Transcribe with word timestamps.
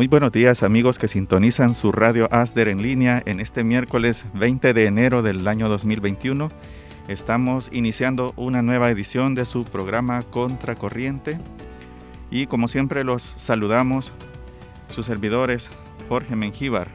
Muy 0.00 0.08
buenos 0.08 0.32
días 0.32 0.62
amigos 0.62 0.98
que 0.98 1.08
sintonizan 1.08 1.74
su 1.74 1.92
radio 1.92 2.26
ASDER 2.32 2.68
en 2.68 2.80
línea 2.80 3.22
en 3.26 3.38
este 3.38 3.64
miércoles 3.64 4.24
20 4.32 4.72
de 4.72 4.86
enero 4.86 5.20
del 5.20 5.46
año 5.46 5.68
2021. 5.68 6.50
Estamos 7.06 7.68
iniciando 7.70 8.32
una 8.36 8.62
nueva 8.62 8.90
edición 8.90 9.34
de 9.34 9.44
su 9.44 9.64
programa 9.64 10.22
Contracorriente 10.22 11.38
y 12.30 12.46
como 12.46 12.66
siempre 12.66 13.04
los 13.04 13.22
saludamos 13.22 14.14
sus 14.88 15.04
servidores 15.04 15.68
Jorge 16.08 16.34
Mengíbar 16.34 16.88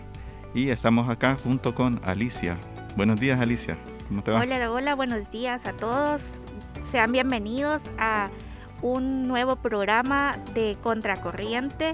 y 0.55 0.71
estamos 0.71 1.07
acá 1.07 1.37
junto 1.43 1.75
con 1.75 2.01
Alicia. 2.05 2.57
Buenos 2.97 3.19
días 3.19 3.39
Alicia. 3.39 3.77
Hola, 4.25 4.71
hola, 4.71 4.95
buenos 4.95 5.29
días 5.29 5.67
a 5.67 5.73
todos. 5.73 6.23
Sean 6.89 7.11
bienvenidos 7.11 7.83
a 7.99 8.31
un 8.81 9.27
nuevo 9.27 9.57
programa 9.57 10.39
de 10.55 10.75
Contracorriente 10.81 11.93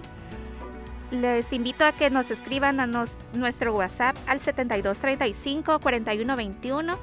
les 1.11 1.53
invito 1.53 1.85
a 1.85 1.91
que 1.91 2.09
nos 2.09 2.31
escriban 2.31 2.79
a 2.79 2.87
nuestro 3.33 3.75
WhatsApp 3.75 4.15
al 4.27 4.39
7235-4121 4.39 6.97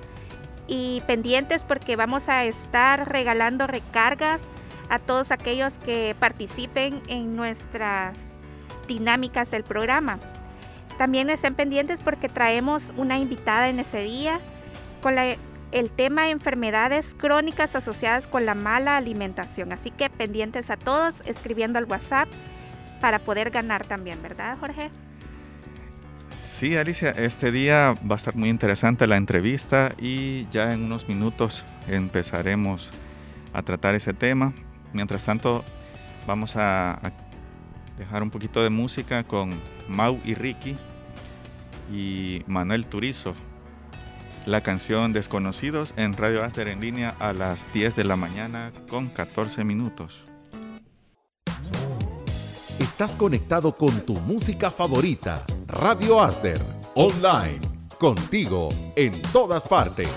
y 0.66 1.02
pendientes 1.06 1.62
porque 1.62 1.94
vamos 1.96 2.28
a 2.28 2.44
estar 2.44 3.08
regalando 3.08 3.66
recargas 3.66 4.46
a 4.88 4.98
todos 4.98 5.30
aquellos 5.30 5.74
que 5.78 6.14
participen 6.18 7.02
en 7.08 7.36
nuestras 7.36 8.18
dinámicas 8.86 9.50
del 9.50 9.64
programa. 9.64 10.18
También 10.96 11.28
estén 11.30 11.54
pendientes 11.54 12.00
porque 12.02 12.28
traemos 12.28 12.82
una 12.96 13.18
invitada 13.18 13.68
en 13.68 13.78
ese 13.78 14.00
día 14.00 14.40
con 15.02 15.16
el 15.18 15.90
tema 15.90 16.30
enfermedades 16.30 17.14
crónicas 17.14 17.76
asociadas 17.76 18.26
con 18.26 18.46
la 18.46 18.54
mala 18.54 18.96
alimentación. 18.96 19.72
Así 19.72 19.90
que 19.90 20.08
pendientes 20.10 20.70
a 20.70 20.78
todos 20.78 21.12
escribiendo 21.26 21.78
al 21.78 21.84
WhatsApp 21.84 22.28
para 23.00 23.18
poder 23.18 23.50
ganar 23.50 23.86
también, 23.86 24.22
¿verdad, 24.22 24.58
Jorge? 24.58 24.90
Sí, 26.30 26.76
Alicia, 26.76 27.10
este 27.10 27.50
día 27.52 27.94
va 28.10 28.14
a 28.14 28.16
estar 28.16 28.36
muy 28.36 28.48
interesante 28.48 29.06
la 29.06 29.16
entrevista 29.16 29.94
y 29.98 30.46
ya 30.50 30.70
en 30.72 30.84
unos 30.84 31.08
minutos 31.08 31.64
empezaremos 31.86 32.90
a 33.52 33.62
tratar 33.62 33.94
ese 33.94 34.12
tema. 34.12 34.52
Mientras 34.92 35.24
tanto, 35.24 35.64
vamos 36.26 36.56
a, 36.56 37.00
dejar 37.96 38.22
un 38.22 38.30
poquito 38.30 38.62
de 38.62 38.70
música 38.70 39.24
con 39.24 39.50
Mau 39.88 40.20
y 40.24 40.34
Ricky 40.34 40.76
y 41.92 42.42
Manuel 42.46 42.86
Turizo. 42.86 43.34
La 44.46 44.62
canción 44.62 45.12
Desconocidos 45.12 45.92
en 45.96 46.12
Radio 46.14 46.44
Aster 46.44 46.68
en 46.68 46.80
línea 46.80 47.14
a 47.18 47.32
las 47.32 47.72
10 47.72 47.96
de 47.96 48.04
la 48.04 48.16
mañana 48.16 48.72
con 48.88 49.08
14 49.08 49.64
minutos. 49.64 50.24
Estás 53.00 53.14
conectado 53.14 53.76
con 53.76 54.00
tu 54.00 54.14
música 54.14 54.72
favorita. 54.72 55.46
Radio 55.68 56.20
Asder, 56.20 56.60
online, 56.96 57.60
contigo 57.96 58.70
en 58.96 59.22
todas 59.30 59.62
partes. 59.68 60.08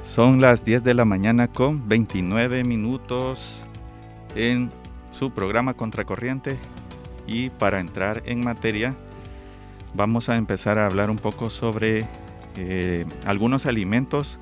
Son 0.00 0.40
las 0.40 0.64
10 0.64 0.82
de 0.82 0.94
la 0.94 1.04
mañana 1.04 1.46
con 1.46 1.86
29 1.86 2.64
minutos 2.64 3.60
en 4.34 4.79
su 5.10 5.30
programa 5.30 5.74
Contracorriente 5.74 6.58
y 7.26 7.50
para 7.50 7.80
entrar 7.80 8.22
en 8.26 8.44
materia 8.44 8.94
vamos 9.94 10.28
a 10.28 10.36
empezar 10.36 10.78
a 10.78 10.86
hablar 10.86 11.10
un 11.10 11.16
poco 11.16 11.50
sobre 11.50 12.06
eh, 12.56 13.04
algunos 13.24 13.66
alimentos 13.66 14.38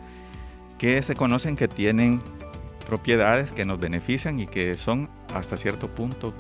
que 0.79 1.03
se 1.03 1.15
conocen 1.15 1.57
que 1.57 1.69
tienen 1.69 2.21
propiedades 2.87 3.53
que 3.53 3.65
nos 3.65 3.79
benefician 3.81 4.41
y 4.41 4.47
que 4.47 4.75
son 4.79 5.11
hasta 5.35 5.57
cierto 5.57 5.89
punto 5.89 6.33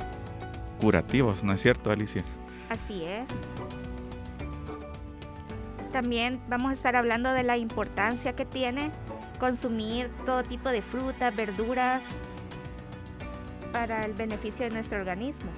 curativos, 0.80 1.42
¿no 1.42 1.52
es 1.52 1.60
cierto, 1.60 1.90
Alicia? 1.90 2.22
Así 2.70 3.04
es. 3.04 3.26
También 5.92 6.40
vamos 6.48 6.70
a 6.70 6.72
estar 6.74 6.96
hablando 6.96 7.32
de 7.32 7.42
la 7.42 7.56
importancia 7.56 8.34
que 8.34 8.44
tiene 8.44 8.90
consumir 9.38 10.10
todo 10.26 10.42
tipo 10.42 10.68
de 10.68 10.82
frutas, 10.82 11.34
verduras, 11.34 12.02
para 13.72 14.02
el 14.02 14.12
beneficio 14.14 14.64
de 14.66 14.70
nuestro 14.70 14.98
organismo. 14.98 15.50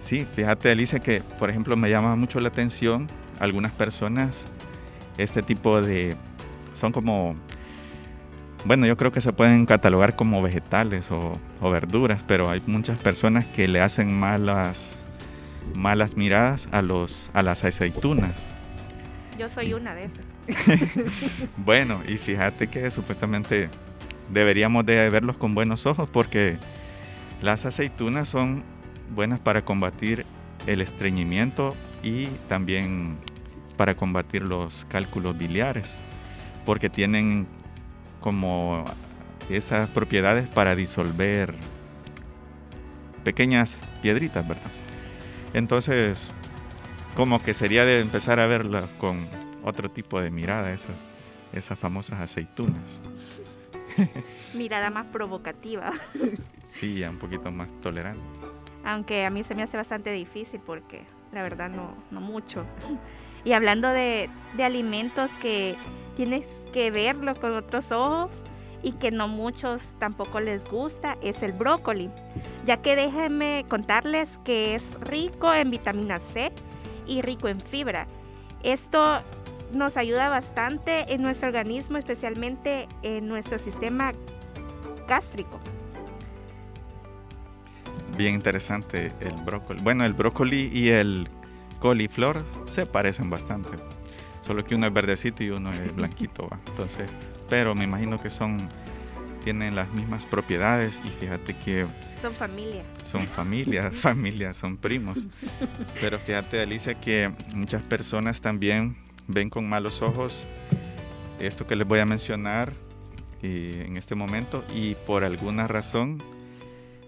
Sí, 0.00 0.24
fíjate 0.24 0.70
Alicia 0.70 1.00
que 1.00 1.20
por 1.38 1.50
ejemplo 1.50 1.76
me 1.76 1.90
llama 1.90 2.14
mucho 2.16 2.38
la 2.40 2.48
atención 2.48 3.08
algunas 3.40 3.72
personas, 3.72 4.44
este 5.18 5.42
tipo 5.42 5.80
de, 5.80 6.16
son 6.72 6.92
como, 6.92 7.36
bueno 8.64 8.86
yo 8.86 8.96
creo 8.96 9.12
que 9.12 9.20
se 9.20 9.32
pueden 9.32 9.66
catalogar 9.66 10.16
como 10.16 10.42
vegetales 10.42 11.10
o, 11.10 11.38
verduras, 11.60 12.22
pero 12.26 12.48
hay 12.48 12.62
muchas 12.66 13.02
personas 13.02 13.44
que 13.44 13.66
le 13.66 13.80
hacen 13.80 14.18
malas, 14.18 14.96
malas 15.74 16.16
miradas 16.16 16.68
a, 16.70 16.82
los, 16.82 17.30
a 17.34 17.42
las 17.42 17.64
aceitunas. 17.64 18.48
Yo 19.38 19.48
soy 19.48 19.74
una 19.74 19.94
de 19.94 20.04
esas. 20.04 20.24
bueno, 21.56 22.00
y 22.06 22.16
fíjate 22.16 22.68
que 22.68 22.90
supuestamente 22.90 23.68
deberíamos 24.30 24.86
de 24.86 25.10
verlos 25.10 25.36
con 25.36 25.54
buenos 25.54 25.84
ojos 25.84 26.08
porque 26.10 26.56
las 27.42 27.66
aceitunas 27.66 28.28
son 28.28 28.64
buenas 29.14 29.40
para 29.40 29.64
combatir 29.64 30.24
el 30.66 30.80
estreñimiento 30.80 31.76
y 32.02 32.26
también 32.48 33.18
para 33.76 33.94
combatir 33.94 34.42
los 34.42 34.84
cálculos 34.86 35.36
biliares, 35.36 35.96
porque 36.64 36.88
tienen 36.88 37.46
como 38.20 38.84
esas 39.50 39.86
propiedades 39.88 40.48
para 40.48 40.74
disolver 40.74 41.54
pequeñas 43.22 43.76
piedritas, 44.02 44.46
¿verdad? 44.46 44.70
Entonces, 45.52 46.28
como 47.14 47.38
que 47.38 47.54
sería 47.54 47.84
de 47.84 48.00
empezar 48.00 48.40
a 48.40 48.46
verlas 48.46 48.88
con 48.98 49.26
otro 49.62 49.90
tipo 49.90 50.20
de 50.20 50.30
mirada, 50.30 50.72
esas, 50.72 50.96
esas 51.52 51.78
famosas 51.78 52.20
aceitunas. 52.20 53.00
Mirada 54.54 54.90
más 54.90 55.06
provocativa. 55.06 55.92
Sí, 56.64 57.02
un 57.04 57.18
poquito 57.18 57.50
más 57.50 57.68
tolerante. 57.80 58.22
Aunque 58.84 59.24
a 59.24 59.30
mí 59.30 59.42
se 59.42 59.54
me 59.54 59.62
hace 59.62 59.76
bastante 59.76 60.10
difícil 60.12 60.60
porque 60.64 61.02
la 61.32 61.42
verdad 61.42 61.70
no, 61.70 61.94
no 62.10 62.20
mucho. 62.20 62.64
Y 63.44 63.52
hablando 63.52 63.88
de, 63.88 64.30
de 64.56 64.64
alimentos 64.64 65.30
que 65.42 65.76
tienes 66.16 66.44
que 66.72 66.90
verlo 66.90 67.34
con 67.40 67.52
otros 67.52 67.92
ojos 67.92 68.30
y 68.82 68.92
que 68.92 69.10
no 69.10 69.28
muchos 69.28 69.94
tampoco 69.98 70.40
les 70.40 70.64
gusta, 70.64 71.16
es 71.22 71.42
el 71.42 71.52
brócoli. 71.52 72.10
Ya 72.64 72.78
que 72.78 72.96
déjenme 72.96 73.64
contarles 73.68 74.38
que 74.44 74.74
es 74.74 74.98
rico 75.00 75.52
en 75.52 75.70
vitamina 75.70 76.20
C 76.20 76.52
y 77.06 77.22
rico 77.22 77.48
en 77.48 77.60
fibra. 77.60 78.06
Esto 78.62 79.18
nos 79.72 79.96
ayuda 79.96 80.28
bastante 80.28 81.12
en 81.12 81.22
nuestro 81.22 81.48
organismo, 81.48 81.98
especialmente 81.98 82.88
en 83.02 83.28
nuestro 83.28 83.58
sistema 83.58 84.12
gástrico. 85.08 85.60
Bien 88.16 88.34
interesante 88.34 89.12
el 89.20 89.34
brócoli. 89.44 89.82
Bueno, 89.82 90.04
el 90.04 90.12
brócoli 90.12 90.70
y 90.72 90.88
el 90.88 91.28
coliflor 91.80 92.42
se 92.70 92.86
parecen 92.86 93.30
bastante. 93.30 93.70
Solo 94.42 94.64
que 94.64 94.74
uno 94.74 94.86
es 94.86 94.92
verdecito 94.92 95.42
y 95.42 95.50
uno 95.50 95.72
es 95.72 95.94
blanquito, 95.94 96.48
Entonces, 96.68 97.10
pero 97.48 97.74
me 97.74 97.84
imagino 97.84 98.20
que 98.20 98.30
son 98.30 98.68
tienen 99.46 99.76
las 99.76 99.88
mismas 99.92 100.26
propiedades 100.26 101.00
y 101.04 101.08
fíjate 101.08 101.54
que 101.58 101.86
son 102.20 102.32
familia. 102.32 102.82
Son 103.04 103.24
familia, 103.28 103.90
familia, 103.92 104.52
son 104.52 104.76
primos. 104.76 105.18
Pero 106.00 106.18
fíjate, 106.18 106.60
Alicia, 106.60 106.94
que 106.94 107.30
muchas 107.54 107.80
personas 107.82 108.40
también 108.40 108.96
ven 109.28 109.50
con 109.50 109.68
malos 109.68 110.02
ojos 110.02 110.46
esto 111.38 111.66
que 111.66 111.76
les 111.76 111.86
voy 111.86 111.98
a 112.00 112.06
mencionar 112.06 112.72
en 113.42 113.96
este 113.96 114.14
momento 114.14 114.64
y 114.74 114.94
por 114.94 115.24
alguna 115.24 115.68
razón 115.68 116.22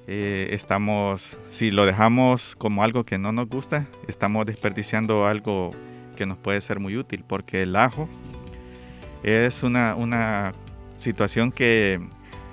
eh, 0.06 0.48
estamos, 0.52 1.36
si 1.50 1.70
lo 1.70 1.84
dejamos 1.84 2.56
como 2.56 2.82
algo 2.82 3.04
que 3.04 3.18
no 3.18 3.32
nos 3.32 3.48
gusta, 3.48 3.86
estamos 4.06 4.46
desperdiciando 4.46 5.26
algo 5.26 5.72
que 6.16 6.26
nos 6.26 6.38
puede 6.38 6.60
ser 6.60 6.80
muy 6.80 6.96
útil, 6.96 7.24
porque 7.26 7.62
el 7.62 7.76
ajo 7.76 8.08
es 9.22 9.62
una, 9.62 9.94
una 9.94 10.54
situación 10.96 11.52
que 11.52 12.00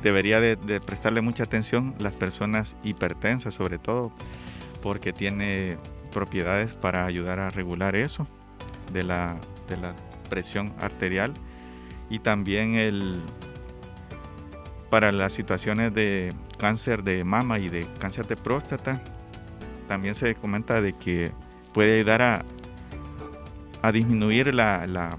debería 0.04 0.42
de, 0.42 0.58
prestarle 0.82 1.22
mucha 1.22 1.44
atención 1.44 1.96
las 1.98 2.14
personas 2.14 2.76
hipertensas 2.84 3.54
sobre 3.54 3.78
todo, 3.80 4.12
porque 4.82 5.14
tiene 5.14 5.78
propiedades 6.12 6.74
para 6.74 7.06
ayudar 7.06 7.40
a 7.40 7.50
regular 7.50 7.96
eso 7.96 8.28
de 8.92 9.04
la, 9.04 9.38
de 9.68 9.78
la 9.78 9.96
presión 10.30 10.74
arterial 10.80 11.34
y 12.10 12.20
también 12.20 12.76
el, 12.76 13.22
para 14.90 15.12
las 15.12 15.34
situaciones 15.34 15.94
de 15.94 16.34
cáncer 16.58 17.04
de 17.04 17.24
mama 17.24 17.60
y 17.60 17.70
de 17.70 17.88
cáncer 18.00 18.28
de 18.28 18.36
próstata, 18.36 19.02
también 19.88 20.16
se 20.16 20.36
comenta 20.36 20.82
de 20.82 20.94
que 20.94 21.32
puede 21.74 21.96
ayudar 21.96 22.22
a, 22.22 22.46
a 23.82 23.92
disminuir 23.92 24.54
la, 24.54 25.18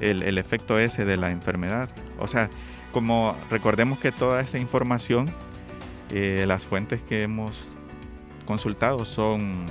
el, 0.00 0.38
efecto 0.38 0.78
ese 0.78 1.04
de 1.04 1.16
la 1.16 1.30
enfermedad. 1.30 1.88
O 2.18 2.26
sea, 2.26 2.50
como 2.92 3.36
recordemos 3.50 3.98
que 3.98 4.12
toda 4.12 4.40
esta 4.40 4.58
información, 4.58 5.30
eh, 6.10 6.44
las 6.46 6.64
fuentes 6.64 7.00
que 7.02 7.22
hemos 7.22 7.68
consultado 8.46 9.04
son 9.04 9.66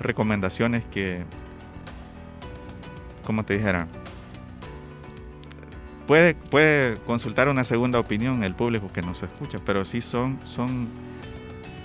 recomendaciones 0.00 0.84
que, 0.86 1.24
como 3.24 3.44
te 3.44 3.54
dijera, 3.54 3.88
puede, 6.06 6.34
puede 6.34 6.96
consultar 6.98 7.48
una 7.48 7.64
segunda 7.64 7.98
opinión 7.98 8.44
el 8.44 8.54
público 8.54 8.88
que 8.88 9.02
nos 9.02 9.22
escucha, 9.22 9.58
pero 9.64 9.84
sí 9.84 10.00
son, 10.00 10.38
son 10.44 10.88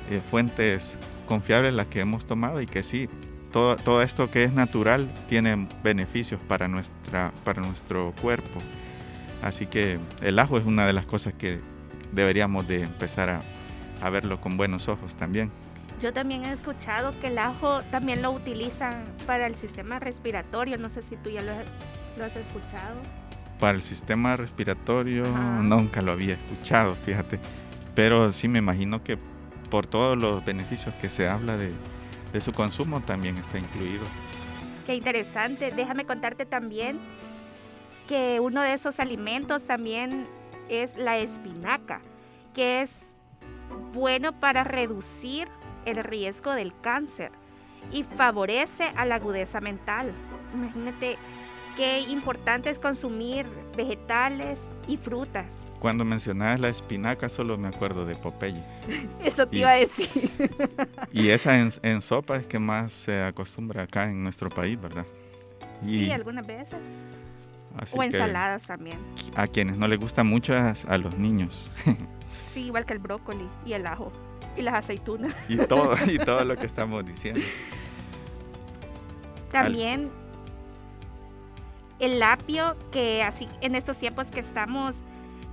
eh, 0.10 0.20
fuentes 0.20 0.98
confiables 1.28 1.74
las 1.74 1.88
que 1.88 2.02
hemos 2.02 2.26
tomado 2.26 2.62
y 2.62 2.66
que 2.66 2.84
sí, 2.84 3.10
todo, 3.52 3.76
todo 3.76 4.02
esto 4.02 4.30
que 4.30 4.44
es 4.44 4.54
natural 4.54 5.12
tiene 5.28 5.68
beneficios 5.84 6.40
para, 6.48 6.68
nuestra, 6.68 7.32
para 7.44 7.62
nuestro 7.62 8.14
cuerpo. 8.22 8.60
Así 9.42 9.68
que 9.68 10.00
el 10.22 10.38
ajo 10.38 10.58
es 10.58 10.66
una 10.66 10.86
de 10.86 10.94
las 10.94 11.08
cosas 11.08 11.34
que 11.34 11.60
deberíamos 12.12 12.68
de 12.68 12.84
empezar 12.84 13.30
a, 13.30 13.40
a 14.02 14.10
verlo 14.10 14.42
con 14.42 14.58
buenos 14.58 14.88
ojos 14.88 15.16
también. 15.16 15.52
Yo 16.02 16.14
también 16.14 16.46
he 16.46 16.54
escuchado 16.54 17.12
que 17.20 17.28
el 17.28 17.38
ajo 17.38 17.82
también 17.92 18.22
lo 18.22 18.32
utilizan 18.32 19.04
para 19.26 19.48
el 19.48 19.56
sistema 19.56 20.00
respiratorio. 20.00 20.78
No 20.78 20.90
sé 20.90 21.02
si 21.04 21.18
tú 21.18 21.30
ya 21.30 21.42
lo, 21.42 21.52
lo 22.18 22.26
has 22.26 22.36
escuchado 22.36 22.96
para 23.60 23.78
el 23.78 23.84
sistema 23.84 24.38
respiratorio 24.38 25.26
nunca 25.62 26.02
lo 26.02 26.14
había 26.14 26.34
escuchado, 26.34 26.96
fíjate. 26.96 27.40
Pero 27.94 28.32
sí 28.32 28.48
me 28.48 28.60
imagino 28.60 29.04
que 29.04 29.18
por 29.70 29.86
todos 29.86 30.18
los 30.18 30.44
beneficios 30.46 30.96
que 30.96 31.10
se 31.10 31.28
habla 31.28 31.58
de, 31.58 31.72
su 32.40 32.52
consumo 32.54 33.02
también 33.02 33.38
está 33.38 33.60
incluido. 33.60 34.04
Qué 34.86 34.96
interesante. 34.96 35.72
Déjame 35.72 36.06
contarte 36.06 36.46
también 36.46 37.00
que 38.08 38.40
uno 38.40 38.62
de 38.62 38.74
esos 38.74 39.00
alimentos 39.00 39.64
también 39.64 40.26
es 40.70 40.96
la 40.98 41.18
espinaca, 41.18 42.02
que 42.56 42.82
es 42.82 42.92
bueno 43.94 44.40
para 44.40 44.64
reducir 44.64 45.48
el 45.86 46.04
riesgo 46.04 46.54
del 46.54 46.74
cáncer 46.82 47.32
y 47.92 48.04
favorece 48.04 48.86
a 48.96 49.06
la 49.06 49.16
agudeza 49.16 49.62
mental. 49.62 50.14
Imagínate 50.54 51.18
qué 51.76 52.02
importante 52.02 52.70
es 52.70 52.80
consumir 52.80 53.46
vegetales 53.76 54.60
y 54.88 54.98
frutas. 54.98 55.48
Cuando 55.80 56.04
mencionabas 56.04 56.60
la 56.60 56.70
espinaca 56.70 57.30
solo 57.30 57.58
me 57.58 57.70
acuerdo 57.70 58.06
de 58.06 58.16
Popeye. 58.16 58.64
Eso 59.24 59.48
te 59.48 59.60
iba 59.60 59.72
a 59.72 59.76
decir. 59.76 60.30
y 61.14 61.30
esa 61.30 61.58
en, 61.58 62.02
sopa 62.02 62.38
es 62.38 62.46
que 62.48 62.60
más 62.60 62.92
se 62.92 63.24
acostumbra 63.24 63.84
acá 63.84 64.10
en 64.10 64.22
nuestro 64.22 64.50
país, 64.50 64.80
¿verdad? 64.80 65.06
sí, 65.82 66.12
algunas 66.12 66.46
veces. 66.46 66.80
o 67.94 68.04
ensaladas 68.04 68.64
también. 68.64 69.00
A 69.36 69.48
quienes 69.48 69.78
no 69.78 69.88
les 69.88 70.00
gusta 70.00 70.24
mucho 70.26 70.54
a 70.54 70.98
los 70.98 71.18
niños. 71.18 71.72
sí, 72.54 72.66
igual 72.66 72.86
que 72.86 72.94
el 72.94 73.00
brócoli 73.00 73.48
y 73.66 73.72
el 73.72 73.88
ajo 73.88 74.12
y 74.56 74.62
las 74.62 74.76
aceitunas. 74.76 75.36
y 75.48 75.58
todo, 75.58 75.96
y 76.08 76.18
todo 76.26 76.44
lo 76.44 76.56
que 76.56 76.66
estamos 76.66 77.06
diciendo. 77.06 77.42
También 79.52 80.12
el 82.00 82.22
apio, 82.24 82.76
que 82.92 83.24
así 83.24 83.48
en 83.62 83.76
estos 83.76 83.98
tiempos 83.98 84.28
que 84.28 84.40
estamos 84.40 84.96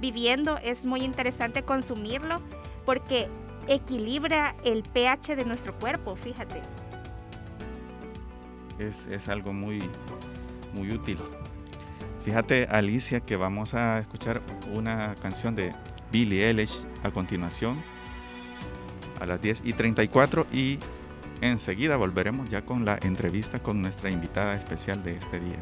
viviendo 0.00 0.58
es 0.58 0.84
muy 0.84 1.00
interesante 1.00 1.62
consumirlo 1.62 2.36
porque 2.84 3.28
equilibra 3.66 4.54
el 4.64 4.82
pH 4.82 5.36
de 5.36 5.44
nuestro 5.44 5.76
cuerpo, 5.78 6.14
fíjate. 6.16 6.60
Es, 8.78 9.28
algo 9.28 9.52
muy, 9.52 9.78
muy 10.74 10.92
útil. 10.92 11.18
Fíjate, 12.24 12.66
Alicia, 12.70 13.20
que 13.20 13.36
vamos 13.36 13.74
a 13.74 13.98
escuchar 14.00 14.40
una 14.74 15.14
canción 15.16 15.56
de 15.56 15.74
Billie 16.12 16.46
Eilish 16.46 16.76
a 17.02 17.10
continuación, 17.10 17.82
a 19.20 19.26
las 19.26 19.40
10 19.40 19.62
y 19.64 19.72
34, 19.72 20.46
y 20.52 20.78
enseguida 21.40 21.96
volveremos 21.96 22.48
ya 22.48 22.64
con 22.64 22.84
la 22.84 22.98
entrevista 23.02 23.58
con 23.58 23.82
nuestra 23.82 24.10
invitada 24.10 24.56
especial 24.56 25.02
de 25.02 25.16
este 25.16 25.40
día. 25.40 25.58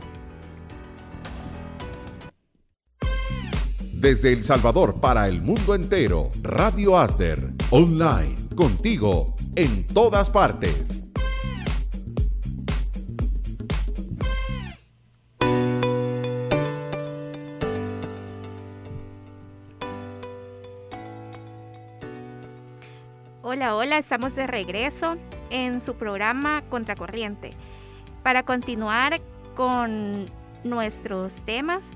Desde 3.92 4.32
El 4.32 4.42
Salvador 4.42 5.00
para 5.00 5.28
el 5.28 5.40
mundo 5.40 5.74
entero, 5.74 6.30
Radio 6.42 6.98
Asder, 6.98 7.38
online, 7.70 8.34
contigo, 8.54 9.34
en 9.56 9.86
todas 9.86 10.28
partes. 10.28 11.03
Estamos 23.98 24.34
de 24.34 24.46
regreso 24.46 25.16
en 25.50 25.80
su 25.80 25.94
programa 25.94 26.62
Contracorriente. 26.68 27.50
Para 28.24 28.42
continuar 28.42 29.20
con 29.54 30.26
nuestros 30.64 31.36
temas, 31.44 31.88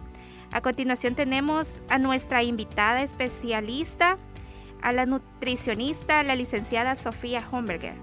a 0.52 0.60
continuación 0.60 1.16
tenemos 1.16 1.66
a 1.88 1.99
nuestra 1.99 2.42
invitada 2.44 3.02
especialista, 3.02 4.16
a 4.80 4.92
la 4.92 5.06
nutricionista, 5.06 6.23
la 6.23 6.37
licenciada 6.37 6.94
Sofía 6.94 7.42
Homberger, 7.50 7.94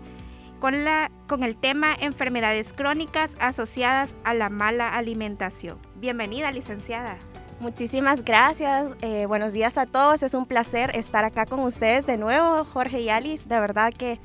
con, 0.60 0.84
la, 0.84 1.10
con 1.28 1.44
el 1.44 1.56
tema 1.56 1.96
enfermedades 1.98 2.74
crónicas 2.74 3.32
asociadas 3.40 4.14
a 4.26 4.34
la 4.34 4.50
mala 4.50 4.90
alimentación. 4.90 5.80
Bienvenida, 5.96 6.52
licenciada. 6.52 7.18
Muchísimas 7.60 8.24
gracias. 8.24 8.92
Eh, 9.02 9.26
buenos 9.28 9.54
días 9.54 9.78
a 9.78 9.86
todos. 9.86 10.22
Es 10.24 10.34
un 10.34 10.46
placer 10.46 10.96
estar 10.96 11.24
acá 11.24 11.46
con 11.46 11.62
ustedes 11.62 12.06
de 12.06 12.18
nuevo, 12.18 12.66
Jorge 12.66 13.02
y 13.02 13.10
Alice. 13.10 13.44
De 13.48 13.60
verdad 13.60 13.94
que, 13.94 14.20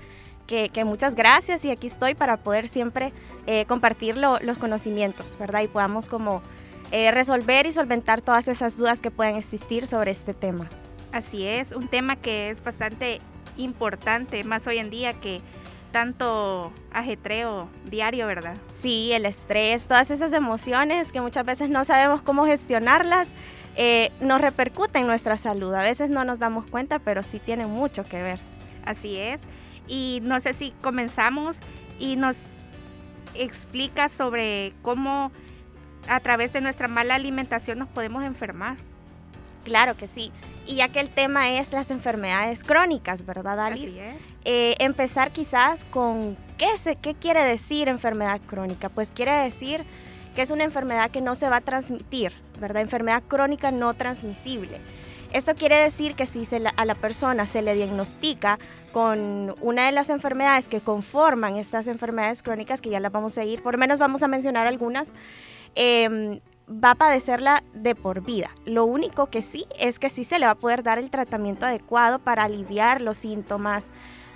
que, 0.46 0.84
muchas 0.84 1.14
gracias 1.14 1.64
y 1.64 1.70
aquí 1.70 1.87
estoy 1.87 2.16
para 2.16 2.38
poder 2.38 2.66
siempre 2.66 3.12
eh, 3.46 3.66
compartir 3.66 4.16
los 4.16 4.58
conocimientos, 4.58 5.38
¿verdad? 5.38 5.62
Y 5.62 5.68
podamos 5.68 6.08
como 6.08 6.42
eh, 6.90 7.12
resolver 7.12 7.66
y 7.66 7.72
solventar 7.72 8.20
todas 8.20 8.49
esas 8.49 8.76
dudas 8.76 8.99
que 8.99 9.12
puedan 9.12 9.37
existir 9.37 9.87
sobre 9.87 10.10
este 10.10 10.34
tema. 10.34 10.68
Así 11.12 11.46
es, 11.46 11.70
un 11.70 11.87
tema 11.87 12.16
que 12.16 12.50
es 12.50 12.62
bastante 12.64 13.20
importante, 13.56 14.42
más 14.42 14.66
hoy 14.66 14.78
en 14.78 14.90
día 14.90 15.12
que 15.14 15.40
tanto 15.90 16.73
ajetreo 16.92 17.68
diario, 17.85 18.26
¿verdad? 18.26 18.56
Sí, 18.80 19.12
el 19.12 19.26
estrés, 19.26 19.87
todas 19.87 20.11
esas 20.11 20.32
emociones 20.32 21.12
que 21.12 21.20
muchas 21.20 21.44
veces 21.44 21.70
no 21.70 21.85
sabemos 21.85 22.23
cómo 22.23 22.47
gestionarlas, 22.47 23.28
eh, 23.76 24.11
nos 24.20 24.40
repercuten 24.40 25.02
en 25.02 25.06
nuestra 25.06 25.37
salud. 25.37 25.73
A 25.75 25.82
veces 25.82 26.11
no 26.11 26.25
nos 26.25 26.38
damos 26.38 26.66
cuenta, 26.66 26.99
pero 26.99 27.23
sí 27.23 27.38
tienen 27.38 27.70
mucho 27.70 28.04
que 28.04 28.23
ver. 28.23 28.38
Así 28.85 29.16
es. 29.16 29.40
Y 29.87 30.20
no 30.23 30.40
sé 30.40 30.52
si 30.52 30.73
comenzamos 30.82 31.56
y 31.99 32.16
nos 32.16 32.37
explica 33.35 34.09
sobre 34.09 34.73
cómo 34.82 35.32
a 36.09 36.20
través 36.20 36.52
de 36.52 36.61
nuestra 36.61 36.88
mala 36.88 37.14
alimentación 37.14 37.78
nos 37.78 37.88
podemos 37.88 38.25
enfermar. 38.25 38.76
Claro 39.64 39.97
que 39.97 40.06
sí. 40.06 40.32
Y 40.71 40.77
ya 40.77 40.89
que 40.89 41.00
el 41.00 41.11
tema 41.11 41.59
es 41.59 41.73
las 41.73 41.91
enfermedades 41.91 42.62
crónicas, 42.62 43.27
¿verdad, 43.27 43.59
Alice? 43.59 43.89
Así 43.89 43.99
es. 43.99 44.17
Eh, 44.45 44.77
empezar 44.79 45.33
quizás 45.33 45.85
con 45.87 46.37
¿qué, 46.59 46.79
se, 46.79 46.95
qué 46.95 47.15
quiere 47.15 47.43
decir 47.43 47.89
enfermedad 47.89 48.41
crónica. 48.47 48.89
Pues 48.89 49.11
quiere 49.12 49.33
decir 49.33 49.83
que 50.37 50.43
es 50.43 50.50
una 50.53 50.62
enfermedad 50.62 51.11
que 51.11 51.21
no 51.21 51.35
se 51.35 51.49
va 51.49 51.57
a 51.57 51.61
transmitir, 51.61 52.33
¿verdad? 52.61 52.83
Enfermedad 52.83 53.25
crónica 53.27 53.73
no 53.73 53.95
transmisible. 53.95 54.79
Esto 55.33 55.57
quiere 55.57 55.77
decir 55.77 56.15
que 56.15 56.27
si 56.27 56.45
se 56.45 56.62
a 56.77 56.85
la 56.85 56.95
persona 56.95 57.47
se 57.47 57.62
le 57.62 57.75
diagnostica 57.75 58.61
con 58.93 59.57
una 59.61 59.87
de 59.87 59.93
las 59.93 60.09
enfermedades 60.09 60.69
que 60.69 60.81
conforman 60.81 61.57
estas 61.57 61.89
enfermedades 61.89 62.43
crónicas, 62.43 62.81
que 62.81 62.91
ya 62.91 63.00
las 63.00 63.11
vamos 63.11 63.37
a 63.39 63.45
ir, 63.45 63.61
por 63.61 63.75
lo 63.75 63.79
menos 63.79 63.99
vamos 63.99 64.23
a 64.23 64.29
mencionar 64.29 64.69
algunas, 64.69 65.09
Em, 65.75 66.41
va 66.71 66.93
a 66.93 66.95
padecerla 66.95 67.65
de 67.75 67.95
por 67.95 68.23
vida. 68.23 68.50
Lo 68.65 68.85
único 68.85 69.27
que 69.27 69.43
sí 69.43 69.67
es 69.79 69.99
que 69.99 70.11
sí 70.11 70.25
se 70.25 70.39
le 70.39 70.47
va 70.47 70.53
a 70.53 70.59
poder 70.59 70.83
dar 70.83 70.99
el 70.99 71.11
tratamiento 71.11 71.67
adecuado 71.67 72.19
para 72.21 72.45
aliviar 72.45 73.00
los 73.00 73.19
síntomas, 73.19 73.87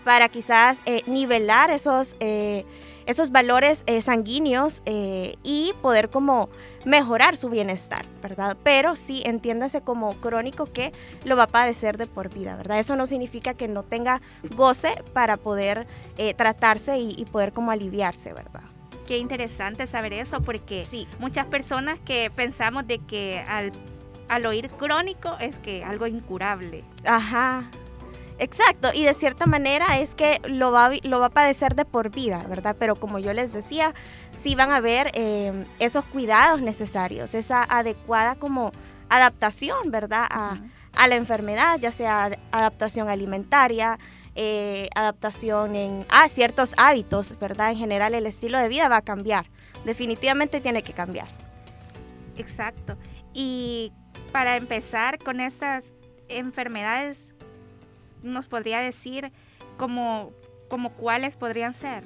para 0.04 0.28
quizás 0.28 0.80
eh, 0.84 1.02
nivelar 1.06 1.70
esos, 1.70 2.16
eh, 2.20 2.66
esos 3.06 3.30
valores 3.30 3.84
eh, 3.86 4.02
sanguíneos 4.02 4.82
y 4.84 5.72
poder 5.80 6.10
como 6.10 6.48
mejorar 6.84 7.36
su 7.36 7.48
bienestar, 7.48 8.06
¿verdad? 8.20 8.56
Pero 8.62 8.96
sí 8.96 9.22
entiéndase 9.24 9.80
como 9.80 10.12
crónico 10.20 10.66
que 10.66 10.92
lo 11.24 11.36
va 11.36 11.44
a 11.44 11.48
padecer 11.48 11.96
de 11.96 12.06
por 12.06 12.32
vida, 12.32 12.56
¿verdad? 12.56 12.78
Eso 12.78 12.96
no 12.96 13.06
significa 13.06 13.54
que 13.54 13.68
no 13.68 13.82
tenga 13.82 14.20
goce 14.54 15.02
para 15.12 15.36
poder 15.36 15.86
tratarse 16.36 16.98
y, 16.98 17.14
y 17.16 17.24
poder 17.24 17.52
como 17.52 17.70
aliviarse, 17.70 18.32
¿verdad? 18.32 18.73
Qué 19.06 19.18
interesante 19.18 19.86
saber 19.86 20.12
eso, 20.14 20.40
porque 20.40 20.82
sí. 20.82 21.06
muchas 21.18 21.46
personas 21.46 21.98
que 22.04 22.30
pensamos 22.34 22.86
de 22.86 22.98
que 23.00 23.44
al, 23.46 23.72
al 24.28 24.46
oír 24.46 24.68
crónico 24.70 25.36
es 25.40 25.58
que 25.58 25.84
algo 25.84 26.06
incurable. 26.06 26.84
Ajá. 27.04 27.64
Exacto, 28.38 28.90
y 28.92 29.04
de 29.04 29.14
cierta 29.14 29.46
manera 29.46 29.98
es 29.98 30.14
que 30.14 30.40
lo 30.48 30.72
va, 30.72 30.90
lo 31.02 31.20
va 31.20 31.26
a 31.26 31.30
padecer 31.30 31.76
de 31.76 31.84
por 31.84 32.10
vida, 32.10 32.44
¿verdad? 32.48 32.74
Pero 32.78 32.96
como 32.96 33.20
yo 33.20 33.32
les 33.32 33.52
decía, 33.52 33.94
sí 34.42 34.56
van 34.56 34.72
a 34.72 34.76
haber 34.76 35.12
em, 35.14 35.64
esos 35.78 36.04
cuidados 36.06 36.60
necesarios, 36.60 37.32
esa 37.34 37.62
adecuada 37.62 38.34
como 38.34 38.72
adaptación, 39.08 39.92
¿verdad? 39.92 40.26
A, 40.28 40.58
a 40.96 41.06
la 41.06 41.14
enfermedad, 41.14 41.78
ya 41.78 41.92
sea 41.92 42.30
adaptación 42.50 43.08
alimentaria, 43.08 43.98
eh, 44.34 44.88
adaptación 44.94 45.76
en 45.76 46.06
ah, 46.08 46.28
ciertos 46.28 46.74
hábitos, 46.76 47.38
¿verdad? 47.38 47.70
En 47.70 47.76
general 47.76 48.14
el 48.14 48.26
estilo 48.26 48.58
de 48.58 48.68
vida 48.68 48.88
va 48.88 48.98
a 48.98 49.02
cambiar. 49.02 49.46
Definitivamente 49.84 50.60
tiene 50.60 50.82
que 50.82 50.92
cambiar. 50.92 51.28
Exacto. 52.36 52.96
Y 53.32 53.92
para 54.32 54.56
empezar 54.56 55.18
con 55.18 55.40
estas 55.40 55.84
enfermedades, 56.28 57.18
¿nos 58.22 58.46
podría 58.46 58.80
decir 58.80 59.32
como, 59.76 60.32
como 60.68 60.90
cuáles 60.90 61.36
podrían 61.36 61.74
ser? 61.74 62.04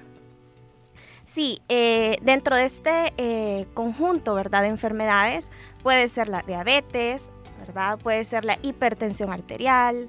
Sí, 1.25 1.61
eh, 1.69 2.17
dentro 2.23 2.57
de 2.57 2.65
este 2.65 3.13
eh, 3.19 3.67
conjunto, 3.75 4.35
¿verdad? 4.35 4.63
De 4.63 4.69
enfermedades 4.69 5.51
puede 5.83 6.09
ser 6.09 6.29
la 6.29 6.43
diabetes, 6.43 7.31
¿verdad? 7.61 7.99
Puede 7.99 8.25
ser 8.25 8.45
la 8.45 8.59
hipertensión 8.63 9.31
arterial, 9.31 10.09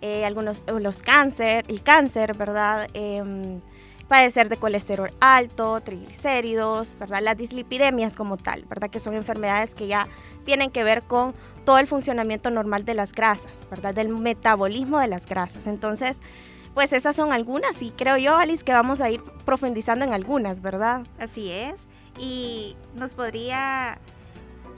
eh, 0.00 0.24
algunos 0.24 0.64
eh, 0.66 0.72
los 0.80 1.02
cáncer, 1.02 1.64
el 1.68 1.82
cáncer, 1.82 2.36
¿verdad? 2.36 2.88
Eh, 2.94 3.60
padecer 4.08 4.48
de 4.48 4.56
colesterol 4.56 5.10
alto, 5.20 5.80
triglicéridos, 5.80 6.96
¿verdad? 6.98 7.20
Las 7.22 7.36
dislipidemias 7.36 8.16
como 8.16 8.36
tal, 8.36 8.64
¿verdad? 8.64 8.90
Que 8.90 9.00
son 9.00 9.14
enfermedades 9.14 9.74
que 9.74 9.86
ya 9.86 10.06
tienen 10.44 10.70
que 10.70 10.84
ver 10.84 11.02
con 11.02 11.34
todo 11.64 11.78
el 11.78 11.86
funcionamiento 11.86 12.50
normal 12.50 12.84
de 12.84 12.94
las 12.94 13.12
grasas, 13.12 13.66
¿verdad? 13.68 13.94
Del 13.94 14.08
metabolismo 14.08 15.00
de 15.00 15.08
las 15.08 15.26
grasas. 15.26 15.66
Entonces, 15.66 16.20
pues 16.74 16.92
esas 16.92 17.16
son 17.16 17.32
algunas 17.32 17.82
y 17.82 17.90
creo 17.90 18.16
yo, 18.16 18.36
Alice, 18.36 18.62
que 18.62 18.72
vamos 18.72 19.00
a 19.00 19.10
ir 19.10 19.22
profundizando 19.44 20.04
en 20.04 20.12
algunas, 20.12 20.62
¿verdad? 20.62 21.02
Así 21.18 21.50
es. 21.50 21.74
Y 22.18 22.76
nos 22.94 23.14
podría 23.14 23.98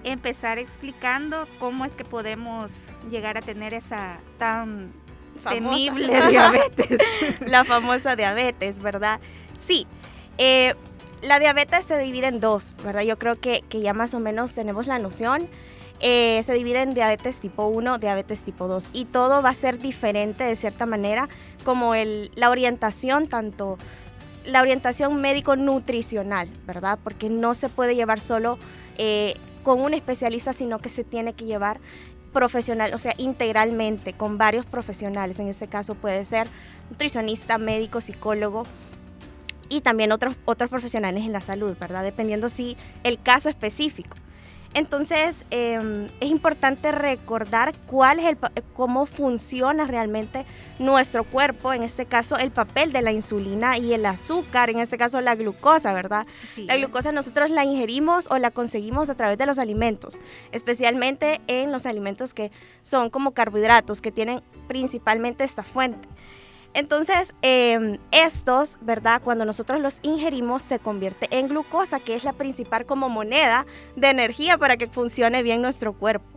empezar 0.04 0.58
explicando 0.58 1.46
cómo 1.58 1.84
es 1.84 1.94
que 1.94 2.04
podemos 2.04 2.72
llegar 3.10 3.36
a 3.36 3.42
tener 3.42 3.74
esa 3.74 4.18
tan 4.38 4.92
temible 5.38 6.20
diabetes. 6.30 6.98
la 7.40 7.64
famosa 7.64 8.16
diabetes, 8.16 8.80
¿verdad? 8.80 9.20
Sí. 9.66 9.86
Eh, 10.38 10.74
la 11.22 11.38
diabetes 11.38 11.84
se 11.84 11.98
divide 11.98 12.28
en 12.28 12.40
dos, 12.40 12.74
¿verdad? 12.84 13.02
Yo 13.02 13.18
creo 13.18 13.36
que, 13.36 13.64
que 13.68 13.80
ya 13.80 13.92
más 13.92 14.14
o 14.14 14.20
menos 14.20 14.54
tenemos 14.54 14.86
la 14.86 14.98
noción. 14.98 15.48
Eh, 16.00 16.40
se 16.44 16.52
divide 16.52 16.82
en 16.82 16.90
diabetes 16.90 17.38
tipo 17.38 17.66
1, 17.66 17.98
diabetes 17.98 18.42
tipo 18.42 18.68
2 18.68 18.90
y 18.92 19.06
todo 19.06 19.42
va 19.42 19.50
a 19.50 19.54
ser 19.54 19.78
diferente 19.78 20.44
de 20.44 20.54
cierta 20.54 20.86
manera 20.86 21.28
como 21.64 21.96
el, 21.96 22.30
la 22.36 22.50
orientación 22.50 23.26
tanto 23.26 23.78
la 24.48 24.62
orientación 24.62 25.20
médico-nutricional, 25.20 26.48
¿verdad? 26.66 26.98
Porque 27.02 27.28
no 27.28 27.54
se 27.54 27.68
puede 27.68 27.94
llevar 27.94 28.20
solo 28.20 28.58
eh, 28.96 29.34
con 29.62 29.80
un 29.80 29.92
especialista, 29.92 30.52
sino 30.52 30.78
que 30.78 30.88
se 30.88 31.04
tiene 31.04 31.34
que 31.34 31.44
llevar 31.44 31.80
profesional, 32.38 32.94
o 32.94 33.00
sea, 33.00 33.14
integralmente 33.18 34.12
con 34.12 34.38
varios 34.38 34.64
profesionales. 34.64 35.40
En 35.40 35.48
este 35.48 35.66
caso 35.66 35.96
puede 35.96 36.24
ser 36.24 36.46
nutricionista, 36.88 37.58
médico, 37.58 38.00
psicólogo 38.00 38.62
y 39.68 39.80
también 39.80 40.12
otros, 40.12 40.36
otros 40.44 40.70
profesionales 40.70 41.24
en 41.24 41.32
la 41.32 41.40
salud, 41.40 41.76
¿verdad? 41.80 42.04
Dependiendo 42.04 42.48
si 42.48 42.76
el 43.02 43.20
caso 43.20 43.48
específico. 43.48 44.16
Entonces, 44.74 45.44
em, 45.50 46.06
es 46.20 46.28
importante 46.28 46.92
recordar 46.92 47.72
cuál 47.86 48.20
es 48.20 48.26
el, 48.26 48.38
cómo 48.74 49.06
funciona 49.06 49.86
realmente 49.86 50.44
nuestro 50.78 51.24
cuerpo, 51.24 51.72
en 51.72 51.82
este 51.82 52.06
caso 52.06 52.36
el 52.36 52.50
papel 52.50 52.92
de 52.92 53.02
la 53.02 53.10
insulina 53.10 53.78
y 53.78 53.92
el 53.92 54.04
azúcar, 54.06 54.70
en 54.70 54.78
este 54.78 54.98
caso 54.98 55.20
la 55.20 55.34
glucosa, 55.34 55.92
¿verdad? 55.92 56.26
La 56.56 56.76
glucosa 56.76 57.12
nosotros 57.12 57.50
la 57.50 57.64
ingerimos 57.64 58.26
o 58.30 58.38
la 58.38 58.50
conseguimos 58.50 59.10
a 59.10 59.14
través 59.14 59.38
de 59.38 59.46
los 59.46 59.58
alimentos, 59.58 60.20
especialmente 60.52 61.40
en 61.46 61.72
los 61.72 61.86
alimentos 61.86 62.34
que 62.34 62.52
son 62.82 63.10
como 63.10 63.32
carbohidratos, 63.32 64.00
que 64.00 64.12
tienen 64.12 64.42
principalmente 64.68 65.44
esta 65.44 65.64
fuente. 65.64 66.06
Entonces, 66.78 67.34
em, 67.42 67.98
estos, 68.12 68.78
¿verdad? 68.80 69.20
Cuando 69.24 69.44
nosotros 69.44 69.80
los 69.80 69.98
ingerimos, 70.02 70.62
se 70.62 70.78
convierte 70.78 71.26
en 71.36 71.48
glucosa, 71.48 71.98
que 71.98 72.14
es 72.14 72.22
la 72.22 72.34
principal 72.34 72.86
como 72.86 73.08
moneda 73.08 73.66
de 73.96 74.10
energía 74.10 74.58
para 74.58 74.76
que 74.76 74.86
funcione 74.86 75.42
bien 75.42 75.60
nuestro 75.60 75.92
cuerpo. 75.92 76.28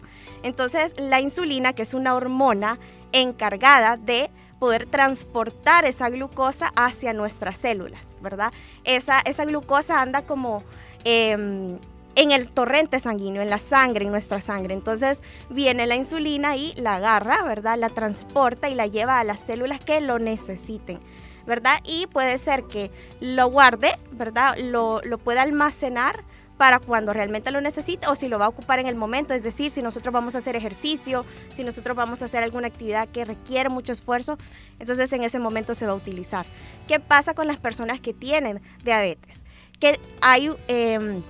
Entonces, 0.42 0.96
la 0.98 1.22
insulina, 1.22 1.74
que 1.74 1.84
es 1.84 1.94
una 1.94 2.16
hormona 2.16 2.80
encargada 3.12 3.98
de 3.98 4.32
poder 4.58 4.88
transportar 4.88 5.86
esa 5.86 6.10
glucosa 6.10 6.72
hacia 6.76 7.14
nuestras 7.14 7.58
células, 7.58 8.16
¿verdad? 8.20 8.52
Esa, 8.84 9.20
esa 9.20 9.46
glucosa 9.46 10.02
anda 10.02 10.24
como... 10.24 10.64
Em, 11.04 11.78
en 12.16 12.32
el 12.32 12.50
torrente 12.50 13.00
sanguíneo, 13.00 13.42
en 13.42 13.50
la 13.50 13.60
sangre, 13.60 14.06
en 14.06 14.12
nuestra 14.12 14.42
sangre. 14.42 14.74
Entonces 14.74 15.22
viene 15.50 15.86
la 15.86 15.96
insulina 15.96 16.56
y 16.56 16.74
la 16.76 16.96
agarra, 16.96 17.44
¿verdad? 17.44 17.78
La 17.78 17.90
transporta 17.90 18.70
y 18.70 18.76
la 18.76 18.88
lleva 18.88 19.20
a 19.20 19.24
las 19.24 19.40
células 19.40 19.84
que 19.84 20.02
lo 20.02 20.20
necesiten, 20.20 21.00
¿verdad? 21.46 21.80
Y 21.84 22.08
puede 22.08 22.38
ser 22.38 22.64
que 22.64 22.92
lo 23.20 23.48
guarde, 23.48 23.98
¿verdad? 24.12 24.58
Lo, 24.58 25.02
lo 25.04 25.18
pueda 25.18 25.42
almacenar 25.42 26.24
para 26.58 26.78
cuando 26.78 27.12
realmente 27.12 27.50
lo 27.50 27.60
necesite 27.60 28.06
o 28.06 28.14
si 28.14 28.28
lo 28.28 28.38
va 28.38 28.46
a 28.46 28.50
ocupar 28.50 28.78
en 28.78 28.86
el 28.86 28.94
momento, 28.94 29.34
es 29.34 29.42
decir, 29.42 29.72
si 29.72 29.82
nosotros 29.82 30.14
vamos 30.14 30.36
a 30.36 30.38
hacer 30.38 30.56
ejercicio, 30.56 31.26
si 31.56 31.64
nosotros 31.64 31.98
vamos 31.98 32.22
a 32.22 32.26
hacer 32.26 32.44
alguna 32.44 32.68
actividad 32.68 33.08
que 33.08 33.26
requiere 33.26 33.68
mucho 33.68 33.92
esfuerzo, 33.92 34.38
entonces 34.78 35.12
en 35.12 35.24
ese 35.24 35.40
momento 35.40 35.74
se 35.74 35.88
va 35.88 35.94
a 35.94 35.96
utilizar. 35.96 36.46
¿Qué 36.88 37.00
pasa 37.00 37.34
con 37.34 37.48
las 37.48 37.60
personas 37.60 38.00
que 38.00 38.14
tienen 38.14 38.62
diabetes? 38.84 39.42
Que 39.80 40.00
hay... 40.22 40.52
Eh, 40.68 41.24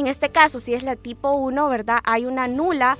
en 0.00 0.06
este 0.06 0.30
caso, 0.30 0.58
si 0.58 0.74
es 0.74 0.82
la 0.82 0.96
tipo 0.96 1.32
1, 1.32 1.68
¿verdad? 1.68 1.98
Hay 2.04 2.26
una 2.26 2.48
nula 2.48 2.96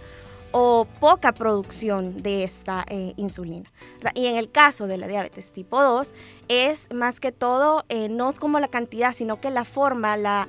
o 0.56 0.86
poca 1.00 1.32
producción 1.32 2.16
de 2.18 2.44
esta 2.44 2.84
eh, 2.88 3.12
insulina. 3.16 3.72
Y 4.14 4.26
en 4.26 4.36
el 4.36 4.52
caso 4.52 4.86
de 4.86 4.98
la 4.98 5.08
diabetes 5.08 5.50
tipo 5.50 5.82
2, 5.82 6.14
es 6.46 6.86
más 6.94 7.18
que 7.18 7.32
todo 7.32 7.84
eh, 7.88 8.08
no 8.08 8.32
como 8.34 8.60
la 8.60 8.68
cantidad, 8.68 9.12
sino 9.12 9.40
que 9.40 9.50
la 9.50 9.64
forma, 9.64 10.16
la, 10.16 10.46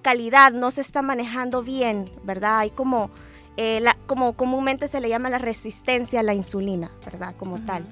calidad 0.00 0.52
no 0.52 0.70
se 0.70 0.80
está 0.80 1.02
manejando 1.02 1.62
bien, 1.62 2.10
¿verdad? 2.22 2.60
Hay 2.60 2.70
como, 2.70 3.10
eh, 3.58 3.84
como 4.06 4.32
comúnmente 4.32 4.88
se 4.88 4.98
le 5.02 5.10
llama 5.10 5.28
la 5.28 5.36
resistencia 5.36 6.20
a 6.20 6.22
la 6.22 6.32
insulina, 6.32 6.90
¿verdad? 7.04 7.34
Como 7.36 7.58
tal. 7.66 7.84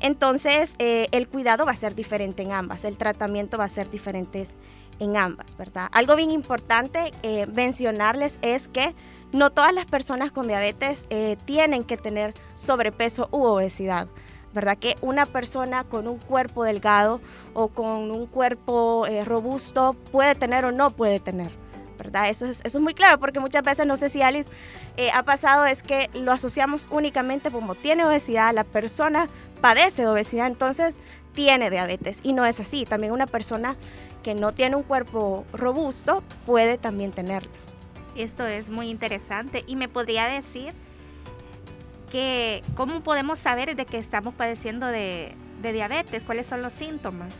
Entonces, 0.00 0.74
el 0.78 1.28
cuidado 1.28 1.64
va 1.64 1.72
a 1.72 1.76
ser 1.76 1.94
diferente 1.94 2.42
en 2.42 2.50
ambas, 2.50 2.84
el 2.84 2.96
tratamiento 2.96 3.58
va 3.58 3.64
a 3.64 3.68
ser 3.68 3.90
diferente 3.90 4.44
en 4.98 5.16
ambas, 5.16 5.56
¿verdad? 5.56 5.88
Algo 5.92 6.16
bien 6.16 6.30
importante 6.30 7.12
eh, 7.22 7.46
mencionarles 7.46 8.38
es 8.42 8.68
que 8.68 8.94
no 9.32 9.50
todas 9.50 9.74
las 9.74 9.86
personas 9.86 10.32
con 10.32 10.46
diabetes 10.46 11.04
eh, 11.10 11.36
tienen 11.44 11.82
que 11.82 11.96
tener 11.96 12.34
sobrepeso 12.54 13.28
u 13.32 13.42
obesidad, 13.44 14.06
¿verdad? 14.52 14.78
Que 14.78 14.96
una 15.00 15.26
persona 15.26 15.84
con 15.84 16.06
un 16.06 16.18
cuerpo 16.18 16.64
delgado 16.64 17.20
o 17.52 17.68
con 17.68 18.10
un 18.10 18.26
cuerpo 18.26 19.06
eh, 19.06 19.24
robusto 19.24 19.96
puede 20.12 20.34
tener 20.34 20.64
o 20.64 20.72
no 20.72 20.90
puede 20.90 21.18
tener, 21.18 21.50
¿verdad? 21.98 22.28
Eso 22.28 22.46
es, 22.46 22.60
eso 22.64 22.78
es 22.78 22.84
muy 22.84 22.94
claro 22.94 23.18
porque 23.18 23.40
muchas 23.40 23.64
veces, 23.64 23.86
no 23.86 23.96
sé 23.96 24.08
si 24.08 24.22
Alice 24.22 24.50
ha 25.12 25.24
pasado, 25.24 25.64
es 25.64 25.82
que 25.82 26.08
lo 26.14 26.30
asociamos 26.30 26.86
únicamente 26.90 27.50
como 27.50 27.74
tiene 27.74 28.04
obesidad, 28.04 28.54
la 28.54 28.64
persona 28.64 29.26
padece 29.60 30.02
de 30.02 30.08
obesidad, 30.08 30.46
entonces 30.46 30.96
tiene 31.34 31.68
diabetes 31.68 32.20
y 32.22 32.32
no 32.32 32.44
es 32.46 32.60
así. 32.60 32.84
También 32.84 33.12
una 33.12 33.26
persona 33.26 33.76
que 34.24 34.34
no 34.34 34.50
tiene 34.52 34.74
un 34.74 34.82
cuerpo 34.82 35.44
robusto 35.52 36.24
puede 36.46 36.78
también 36.78 37.12
tenerlo. 37.12 37.50
Esto 38.16 38.46
es 38.46 38.70
muy 38.70 38.88
interesante 38.90 39.62
y 39.66 39.76
me 39.76 39.88
podría 39.88 40.26
decir 40.26 40.72
que 42.10 42.62
cómo 42.74 43.02
podemos 43.02 43.38
saber 43.38 43.76
de 43.76 43.86
que 43.86 43.98
estamos 43.98 44.34
padeciendo 44.34 44.86
de, 44.86 45.36
diabetes, 45.62 46.22
cuáles 46.24 46.46
son 46.46 46.62
los 46.62 46.72
síntomas. 46.72 47.34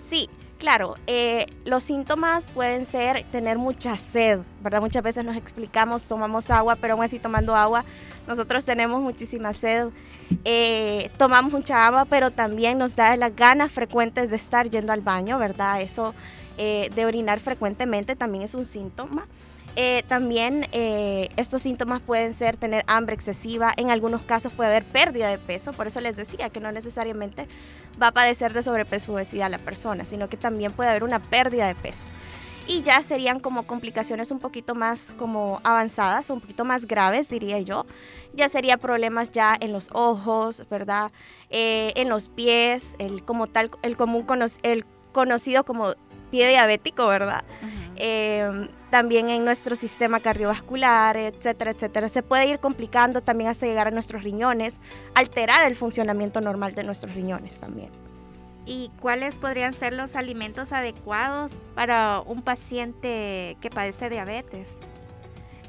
Sí, 0.00 0.28
Claro, 0.64 0.94
eh, 1.06 1.44
los 1.66 1.82
síntomas 1.82 2.48
pueden 2.48 2.86
ser 2.86 3.22
tener 3.24 3.58
mucha 3.58 3.98
sed, 3.98 4.38
¿verdad? 4.62 4.80
Muchas 4.80 5.02
veces 5.02 5.22
nos 5.22 5.36
explicamos, 5.36 6.04
tomamos 6.04 6.50
agua, 6.50 6.74
pero 6.74 6.94
aún 6.94 7.04
así 7.04 7.18
tomando 7.18 7.54
agua, 7.54 7.84
nosotros 8.26 8.64
tenemos 8.64 9.02
muchísima 9.02 9.52
sed. 9.52 9.88
Eh, 10.46 11.10
tomamos 11.18 11.52
mucha 11.52 11.86
agua, 11.86 12.06
pero 12.06 12.30
también 12.30 12.78
nos 12.78 12.96
da 12.96 13.14
las 13.18 13.36
ganas 13.36 13.72
frecuentes 13.72 14.30
de 14.30 14.36
estar 14.36 14.70
yendo 14.70 14.94
al 14.94 15.02
baño, 15.02 15.38
¿verdad? 15.38 15.82
Eso 15.82 16.14
eh, 16.56 16.88
de 16.94 17.04
orinar 17.04 17.40
frecuentemente 17.40 18.16
también 18.16 18.42
es 18.42 18.54
un 18.54 18.64
síntoma. 18.64 19.26
Eh, 19.76 20.04
también 20.06 20.68
eh, 20.70 21.28
estos 21.36 21.62
síntomas 21.62 22.00
pueden 22.00 22.32
ser 22.32 22.56
tener 22.56 22.84
hambre 22.86 23.14
excesiva, 23.14 23.72
en 23.76 23.90
algunos 23.90 24.22
casos 24.22 24.52
puede 24.52 24.70
haber 24.70 24.84
pérdida 24.84 25.28
de 25.28 25.38
peso, 25.38 25.72
por 25.72 25.88
eso 25.88 26.00
les 26.00 26.16
decía 26.16 26.50
que 26.50 26.60
no 26.60 26.70
necesariamente 26.70 27.48
va 28.00 28.08
a 28.08 28.12
padecer 28.12 28.52
de 28.52 28.62
sobrepeso 28.62 29.12
o 29.12 29.14
obesidad 29.16 29.50
la 29.50 29.58
persona, 29.58 30.04
sino 30.04 30.28
que 30.28 30.36
también 30.36 30.70
puede 30.70 30.90
haber 30.90 31.02
una 31.02 31.20
pérdida 31.20 31.66
de 31.66 31.74
peso. 31.74 32.06
Y 32.66 32.82
ya 32.82 33.02
serían 33.02 33.40
como 33.40 33.66
complicaciones 33.66 34.30
un 34.30 34.38
poquito 34.38 34.74
más 34.74 35.12
como 35.18 35.60
avanzadas, 35.64 36.30
un 36.30 36.40
poquito 36.40 36.64
más 36.64 36.86
graves, 36.86 37.28
diría 37.28 37.58
yo. 37.60 37.84
Ya 38.32 38.48
sería 38.48 38.78
problemas 38.78 39.32
ya 39.32 39.54
en 39.60 39.70
los 39.70 39.90
ojos, 39.92 40.64
¿verdad? 40.70 41.12
Eh, 41.50 41.92
en 41.96 42.08
los 42.08 42.30
pies, 42.30 42.94
el 42.98 43.22
como 43.22 43.48
tal, 43.48 43.70
el 43.82 43.98
común 43.98 44.26
el 44.62 44.86
conocido 45.12 45.64
como 45.64 45.94
pie 46.30 46.48
diabético, 46.48 47.06
¿verdad? 47.06 47.44
Em, 47.96 48.68
también 48.90 49.28
en 49.28 49.44
nuestro 49.44 49.76
sistema 49.76 50.20
cardiovascular, 50.20 51.16
etcétera, 51.16 51.72
etcétera. 51.72 52.08
Se 52.08 52.22
puede 52.22 52.46
ir 52.46 52.58
complicando 52.58 53.22
también 53.22 53.50
hasta 53.50 53.66
llegar 53.66 53.88
a 53.88 53.90
nuestros 53.90 54.22
riñones, 54.22 54.78
alterar 55.14 55.66
el 55.66 55.76
funcionamiento 55.76 56.40
normal 56.40 56.74
de 56.74 56.84
nuestros 56.84 57.14
riñones 57.14 57.58
también. 57.58 57.90
¿Y 58.66 58.90
cuáles 59.00 59.38
podrían 59.38 59.72
ser 59.72 59.92
los 59.92 60.16
alimentos 60.16 60.72
adecuados 60.72 61.52
para 61.74 62.20
un 62.20 62.42
paciente 62.42 63.56
que 63.60 63.68
padece 63.68 64.08
diabetes? 64.08 64.68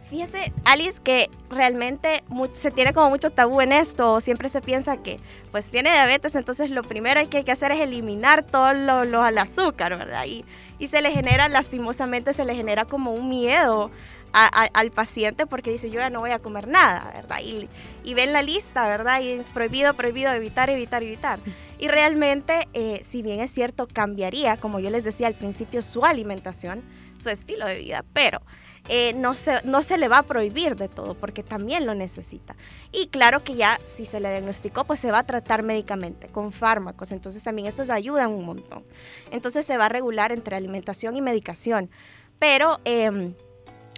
Fíjese, 0.09 0.53
Alice, 0.65 1.01
que 1.03 1.31
realmente 1.49 2.23
se 2.53 2.69
tiene 2.69 2.93
como 2.93 3.09
mucho 3.09 3.31
tabú 3.31 3.59
en 3.61 3.71
esto. 3.71 4.21
Siempre 4.21 4.49
se 4.49 4.61
piensa 4.61 4.97
que, 4.97 5.19
pues, 5.51 5.65
tiene 5.65 5.91
diabetes, 5.91 6.35
entonces 6.35 6.69
lo 6.69 6.83
primero 6.83 7.27
que 7.27 7.37
hay 7.37 7.43
que 7.43 7.51
hacer 7.51 7.71
es 7.71 7.81
eliminar 7.81 8.43
todo 8.43 8.73
lo, 8.73 9.03
lo 9.03 9.23
al 9.23 9.39
azúcar, 9.39 9.97
¿verdad? 9.97 10.25
Y, 10.25 10.45
y, 10.79 10.87
se 10.87 11.01
le 11.01 11.11
genera, 11.11 11.49
lastimosamente, 11.49 12.33
se 12.33 12.45
le 12.45 12.55
genera 12.55 12.85
como 12.85 13.13
un 13.13 13.29
miedo 13.29 13.91
al 14.33 14.91
paciente 14.91 15.45
porque 15.45 15.71
dice, 15.71 15.89
yo 15.89 16.01
ya 16.01 16.09
no 16.09 16.19
voy 16.19 16.31
a 16.31 16.39
comer 16.39 16.67
nada, 16.67 17.09
¿verdad? 17.13 17.39
Y, 17.41 17.69
y 18.03 18.13
ven 18.15 18.33
la 18.33 18.41
lista, 18.41 18.85
¿verdad? 18.87 19.21
Y 19.21 19.41
prohibido, 19.53 19.93
prohibido, 19.93 20.31
evitar, 20.33 20.69
evitar, 20.69 21.03
evitar. 21.03 21.39
Y 21.79 21.87
realmente, 21.87 22.67
eh, 22.73 23.01
si 23.09 23.21
bien 23.21 23.39
es 23.39 23.51
cierto, 23.51 23.87
cambiaría, 23.87 24.57
como 24.57 24.79
yo 24.79 24.89
les 24.89 25.05
decía 25.05 25.27
al 25.27 25.35
principio, 25.35 25.81
su 25.81 26.05
alimentación, 26.05 26.83
su 27.21 27.29
estilo 27.29 27.65
de 27.65 27.75
vida, 27.75 28.03
pero 28.11 28.41
eh, 28.87 29.13
no, 29.15 29.33
se, 29.33 29.63
no 29.63 29.81
se 29.81 29.97
le 29.97 30.07
va 30.07 30.19
a 30.19 30.23
prohibir 30.23 30.75
de 30.75 30.87
todo 30.87 31.15
porque 31.15 31.43
también 31.43 31.85
lo 31.85 31.95
necesita. 31.95 32.55
Y 32.91 33.07
claro 33.07 33.43
que 33.43 33.55
ya 33.55 33.79
si 33.85 34.05
se 34.05 34.19
le 34.19 34.29
diagnosticó, 34.29 34.83
pues 34.83 34.99
se 34.99 35.11
va 35.11 35.19
a 35.19 35.25
tratar 35.25 35.63
médicamente 35.63 36.27
con 36.27 36.51
fármacos, 36.51 37.11
entonces 37.11 37.43
también 37.43 37.67
estos 37.67 37.89
ayudan 37.89 38.31
un 38.31 38.45
montón. 38.45 38.83
Entonces 39.31 39.65
se 39.65 39.77
va 39.77 39.85
a 39.85 39.89
regular 39.89 40.31
entre 40.31 40.55
alimentación 40.55 41.15
y 41.15 41.21
medicación, 41.21 41.89
pero... 42.39 42.79
Eh, 42.85 43.33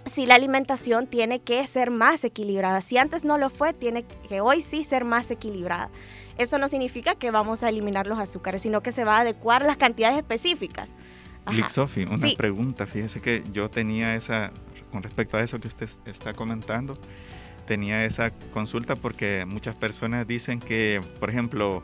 si 0.08 0.26
la 0.26 0.36
alimentación 0.36 1.06
tiene 1.06 1.40
que 1.40 1.66
ser 1.66 1.90
más 1.90 2.24
equilibrada. 2.24 2.80
Si 2.80 2.96
antes 2.96 3.24
no 3.24 3.36
lo 3.36 3.50
fue, 3.50 3.72
tiene 3.74 4.04
que 4.04 4.40
hoy 4.40 4.62
sí 4.62 4.84
ser 4.84 5.04
más 5.04 5.30
equilibrada. 5.30 5.90
Esto 6.38 6.58
no 6.58 6.68
significa 6.68 7.14
que 7.14 7.30
vamos 7.30 7.62
a 7.62 7.68
eliminar 7.68 8.06
los 8.06 8.18
azúcares, 8.18 8.62
sino 8.62 8.80
que 8.80 8.92
se 8.92 9.04
va 9.04 9.16
a 9.16 9.20
adecuar 9.20 9.64
las 9.64 9.76
cantidades 9.76 10.16
específicas. 10.16 10.88
Sophie, 11.68 12.06
una 12.06 12.28
pregunta. 12.36 12.86
Fíjese 12.86 13.20
que 13.20 13.42
yo 13.50 13.70
tenía 13.70 14.14
esa 14.14 14.52
con 14.88 15.02
respecto 15.02 15.36
a 15.36 15.42
eso 15.42 15.60
que 15.60 15.68
usted 15.68 15.88
está 16.06 16.32
comentando, 16.32 16.98
tenía 17.66 18.04
esa 18.04 18.30
consulta 18.52 18.96
porque 18.96 19.44
muchas 19.46 19.76
personas 19.76 20.26
dicen 20.26 20.58
que, 20.58 21.00
por 21.20 21.30
ejemplo, 21.30 21.82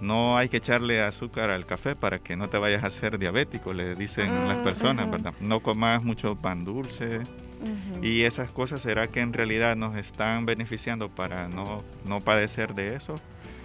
no 0.00 0.36
hay 0.36 0.48
que 0.48 0.58
echarle 0.58 1.02
azúcar 1.02 1.50
al 1.50 1.66
café 1.66 1.94
para 1.94 2.20
que 2.20 2.36
no 2.36 2.48
te 2.48 2.58
vayas 2.58 2.84
a 2.84 2.86
hacer 2.86 3.18
diabético, 3.18 3.72
le 3.72 3.94
dicen 3.94 4.48
las 4.48 4.58
mm, 4.58 4.62
personas, 4.62 5.10
¿verdad? 5.10 5.34
No 5.40 5.60
comas 5.60 6.02
mucho 6.02 6.36
pan 6.36 6.64
dulce. 6.64 7.20
Y 8.00 8.22
esas 8.22 8.50
cosas, 8.50 8.80
¿será 8.80 9.08
que 9.08 9.20
en 9.20 9.34
realidad 9.34 9.76
nos 9.76 9.94
están 9.96 10.46
beneficiando 10.46 11.10
para 11.10 11.48
no, 11.48 11.84
no 12.06 12.20
padecer 12.20 12.74
de 12.74 12.96
eso? 12.96 13.16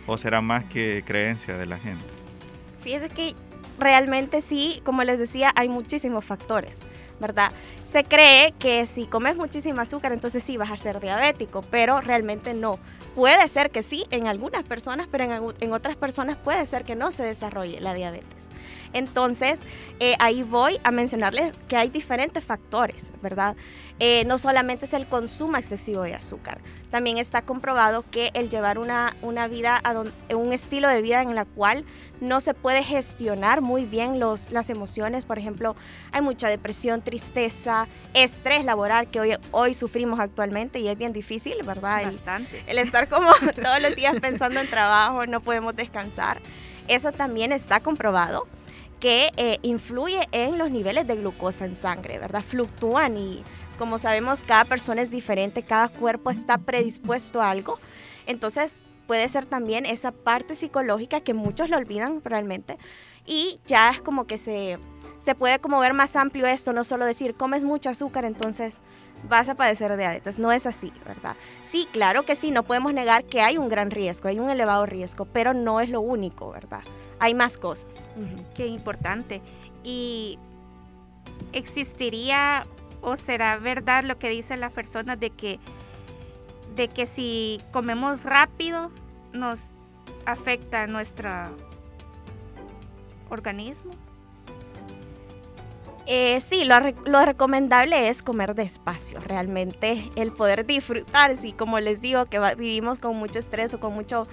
¿O 0.06 0.18
será 0.18 0.42
más 0.42 0.66
que 0.66 1.04
creencia 1.06 1.58
de 1.58 1.66
la 1.66 1.80
gente? 1.80 2.04
Fíjese 2.82 3.08
que 3.08 3.36
realmente 3.80 4.42
sí, 4.42 4.82
como 4.84 5.04
les 5.04 5.18
decía, 5.18 5.54
hay 5.56 5.70
muchísimos 5.70 6.26
factores, 6.26 6.76
¿verdad? 7.20 7.52
se 7.96 8.04
cree 8.04 8.52
que 8.60 8.88
si 8.88 9.06
comes 9.06 9.38
muchísimo 9.38 9.80
azúcar, 9.80 10.12
entonces 10.12 10.44
sí 10.44 10.58
vas 10.58 10.70
a 10.70 10.76
ser 10.76 11.00
diabético, 11.00 11.62
pero 11.62 12.02
realmente 12.02 12.54
no. 12.54 12.78
Puede 13.16 13.48
ser 13.48 13.72
que 13.72 13.84
sí 13.84 14.06
en 14.12 14.28
algunas 14.28 14.64
personas, 14.64 15.08
pero 15.10 15.54
en, 15.62 15.72
otras 15.72 15.96
personas 15.96 16.36
puede 16.36 16.66
ser 16.66 16.84
que 16.84 16.96
no 16.96 17.12
se 17.12 17.24
desarrolle 17.24 17.80
la 17.80 17.94
diabetes. 17.94 18.45
Entonces, 18.96 19.60
eh, 20.00 20.16
ahí 20.20 20.42
voy 20.42 20.80
a 20.84 20.90
mencionarles 20.90 21.54
que 21.68 21.76
hay 21.76 21.90
diferentes 21.90 22.44
factores, 22.44 23.12
¿verdad? 23.22 23.58
Eh, 24.00 24.24
no 24.26 24.38
solamente 24.38 24.86
es 24.86 24.94
el 24.94 25.06
consumo 25.06 25.58
excesivo 25.58 26.02
de 26.04 26.16
azúcar, 26.16 26.60
también 26.92 27.18
está 27.18 27.42
comprobado 27.42 28.06
que 28.10 28.32
el 28.34 28.50
llevar 28.50 28.78
una, 28.78 29.16
una 29.22 29.48
vida, 29.48 29.82
un 30.30 30.54
estilo 30.54 30.88
de 30.88 31.02
vida 31.02 31.22
en 31.22 31.36
la 31.36 31.44
cual 31.44 31.84
no 32.22 32.40
se 32.40 32.54
puede 32.54 32.84
gestionar 32.84 33.62
muy 33.62 33.86
bien 33.86 34.18
los, 34.18 34.50
las 34.52 34.70
emociones, 34.70 35.26
por 35.26 35.40
ejemplo, 35.40 35.76
hay 36.14 36.22
mucha 36.22 36.48
depresión, 36.48 37.02
tristeza, 37.02 37.88
estrés 38.14 38.64
laboral 38.64 39.10
que 39.10 39.20
hoy, 39.20 39.38
hoy 39.52 39.74
sufrimos 39.74 40.22
actualmente 40.22 40.80
y 40.80 40.88
es 40.88 40.98
bien 40.98 41.12
difícil, 41.12 41.56
¿verdad? 41.66 42.06
Bastante. 42.06 42.64
El, 42.68 42.78
estar 42.78 43.10
como 43.10 43.32
todos 43.62 43.82
los 43.82 43.94
días 43.96 44.16
pensando 44.22 44.62
en 44.62 44.70
trabajo, 44.70 45.26
no 45.26 45.42
podemos 45.42 45.76
descansar, 45.76 46.40
eso 46.88 47.12
también 47.12 47.52
está 47.52 47.82
comprobado 47.82 48.48
que 49.00 49.32
eh, 49.38 49.60
influye 49.62 50.28
en 50.32 50.58
los 50.58 50.72
niveles 50.72 51.08
de 51.08 51.16
glucosa 51.16 51.66
en 51.66 51.78
sangre, 51.78 52.18
¿verdad? 52.20 52.44
Fluctúan 52.44 53.18
y 53.18 53.44
como 53.78 53.98
sabemos, 53.98 54.44
cada 54.44 54.66
persona 54.66 55.02
es 55.02 55.12
diferente, 55.12 55.62
cada 55.64 55.90
cuerpo 55.90 56.30
está 56.30 56.58
predispuesto 56.58 57.42
a 57.42 57.50
algo. 57.50 57.78
Entonces, 58.26 58.80
puede 59.08 59.28
ser 59.30 59.46
también 59.46 59.86
esa 59.86 60.12
parte 60.12 60.56
psicológica 60.56 61.22
que 61.22 61.34
muchos 61.34 61.70
lo 61.70 61.78
olvidan 61.78 62.22
realmente. 62.24 62.78
Y 63.26 63.60
ya 63.66 63.90
es 63.90 64.02
como 64.02 64.28
que 64.28 64.38
se, 64.38 64.80
se 65.20 65.36
puede 65.36 65.60
como 65.60 65.80
ver 65.80 65.94
más 65.94 66.16
amplio 66.16 66.48
esto, 66.48 66.74
no 66.74 66.84
solo 66.84 67.06
decir, 67.06 67.36
comes 67.36 67.66
mucho 67.66 67.90
azúcar, 67.90 68.26
entonces 68.26 68.80
vas 69.28 69.50
a 69.50 69.56
padecer 69.56 69.92
de 69.92 69.98
diabetes. 69.98 70.40
No 70.40 70.52
es 70.52 70.66
así, 70.66 70.92
¿verdad? 71.06 71.36
Sí, 71.70 71.88
claro 71.92 72.24
que 72.24 72.36
sí, 72.36 72.52
no 72.52 72.64
podemos 72.64 72.94
negar 72.94 73.26
que 73.26 73.42
hay 73.42 73.58
un 73.58 73.70
gran 73.70 73.92
riesgo, 73.92 74.30
hay 74.30 74.40
un 74.40 74.50
elevado 74.50 74.86
riesgo, 74.86 75.26
pero 75.26 75.54
no 75.54 75.82
es 75.82 75.90
lo 75.90 76.02
único, 76.02 76.52
¿verdad? 76.52 76.84
Hay 77.20 77.34
más 77.34 77.58
cosas. 77.58 77.88
Qué 78.56 78.68
importante. 78.68 79.42
Y 79.84 80.40
existiría 81.54 82.66
o 83.02 83.16
será 83.18 83.58
verdad 83.58 84.04
lo 84.04 84.18
que 84.18 84.30
dicen 84.30 84.60
las 84.60 84.72
personas 84.72 85.20
de 85.20 85.30
que 85.30 85.60
de 86.76 86.88
que 86.90 87.06
si 87.06 87.62
comemos 87.72 88.24
rápido 88.24 88.92
nos 89.32 89.60
afecta 90.26 90.88
nuestro 90.88 91.30
organismo? 93.30 93.92
Eh, 96.08 96.40
sí, 96.42 96.66
lo, 96.66 96.80
lo, 97.06 97.26
recomendable 97.26 98.10
es 98.10 98.22
comer 98.22 98.54
despacio, 98.54 99.20
realmente 99.22 100.08
el 100.16 100.32
poder 100.32 100.66
disfrutar, 100.66 101.36
si 101.36 101.52
como 101.52 101.80
les 101.80 102.00
digo 102.00 102.26
que 102.26 102.40
vivimos 102.56 103.00
con 103.00 103.16
mucho 103.16 103.40
estrés 103.40 103.74
o 103.74 103.80
con 103.80 103.94
mucha 103.94 104.24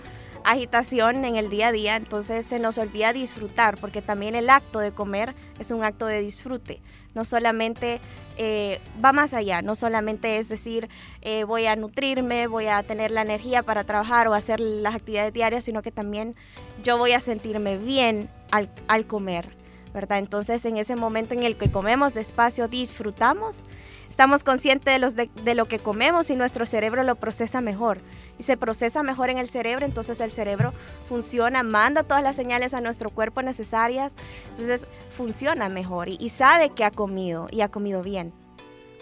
agitación 0.45 1.25
en 1.25 1.37
el 1.37 1.51
día 1.51 1.69
a 1.69 1.73
día, 1.73 1.97
entonces 1.97 2.47
se 2.47 2.59
nos 2.59 2.79
olvida 2.79 3.13
disfrutar, 3.13 3.79
porque 3.81 4.03
también 4.03 4.35
el 4.35 4.51
acto 4.51 4.79
de 4.79 4.93
comer 4.93 5.35
es 5.59 5.71
un 5.71 5.85
acto 5.85 6.07
de 6.07 6.21
disfrute 6.21 6.81
no 7.15 7.25
solamente 7.25 8.01
eh, 8.39 8.81
va 9.05 9.13
más 9.13 9.35
allá, 9.35 9.63
no 9.63 9.75
solamente 9.75 10.39
es 10.39 10.49
decir, 10.49 10.89
eh, 11.21 11.45
voy 11.45 11.67
a 11.67 11.77
nutrirme, 11.77 12.47
voy 12.47 12.67
a 12.67 12.83
tener 12.83 13.11
la 13.11 13.23
energía 13.23 13.63
para 13.63 13.85
trabajar 13.85 14.29
o 14.29 14.35
hacer 14.35 14.61
las 14.61 14.95
actividades 14.95 15.33
diarias, 15.33 15.65
sino 15.65 15.83
que 15.83 15.91
también 15.91 16.35
yo 16.83 16.97
voy 16.97 17.13
a 17.13 17.21
sentirme 17.21 17.77
bien 17.77 18.31
al, 18.51 18.71
al 18.89 19.07
comer. 19.07 19.62
¿Verdad? 19.93 20.19
Entonces, 20.19 20.65
en 20.65 20.77
ese 20.77 20.97
momento 20.97 21.35
en 21.35 21.43
el 21.43 21.57
que 21.57 21.71
comemos 21.71 22.15
despacio, 22.15 22.69
disfrutamos, 22.69 23.63
estamos 24.09 24.45
conscientes 24.45 24.93
de, 24.93 24.99
los 24.99 25.15
de, 25.17 25.55
lo 25.55 25.67
que 25.67 25.79
comemos 25.79 26.31
y 26.31 26.37
nuestro 26.37 26.67
cerebro 26.67 27.03
lo 27.03 27.17
procesa 27.17 27.61
mejor. 27.61 27.99
Y 28.39 28.43
se 28.43 28.57
procesa 28.57 29.03
mejor 29.03 29.31
en 29.31 29.39
el 29.39 29.49
cerebro, 29.49 29.85
entonces 29.85 30.21
el 30.21 30.31
cerebro 30.31 30.73
funciona, 31.09 31.63
manda 31.63 32.03
todas 32.03 32.23
las 32.23 32.37
señales 32.37 32.75
a 32.75 32.81
nuestro 32.81 33.11
cuerpo 33.11 33.43
necesarias, 33.43 34.13
entonces 34.51 34.87
funciona 35.17 35.69
mejor 35.69 36.09
y, 36.09 36.29
sabe 36.31 36.71
que 36.71 36.85
ha 36.85 36.91
comido 36.91 37.47
y 37.51 37.61
ha 37.61 37.69
comido 37.69 38.03
bien. 38.03 38.33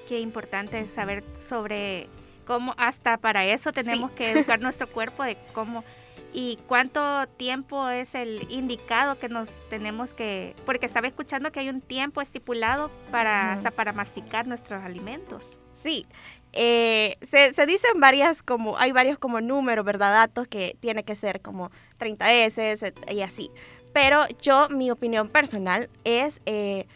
Qué 0.08 0.20
importante 0.20 0.80
es 0.80 0.90
saber 0.90 1.22
sobre 1.48 2.08
cómo 2.44 2.74
hasta 2.76 3.16
para 3.16 3.44
eso 3.44 3.72
tenemos 3.72 4.10
que 4.10 4.30
educar 4.32 4.60
nuestro 4.60 4.90
cuerpo 4.90 5.22
de 5.22 5.38
cómo 5.54 5.84
y 6.32 6.58
cuánto 6.68 7.26
tiempo 7.36 7.88
es 7.88 8.14
el 8.14 8.46
indicado 8.50 9.18
que 9.18 9.28
nos 9.28 9.48
tenemos 9.68 10.12
que, 10.14 10.54
porque 10.64 10.86
estaba 10.86 11.06
escuchando 11.08 11.50
que 11.52 11.60
hay 11.60 11.68
un 11.68 11.80
tiempo 11.80 12.20
estipulado 12.20 12.90
para, 13.10 13.52
hasta 13.52 13.70
para 13.70 13.92
masticar 13.92 14.46
nuestros 14.46 14.82
alimentos. 14.82 15.44
Sí, 15.82 16.04
eh, 16.52 17.16
se, 17.22 17.54
se, 17.54 17.66
dicen 17.66 18.00
varias 18.00 18.42
como, 18.42 18.76
hay 18.78 18.92
varios 18.92 19.18
como 19.18 19.40
números, 19.40 19.84
¿verdad? 19.84 20.12
Datos 20.12 20.48
que 20.48 20.76
tiene 20.80 21.04
que 21.04 21.14
ser 21.14 21.40
como 21.40 21.70
30 21.98 22.26
veces 22.26 22.84
y 23.10 23.22
así. 23.22 23.50
Pero 23.92 24.26
yo, 24.40 24.68
mi 24.68 24.90
opinión 24.90 25.28
personal 25.28 25.88
es 26.04 26.40
eh, 26.46 26.86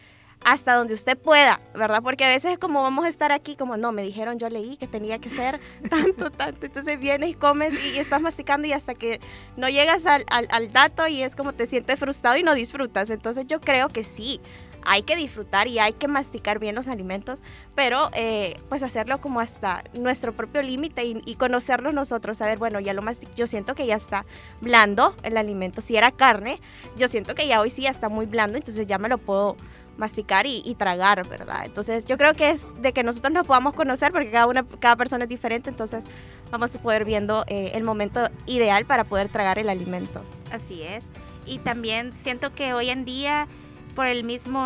hasta 0.45 0.75
donde 0.75 0.93
usted 0.93 1.17
pueda, 1.17 1.59
¿verdad? 1.73 2.03
Porque 2.03 2.23
a 2.23 2.29
veces 2.29 2.59
como 2.59 2.83
vamos 2.83 3.03
a 3.05 3.09
estar 3.09 3.31
aquí, 3.31 3.55
como 3.55 3.77
no, 3.77 3.91
me 3.91 4.03
dijeron, 4.03 4.37
yo 4.37 4.47
leí 4.47 4.77
que 4.77 4.85
tenía 4.85 5.17
que 5.17 5.31
ser 5.31 5.59
tanto, 5.89 6.29
tanto, 6.29 6.67
entonces 6.67 6.99
vienes 6.99 7.31
y 7.31 7.33
comes 7.33 7.73
y, 7.73 7.97
estás 7.97 8.21
masticando 8.21 8.67
y 8.67 8.71
hasta 8.71 8.93
que 8.93 9.19
no 9.57 9.67
llegas 9.69 10.03
al, 10.05 10.71
dato 10.71 11.07
y 11.07 11.23
es 11.23 11.35
como 11.35 11.53
te 11.53 11.65
sientes 11.65 11.99
frustrado 11.99 12.37
y 12.37 12.43
no 12.43 12.53
disfrutas. 12.53 13.09
Entonces 13.09 13.47
yo 13.47 13.59
creo 13.59 13.87
que 13.89 14.03
sí, 14.03 14.39
hay 14.83 15.01
que 15.01 15.15
disfrutar 15.15 15.67
y 15.67 15.79
hay 15.79 15.93
que 15.93 16.07
masticar 16.07 16.59
bien 16.59 16.75
los 16.75 16.87
alimentos, 16.87 17.39
pero 17.73 18.09
eh, 18.13 18.61
pues 18.69 18.83
hacerlo 18.83 19.19
como 19.19 19.39
hasta 19.39 19.83
nuestro 19.93 20.33
propio 20.33 20.61
límite 20.61 21.03
y, 21.03 21.35
conocerlo 21.37 21.91
nosotros, 21.91 22.37
saber, 22.37 22.59
bueno, 22.59 22.79
ya 22.79 22.93
lo 22.93 23.01
mastico, 23.01 23.31
yo 23.35 23.47
siento 23.47 23.73
que 23.73 23.87
ya 23.87 23.95
está 23.95 24.25
blando 24.61 25.15
el 25.23 25.37
alimento, 25.37 25.81
si 25.81 25.97
era 25.97 26.11
carne, 26.11 26.61
yo 26.95 27.07
siento 27.07 27.33
que 27.33 27.47
ya 27.47 27.61
hoy 27.61 27.71
sí 27.71 27.81
ya 27.81 27.89
está 27.89 28.09
muy 28.09 28.27
blando, 28.27 28.57
entonces 28.57 28.85
ya 28.85 28.99
me 28.99 29.09
lo 29.09 29.17
puedo 29.17 29.57
masticar 29.97 30.45
y, 30.45 30.75
tragar, 30.75 31.27
¿verdad? 31.27 31.63
Entonces 31.65 32.05
yo 32.05 32.17
creo 32.17 32.33
que 32.33 32.51
es 32.51 32.61
de 32.81 32.93
que 32.93 33.03
nosotros 33.03 33.33
nos 33.33 33.47
podamos 33.47 33.73
conocer 33.73 34.11
porque 34.11 34.31
cada, 34.31 34.47
una, 34.47 34.65
cada 34.79 34.95
persona 34.95 35.23
es 35.23 35.29
diferente, 35.29 35.69
entonces 35.69 36.03
vamos 36.51 36.75
a 36.75 36.79
poder 36.79 37.05
viendo 37.05 37.45
eh, 37.47 37.71
el 37.73 37.83
momento 37.83 38.29
ideal 38.45 38.85
para 38.85 39.05
poder 39.05 39.29
tragar 39.29 39.59
el 39.59 39.69
alimento. 39.69 40.23
Así 40.51 40.81
es. 40.83 41.09
Y 41.45 41.59
también 41.59 42.11
siento 42.11 42.53
que 42.53 42.73
hoy 42.73 42.89
en 42.89 43.05
día, 43.05 43.47
por 43.95 44.07
el 44.07 44.23
mismo 44.23 44.61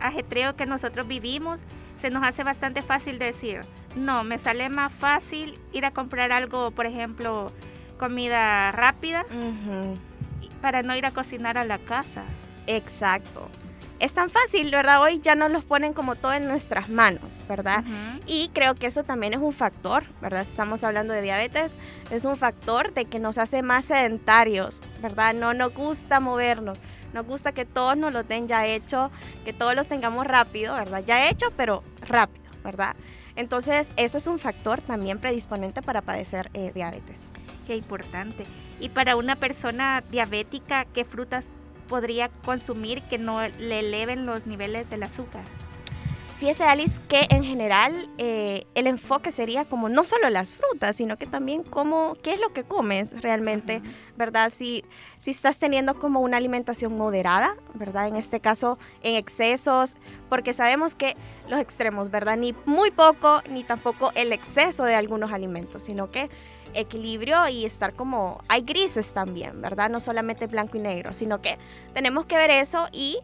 ajetreo 0.00 0.54
que 0.54 0.66
nosotros 0.66 1.08
vivimos, 1.08 1.60
se 2.00 2.10
nos 2.10 2.22
hace 2.22 2.44
bastante 2.44 2.82
fácil 2.82 3.18
decir, 3.18 3.60
no, 3.96 4.24
me 4.24 4.38
sale 4.38 4.68
más 4.68 4.92
fácil 4.92 5.58
ir 5.72 5.84
a 5.84 5.90
comprar 5.90 6.32
algo, 6.32 6.70
por 6.70 6.86
ejemplo, 6.86 7.46
comida 7.98 8.72
rápida, 8.72 9.24
para 10.62 10.82
no 10.82 10.94
ir 10.96 11.04
a 11.04 11.10
cocinar 11.10 11.58
a 11.58 11.64
la 11.64 11.78
casa. 11.78 12.24
Exacto 12.66 13.48
es 14.00 14.14
tan 14.14 14.30
fácil, 14.30 14.70
¿verdad? 14.70 15.02
Hoy 15.02 15.20
ya 15.20 15.34
nos 15.34 15.50
los 15.50 15.62
ponen 15.62 15.92
como 15.92 16.16
todo 16.16 16.32
en 16.32 16.48
nuestras 16.48 16.88
manos, 16.88 17.38
¿verdad? 17.46 17.84
Y 18.26 18.48
creo 18.54 18.74
que 18.74 18.86
eso 18.86 19.04
también 19.04 19.34
es 19.34 19.40
un 19.40 19.52
factor, 19.52 20.04
¿verdad? 20.22 20.40
Estamos 20.40 20.82
hablando 20.82 21.12
de 21.12 21.20
diabetes, 21.20 21.70
es 22.10 22.24
un 22.24 22.36
factor 22.36 22.94
de 22.94 23.04
que 23.04 23.18
nos 23.18 23.36
hace 23.36 23.62
más 23.62 23.84
sedentarios, 23.84 24.80
¿verdad? 25.02 25.34
No 25.34 25.52
nos 25.52 25.74
gusta 25.74 26.18
movernos, 26.18 26.78
nos 27.12 27.26
gusta 27.26 27.52
que 27.52 27.66
todos 27.66 27.94
nos 27.96 28.12
lo 28.12 28.22
den 28.22 28.48
ya 28.48 28.66
hecho, 28.66 29.10
que 29.44 29.52
todos 29.52 29.74
los 29.76 29.86
tengamos 29.86 30.26
rápido, 30.26 30.74
¿verdad? 30.74 31.04
Ya 31.04 31.28
hecho, 31.28 31.52
pero 31.54 31.84
rápido, 32.00 32.50
¿verdad? 32.64 32.96
Entonces, 33.36 33.86
eso 33.96 34.16
es 34.16 34.26
un 34.26 34.38
factor 34.38 34.80
también 34.80 35.18
predisponente 35.18 35.82
para 35.82 36.00
padecer 36.00 36.50
eh, 36.54 36.72
diabetes. 36.74 37.18
Qué 37.66 37.76
importante. 37.76 38.44
Y 38.80 38.88
para 38.88 39.16
una 39.16 39.36
persona 39.36 40.02
diabética, 40.10 40.86
¿qué 40.86 41.04
frutas 41.04 41.48
podría 41.90 42.30
consumir 42.44 43.02
que 43.02 43.18
no 43.18 43.46
le 43.58 43.80
eleven 43.80 44.24
los 44.24 44.46
niveles 44.46 44.88
del 44.88 45.02
azúcar? 45.02 45.44
Fíjese 46.40 46.64
Alice 46.64 46.98
que 47.06 47.26
en 47.28 47.44
general 47.44 48.08
eh, 48.16 48.64
el 48.74 48.86
enfoque 48.86 49.30
sería 49.30 49.66
como 49.66 49.90
no 49.90 50.04
solo 50.04 50.30
las 50.30 50.52
frutas, 50.52 50.96
sino 50.96 51.18
que 51.18 51.26
también 51.26 51.62
como 51.62 52.16
qué 52.22 52.32
es 52.32 52.40
lo 52.40 52.54
que 52.54 52.64
comes 52.64 53.12
realmente, 53.20 53.82
¿verdad? 54.16 54.50
Si, 54.56 54.82
si 55.18 55.32
estás 55.32 55.58
teniendo 55.58 55.98
como 55.98 56.20
una 56.20 56.38
alimentación 56.38 56.96
moderada, 56.96 57.56
¿verdad? 57.74 58.08
En 58.08 58.16
este 58.16 58.40
caso 58.40 58.78
en 59.02 59.16
excesos, 59.16 59.96
porque 60.30 60.54
sabemos 60.54 60.94
que 60.94 61.14
los 61.46 61.60
extremos, 61.60 62.10
¿verdad? 62.10 62.38
Ni 62.38 62.54
muy 62.64 62.90
poco, 62.90 63.42
ni 63.50 63.62
tampoco 63.62 64.10
el 64.14 64.32
exceso 64.32 64.84
de 64.84 64.94
algunos 64.94 65.32
alimentos, 65.32 65.82
sino 65.82 66.10
que 66.10 66.30
equilibrio 66.72 67.48
y 67.48 67.66
estar 67.66 67.92
como, 67.92 68.42
hay 68.48 68.62
grises 68.62 69.12
también, 69.12 69.60
¿verdad? 69.60 69.90
No 69.90 70.00
solamente 70.00 70.46
blanco 70.46 70.78
y 70.78 70.80
negro, 70.80 71.12
sino 71.12 71.42
que 71.42 71.58
tenemos 71.92 72.24
que 72.24 72.38
ver 72.38 72.50
eso 72.50 72.88
y 72.92 73.18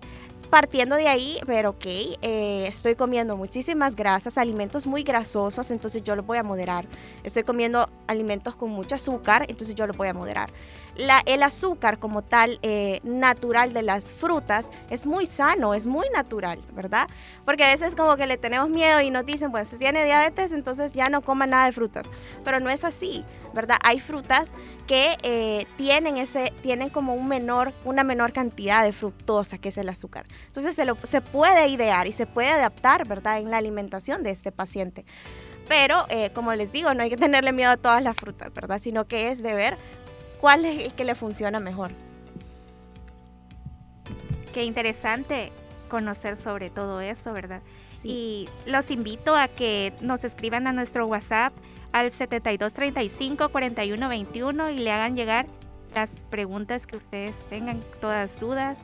partiendo 0.46 0.96
de 0.96 1.08
ahí, 1.08 1.38
ver, 1.46 1.66
ok, 1.66 1.86
eh, 1.86 2.66
estoy 2.66 2.94
comiendo 2.94 3.36
muchísimas 3.36 3.96
grasas, 3.96 4.38
alimentos 4.38 4.86
muy 4.86 5.02
grasosos, 5.02 5.70
entonces 5.70 6.02
yo 6.02 6.16
lo 6.16 6.22
voy 6.22 6.38
a 6.38 6.42
moderar. 6.42 6.86
Estoy 7.24 7.42
comiendo 7.42 7.88
alimentos 8.06 8.56
con 8.56 8.70
mucho 8.70 8.94
azúcar, 8.94 9.46
entonces 9.48 9.74
yo 9.74 9.86
lo 9.86 9.92
voy 9.92 10.08
a 10.08 10.14
moderar 10.14 10.50
el 10.96 11.42
azúcar 11.42 11.98
como 11.98 12.22
tal 12.22 12.58
eh, 12.62 13.00
natural 13.02 13.72
de 13.72 13.82
las 13.82 14.04
frutas 14.04 14.70
es 14.90 15.06
muy 15.06 15.26
sano, 15.26 15.74
es 15.74 15.86
muy 15.86 16.06
natural, 16.14 16.60
¿verdad? 16.72 17.08
Porque 17.44 17.64
a 17.64 17.68
veces 17.68 17.94
como 17.94 18.16
que 18.16 18.26
le 18.26 18.36
tenemos 18.36 18.68
miedo 18.68 19.00
y 19.00 19.10
nos 19.10 19.26
dicen, 19.26 19.50
pues 19.50 19.68
si 19.68 19.76
tiene 19.76 20.04
diabetes, 20.04 20.52
entonces 20.52 20.92
ya 20.92 21.08
no 21.08 21.22
coma 21.22 21.46
nada 21.46 21.66
de 21.66 21.72
frutas. 21.72 22.06
Pero 22.44 22.60
no 22.60 22.70
es 22.70 22.84
así, 22.84 23.24
¿verdad? 23.54 23.76
Hay 23.82 24.00
frutas 24.00 24.52
que 24.86 25.16
eh, 25.22 25.66
tienen, 25.76 26.16
ese, 26.16 26.52
tienen 26.62 26.90
como 26.90 27.14
un 27.14 27.28
menor, 27.28 27.72
una 27.84 28.04
menor 28.04 28.32
cantidad 28.32 28.82
de 28.84 28.92
fructosa, 28.92 29.58
que 29.58 29.68
es 29.68 29.78
el 29.78 29.88
azúcar. 29.88 30.26
Entonces 30.46 30.74
se, 30.74 30.84
lo, 30.84 30.96
se 30.96 31.20
puede 31.20 31.68
idear 31.68 32.06
y 32.06 32.12
se 32.12 32.26
puede 32.26 32.50
adaptar, 32.50 33.06
¿verdad? 33.06 33.38
En 33.38 33.50
la 33.50 33.58
alimentación 33.58 34.22
de 34.22 34.30
este 34.30 34.52
paciente. 34.52 35.04
Pero, 35.68 36.06
eh, 36.08 36.30
como 36.32 36.52
les 36.54 36.70
digo, 36.70 36.94
no 36.94 37.02
hay 37.02 37.10
que 37.10 37.16
tenerle 37.16 37.52
miedo 37.52 37.72
a 37.72 37.76
todas 37.76 38.02
las 38.02 38.16
frutas, 38.16 38.52
¿verdad? 38.54 38.80
Sino 38.80 39.06
que 39.06 39.30
es 39.30 39.42
de 39.42 39.54
ver 39.54 39.76
cuál 40.40 40.64
es 40.64 40.84
el 40.84 40.94
que 40.94 41.04
le 41.04 41.14
funciona 41.14 41.58
mejor. 41.58 41.90
Qué 44.52 44.64
interesante 44.64 45.52
conocer 45.88 46.36
sobre 46.36 46.70
todo 46.70 47.00
eso, 47.00 47.32
¿verdad? 47.32 47.62
Y 48.02 48.48
los 48.66 48.90
invito 48.90 49.36
a 49.36 49.48
que 49.48 49.92
nos 50.00 50.24
escriban 50.24 50.66
a 50.66 50.72
nuestro 50.72 51.06
WhatsApp 51.06 51.52
al 51.92 52.10
7235-4121 52.12 54.74
y 54.74 54.78
le 54.78 54.92
hagan 54.92 55.16
llegar 55.16 55.46
las 55.94 56.10
preguntas 56.30 56.86
que 56.86 56.96
ustedes 56.96 57.38
tengan, 57.48 57.82
todas 58.00 58.38
dudas, 58.38 58.78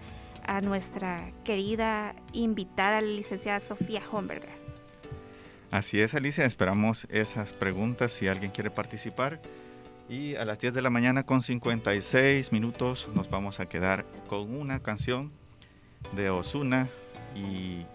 a 0.45 0.61
nuestra 0.61 1.31
querida 1.45 2.15
invitada, 2.33 3.01
la 3.01 3.07
licenciada 3.07 3.61
Sofía 3.61 4.03
Homberger. 4.11 4.61
Así 5.71 6.01
es, 6.01 6.15
Alicia, 6.15 6.45
esperamos 6.45 7.07
esas 7.11 7.53
preguntas 7.53 8.13
si 8.13 8.29
alguien 8.29 8.51
quiere 8.51 8.71
participar. 8.71 9.41
Y 10.09 10.35
a 10.37 10.45
las 10.45 10.59
10 10.59 10.75
de 10.75 10.83
la 10.83 10.91
mañana 10.91 11.25
con 11.25 11.43
56 11.43 12.53
minutos 12.53 13.09
nos 13.15 13.31
vamos 13.31 13.61
a 13.61 13.67
quedar 13.67 14.05
con 14.27 14.55
una 14.55 14.81
canción 14.81 15.33
de 16.15 16.31
Osuna 16.31 16.89
y 17.35 17.87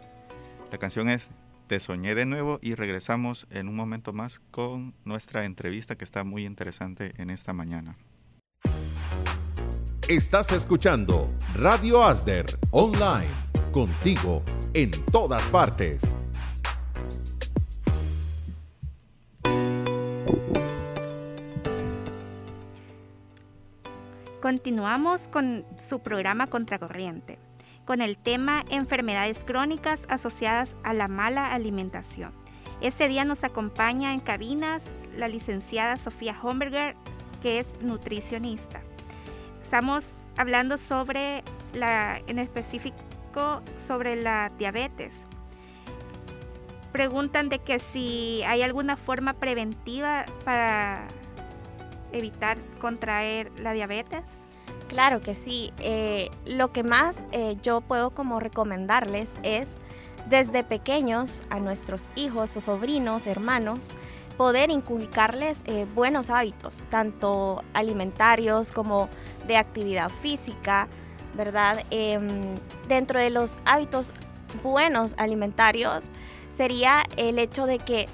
la 0.72 0.78
canción 0.78 1.10
es 1.10 1.30
Te 1.68 1.80
soñé 1.80 2.16
de 2.16 2.26
nuevo 2.26 2.60
y 2.62 2.76
regresamos 2.76 3.46
en 3.50 3.68
un 3.68 3.76
momento 3.76 4.14
más 4.14 4.40
con 4.52 4.94
nuestra 5.06 5.46
entrevista 5.46 5.96
que 5.96 6.06
está 6.06 6.24
muy 6.24 6.46
interesante 6.46 7.14
en 7.18 7.30
esta 7.30 7.54
mañana. 7.54 7.98
Estás 10.08 10.54
escuchando 10.54 11.30
Radio 11.56 12.02
Asder 12.02 12.46
Online, 12.72 13.28
contigo 13.74 14.42
en 14.74 14.92
todas 15.12 15.44
partes. 15.48 16.02
Continuamos 24.48 25.28
con 25.28 25.66
su 25.90 26.00
programa 26.00 26.48
Contracorriente, 26.48 27.38
con 27.84 28.00
el 28.00 28.16
tema 28.16 28.64
enfermedades 28.70 29.40
crónicas 29.40 30.00
asociadas 30.08 30.74
a 30.86 30.94
la 30.94 31.10
mala 31.10 31.52
alimentación. 31.52 32.32
Este 32.80 33.10
día 33.10 33.26
nos 33.26 33.44
acompaña 33.44 34.14
en 34.14 34.22
cabinas 34.22 34.86
la 35.18 35.28
licenciada 35.28 35.98
Sofía 35.98 36.34
Homberger, 36.42 36.96
que 37.42 37.60
es 37.60 37.68
nutricionista. 37.82 38.80
Estamos 39.62 40.06
hablando 40.38 40.78
sobre 40.78 41.44
la, 41.74 42.22
en 42.28 42.40
específico 42.40 43.62
sobre 43.76 44.16
la 44.16 44.50
diabetes. 44.58 45.14
Preguntan 46.94 47.50
de 47.50 47.60
que 47.60 47.80
si 47.80 48.44
hay 48.44 48.62
alguna 48.62 48.96
forma 48.96 49.34
preventiva 49.34 50.24
para 50.46 51.06
evitar 52.12 52.58
contraer 52.80 53.52
la 53.60 53.74
diabetes. 53.74 54.24
Claro 54.88 55.20
que 55.20 55.36
sí. 55.36 55.74
Eh, 55.80 56.30
lo 56.46 56.72
que 56.72 56.84
más 56.84 57.18
eh, 57.32 57.58
yo 57.62 57.82
puedo 57.82 58.12
como 58.12 58.40
recomendarles 58.40 59.30
es 59.44 59.68
desde 60.30 60.64
pequeños 60.64 61.44
a 61.50 61.60
nuestros 61.60 62.10
hijos 62.16 62.56
o 62.58 62.62
sobrinos, 62.62 63.28
hermanos, 63.28 63.90
poder 64.38 64.70
inculcarles 64.70 65.60
eh, 65.66 65.86
buenos 65.96 66.30
hábitos, 66.30 66.84
tanto 66.90 67.64
alimentarios 67.74 68.72
como 68.72 69.10
de 69.48 69.58
actividad 69.58 70.12
física, 70.22 70.88
¿verdad? 71.34 71.84
Em, 71.90 72.56
dentro 72.88 73.20
de 73.20 73.30
los 73.30 73.58
hábitos 73.66 74.14
buenos 74.64 75.16
alimentarios 75.18 76.06
sería 76.56 77.04
el 77.18 77.40
hecho 77.40 77.66
de 77.66 77.80
que 77.80 78.08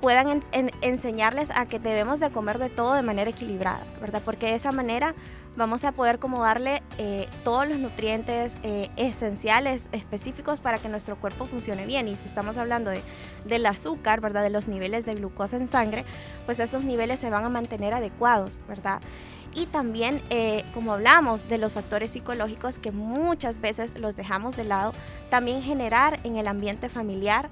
puedan 0.00 0.42
enseñarles 0.80 1.50
a 1.50 1.66
que 1.66 1.78
debemos 1.78 2.20
de 2.20 2.30
comer 2.30 2.58
de 2.58 2.68
todo 2.68 2.94
de 2.94 3.02
manera 3.02 3.30
equilibrada, 3.30 3.82
¿verdad? 4.00 4.22
Porque 4.24 4.46
de 4.46 4.54
esa 4.54 4.72
manera 4.72 5.14
vamos 5.56 5.82
a 5.84 5.90
poder 5.90 6.20
como 6.20 6.42
darle 6.42 6.82
eh, 6.98 7.28
todos 7.42 7.68
los 7.68 7.78
nutrientes 7.78 8.52
eh, 8.62 8.90
esenciales, 8.96 9.88
específicos 9.90 10.60
para 10.60 10.78
que 10.78 10.88
nuestro 10.88 11.16
cuerpo 11.16 11.46
funcione 11.46 11.84
bien. 11.84 12.06
Y 12.06 12.14
si 12.14 12.26
estamos 12.26 12.56
hablando 12.58 12.90
de, 12.90 13.02
del 13.44 13.66
azúcar, 13.66 14.20
¿verdad? 14.20 14.44
De 14.44 14.50
los 14.50 14.68
niveles 14.68 15.04
de 15.04 15.14
glucosa 15.14 15.56
en 15.56 15.66
sangre, 15.66 16.04
pues 16.46 16.60
estos 16.60 16.84
niveles 16.84 17.18
se 17.18 17.28
van 17.28 17.44
a 17.44 17.48
mantener 17.48 17.92
adecuados, 17.92 18.60
¿verdad? 18.68 19.00
Y 19.52 19.66
también, 19.66 20.22
eh, 20.30 20.64
como 20.74 20.94
hablamos 20.94 21.48
de 21.48 21.58
los 21.58 21.72
factores 21.72 22.12
psicológicos 22.12 22.78
que 22.78 22.92
muchas 22.92 23.60
veces 23.60 23.98
los 23.98 24.14
dejamos 24.14 24.56
de 24.56 24.62
lado, 24.62 24.92
también 25.28 25.62
generar 25.62 26.20
en 26.22 26.36
el 26.36 26.46
ambiente 26.46 26.88
familiar 26.88 27.50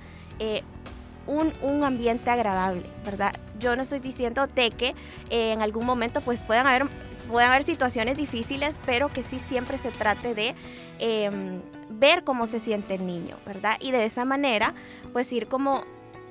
un, 1.26 1.52
un, 1.62 1.84
ambiente 1.84 2.30
agradable, 2.30 2.84
¿verdad? 3.04 3.32
Yo 3.58 3.76
no 3.76 3.82
estoy 3.82 4.00
diciendo 4.00 4.46
de 4.46 4.70
que 4.70 4.94
en 5.30 5.62
algún 5.62 5.86
momento 5.86 6.20
pues 6.20 6.42
puedan 6.42 6.66
haber 6.66 6.86
pueden 7.26 7.50
haber 7.50 7.64
situaciones 7.64 8.16
difíciles, 8.16 8.80
pero 8.86 9.08
que 9.08 9.22
sí 9.22 9.38
siempre 9.38 9.78
se 9.78 9.90
trate 9.90 10.34
de 10.34 10.54
em, 10.98 11.60
ver 11.90 12.24
cómo 12.24 12.46
se 12.46 12.60
siente 12.60 12.94
el 12.94 13.06
niño, 13.06 13.36
¿verdad? 13.44 13.76
Y 13.80 13.90
de 13.90 14.04
esa 14.04 14.24
manera, 14.24 14.74
pues 15.12 15.32
ir 15.32 15.48
como 15.48 15.84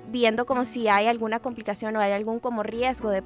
viendo 0.07 0.45
como 0.45 0.65
si 0.65 0.87
hay 0.87 1.07
alguna 1.07 1.39
complicación 1.39 1.95
o 1.95 1.99
hay 1.99 2.11
algún 2.11 2.39
como 2.39 2.61
riesgo 2.61 3.09
de, 3.09 3.23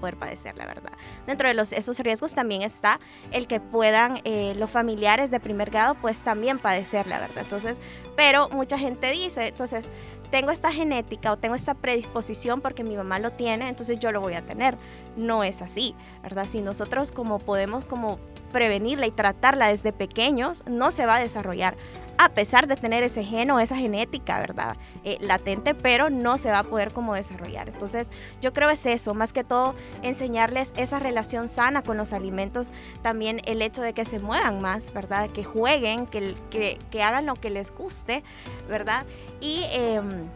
poder 0.00 0.16
padecer, 0.16 0.56
la 0.56 0.66
verdad. 0.66 0.92
Dentro 1.26 1.46
de 1.46 1.54
los, 1.54 1.72
esos 1.72 1.98
riesgos 1.98 2.32
también 2.32 2.62
está 2.62 3.00
el 3.32 3.46
que 3.46 3.60
puedan 3.60 4.20
eh, 4.24 4.54
los 4.56 4.70
familiares 4.70 5.30
de 5.30 5.40
primer 5.40 5.70
grado 5.70 5.94
pues 5.96 6.18
también 6.18 6.58
padecer, 6.58 7.06
la 7.06 7.18
verdad. 7.18 7.42
Entonces, 7.42 7.78
pero 8.16 8.48
mucha 8.48 8.78
gente 8.78 9.10
dice, 9.12 9.48
entonces, 9.48 9.90
tengo 10.36 10.50
esta 10.50 10.70
genética 10.70 11.32
o 11.32 11.38
tengo 11.38 11.54
esta 11.54 11.72
predisposición 11.72 12.60
porque 12.60 12.84
mi 12.84 12.94
mamá 12.94 13.18
lo 13.18 13.32
tiene, 13.32 13.70
entonces 13.70 13.98
yo 13.98 14.12
lo 14.12 14.20
voy 14.20 14.34
a 14.34 14.44
tener. 14.44 14.76
No 15.16 15.42
es 15.44 15.62
así, 15.62 15.94
¿verdad? 16.22 16.44
Si 16.44 16.60
nosotros 16.60 17.10
como 17.10 17.38
podemos 17.38 17.86
como 17.86 18.18
prevenirla 18.52 19.06
y 19.06 19.12
tratarla 19.12 19.68
desde 19.68 19.94
pequeños, 19.94 20.62
no 20.66 20.90
se 20.90 21.06
va 21.06 21.16
a 21.16 21.20
desarrollar 21.20 21.78
a 22.18 22.30
pesar 22.30 22.66
de 22.66 22.76
tener 22.76 23.02
ese 23.02 23.24
gen 23.24 23.50
o 23.50 23.60
esa 23.60 23.76
genética, 23.76 24.38
¿verdad? 24.38 24.76
Eh, 25.04 25.18
latente, 25.20 25.74
pero 25.74 26.10
no 26.10 26.38
se 26.38 26.50
va 26.50 26.60
a 26.60 26.62
poder 26.62 26.92
como 26.92 27.14
desarrollar. 27.14 27.68
Entonces, 27.68 28.08
yo 28.40 28.52
creo 28.52 28.70
es 28.70 28.86
eso, 28.86 29.14
más 29.14 29.32
que 29.32 29.44
todo 29.44 29.74
enseñarles 30.02 30.72
esa 30.76 30.98
relación 30.98 31.48
sana 31.48 31.82
con 31.82 31.96
los 31.96 32.12
alimentos, 32.12 32.72
también 33.02 33.40
el 33.44 33.62
hecho 33.62 33.82
de 33.82 33.92
que 33.92 34.04
se 34.04 34.18
muevan 34.18 34.60
más, 34.60 34.92
¿verdad? 34.92 35.30
Que 35.30 35.44
jueguen, 35.44 36.06
que, 36.06 36.34
que, 36.50 36.78
que 36.90 37.02
hagan 37.02 37.26
lo 37.26 37.34
que 37.34 37.50
les 37.50 37.70
guste, 37.70 38.22
¿verdad? 38.68 39.04
Y 39.40 39.62
em, 39.70 40.28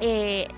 eh, 0.00 0.48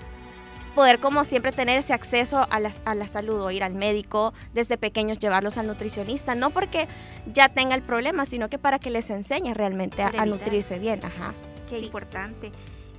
poder 0.71 0.99
como 0.99 1.23
siempre 1.25 1.51
tener 1.51 1.77
ese 1.77 1.93
acceso 1.93 2.45
a 2.49 2.59
la, 2.59 2.71
a 2.85 2.95
la, 2.95 3.07
salud 3.07 3.41
o 3.41 3.51
ir 3.51 3.63
al 3.63 3.73
médico 3.73 4.33
desde 4.53 4.77
pequeños, 4.77 5.19
llevarlos 5.19 5.57
al 5.57 5.67
nutricionista, 5.67 6.35
no 6.35 6.49
porque 6.49 6.87
ya 7.33 7.49
tenga 7.49 7.75
el 7.75 7.81
problema, 7.81 8.25
sino 8.25 8.49
que 8.49 8.57
para 8.57 8.79
que 8.79 8.89
les 8.89 9.09
enseñe 9.09 9.53
realmente 9.53 10.03
a, 10.03 10.25
nutrirse 10.25 10.79
bien. 10.79 11.03
Ajá. 11.03 11.33
Qué 11.69 11.79
importante. 11.79 12.51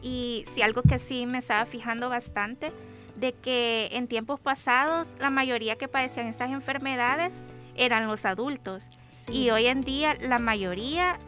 Y 0.03 0.45
si 0.55 0.63
algo 0.63 0.83
que 0.83 0.99
sí 0.99 1.27
me 1.27 1.39
estaba 1.39 1.65
fijando 1.65 2.09
bastante, 2.09 2.73
de 3.17 3.33
que 3.33 3.89
en 3.93 4.09
tiempos 4.09 4.41
pasados 4.41 5.07
la 5.19 5.31
mayoría 5.31 5.77
que 5.77 5.89
padecían 5.89 6.27
estas 6.27 6.51
enfermedades 6.51 7.33
eran 7.77 8.07
los 8.07 8.25
adultos. 8.25 8.89
Y 9.31 9.51
hoy 9.51 9.67
en 9.67 9.83
día 9.83 10.17
la 10.21 10.39
mayoría 10.39 11.19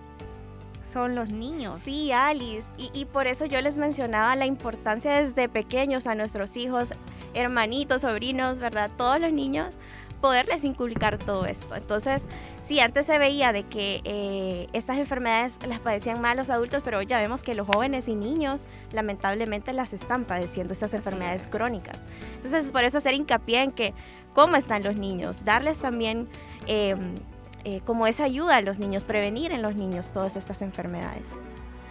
son 0.95 1.17
los 1.17 1.29
niños. 1.31 1.81
Sí, 1.83 2.13
Alice, 2.13 2.67
y, 2.79 3.05
por 3.07 3.27
eso 3.27 3.47
yo 3.47 3.61
les 3.61 3.77
mencionaba 3.77 4.37
la 4.37 4.47
importancia 4.47 5.21
desde 5.21 5.49
pequeños 5.49 6.07
a 6.07 6.15
nuestros 6.15 6.57
hijos, 6.57 6.93
hermanitos, 7.35 8.03
sobrinos, 8.03 8.61
¿verdad? 8.61 8.89
Todos 8.97 9.21
los 9.21 9.33
niños, 9.33 9.75
poderles 10.21 10.63
inculcar 10.63 11.19
todo 11.19 11.47
esto. 11.47 11.75
Entonces, 11.75 12.23
sí, 12.65 12.79
antes 12.79 13.07
se 13.07 13.19
veía 13.19 13.53
de 13.53 13.65
que 13.65 14.03
eh, 14.05 14.69
estas 14.73 14.97
enfermedades 14.99 15.57
las 15.67 15.81
padecían 15.81 16.21
más 16.21 16.37
los 16.37 16.49
adultos, 16.49 16.83
pero 16.85 16.99
hoy 16.99 17.07
ya 17.07 17.19
vemos 17.19 17.43
que 17.43 17.57
los 17.57 17.67
jóvenes 17.67 18.07
y 18.07 18.15
niños 18.15 18.63
lamentablemente 18.93 19.73
las 19.73 19.93
están 19.93 20.25
padeciendo, 20.25 20.73
estas 20.73 20.95
enfermedades 20.95 21.49
crónicas. 21.49 21.99
Entonces, 22.37 22.71
por 22.71 22.85
eso 22.85 22.99
hacer 22.99 23.15
hincapié 23.15 23.63
en 23.63 23.73
que 23.73 23.95
cómo 24.33 24.55
están 24.55 24.85
los 24.85 24.97
niños, 24.97 25.45
darles 25.45 25.79
también... 25.79 26.29
Em, 26.69 27.17
eh, 27.64 27.81
como 27.85 28.07
esa 28.07 28.24
ayuda 28.24 28.57
a 28.57 28.61
los 28.61 28.79
niños, 28.79 29.05
prevenir 29.05 29.53
en 29.53 29.62
los 29.62 29.74
niños 29.74 30.12
todas 30.12 30.37
estas 30.37 30.62
enfermedades. 30.62 31.31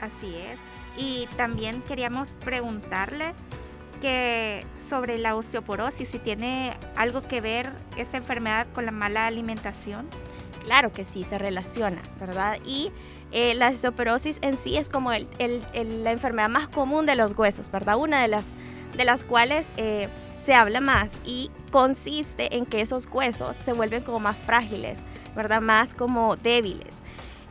Así 0.01 0.36
es. 0.36 0.59
Y 0.97 1.27
también 1.38 1.81
queríamos 1.81 2.33
preguntarle 2.43 3.33
que 4.01 4.65
sobre 4.89 5.17
la 5.17 5.36
osteoporosis, 5.36 6.09
si 6.09 6.19
tiene 6.19 6.77
algo 6.95 7.21
que 7.21 7.41
ver 7.41 7.71
esta 7.97 8.17
enfermedad 8.17 8.67
con 8.73 8.86
la 8.86 8.91
mala 8.91 9.25
alimentación. 9.27 10.07
Claro 10.65 10.91
que 10.91 11.05
sí, 11.05 11.23
se 11.23 11.38
relaciona, 11.38 12.01
¿verdad? 12.19 12.57
Y 12.65 12.91
eh, 13.31 13.55
la 13.55 13.69
osteoporosis 13.69 14.38
en 14.41 14.57
sí 14.57 14.77
es 14.77 14.89
como 14.89 15.12
el, 15.12 15.27
la 16.03 16.12
enfermedad 16.12 16.49
más 16.49 16.67
común 16.67 17.05
de 17.05 17.15
los 17.15 17.38
huesos, 17.38 17.71
¿verdad? 17.71 17.97
Una 17.97 18.21
de 18.21 18.27
las, 18.27 18.45
de 18.95 19.05
las 19.05 19.23
cuales 19.23 19.65
eh, 19.77 20.09
se 20.43 20.53
habla 20.53 20.81
más 20.81 21.12
y 21.25 21.49
consiste 21.71 22.57
en 22.57 22.65
que 22.65 22.81
esos 22.81 23.07
huesos 23.12 23.55
se 23.55 23.73
vuelven 23.73 24.03
como 24.03 24.19
más 24.19 24.38
frágiles, 24.38 24.99
¿verdad? 25.36 25.62
Más 25.62 25.93
como 25.93 26.36
débiles. 26.36 26.96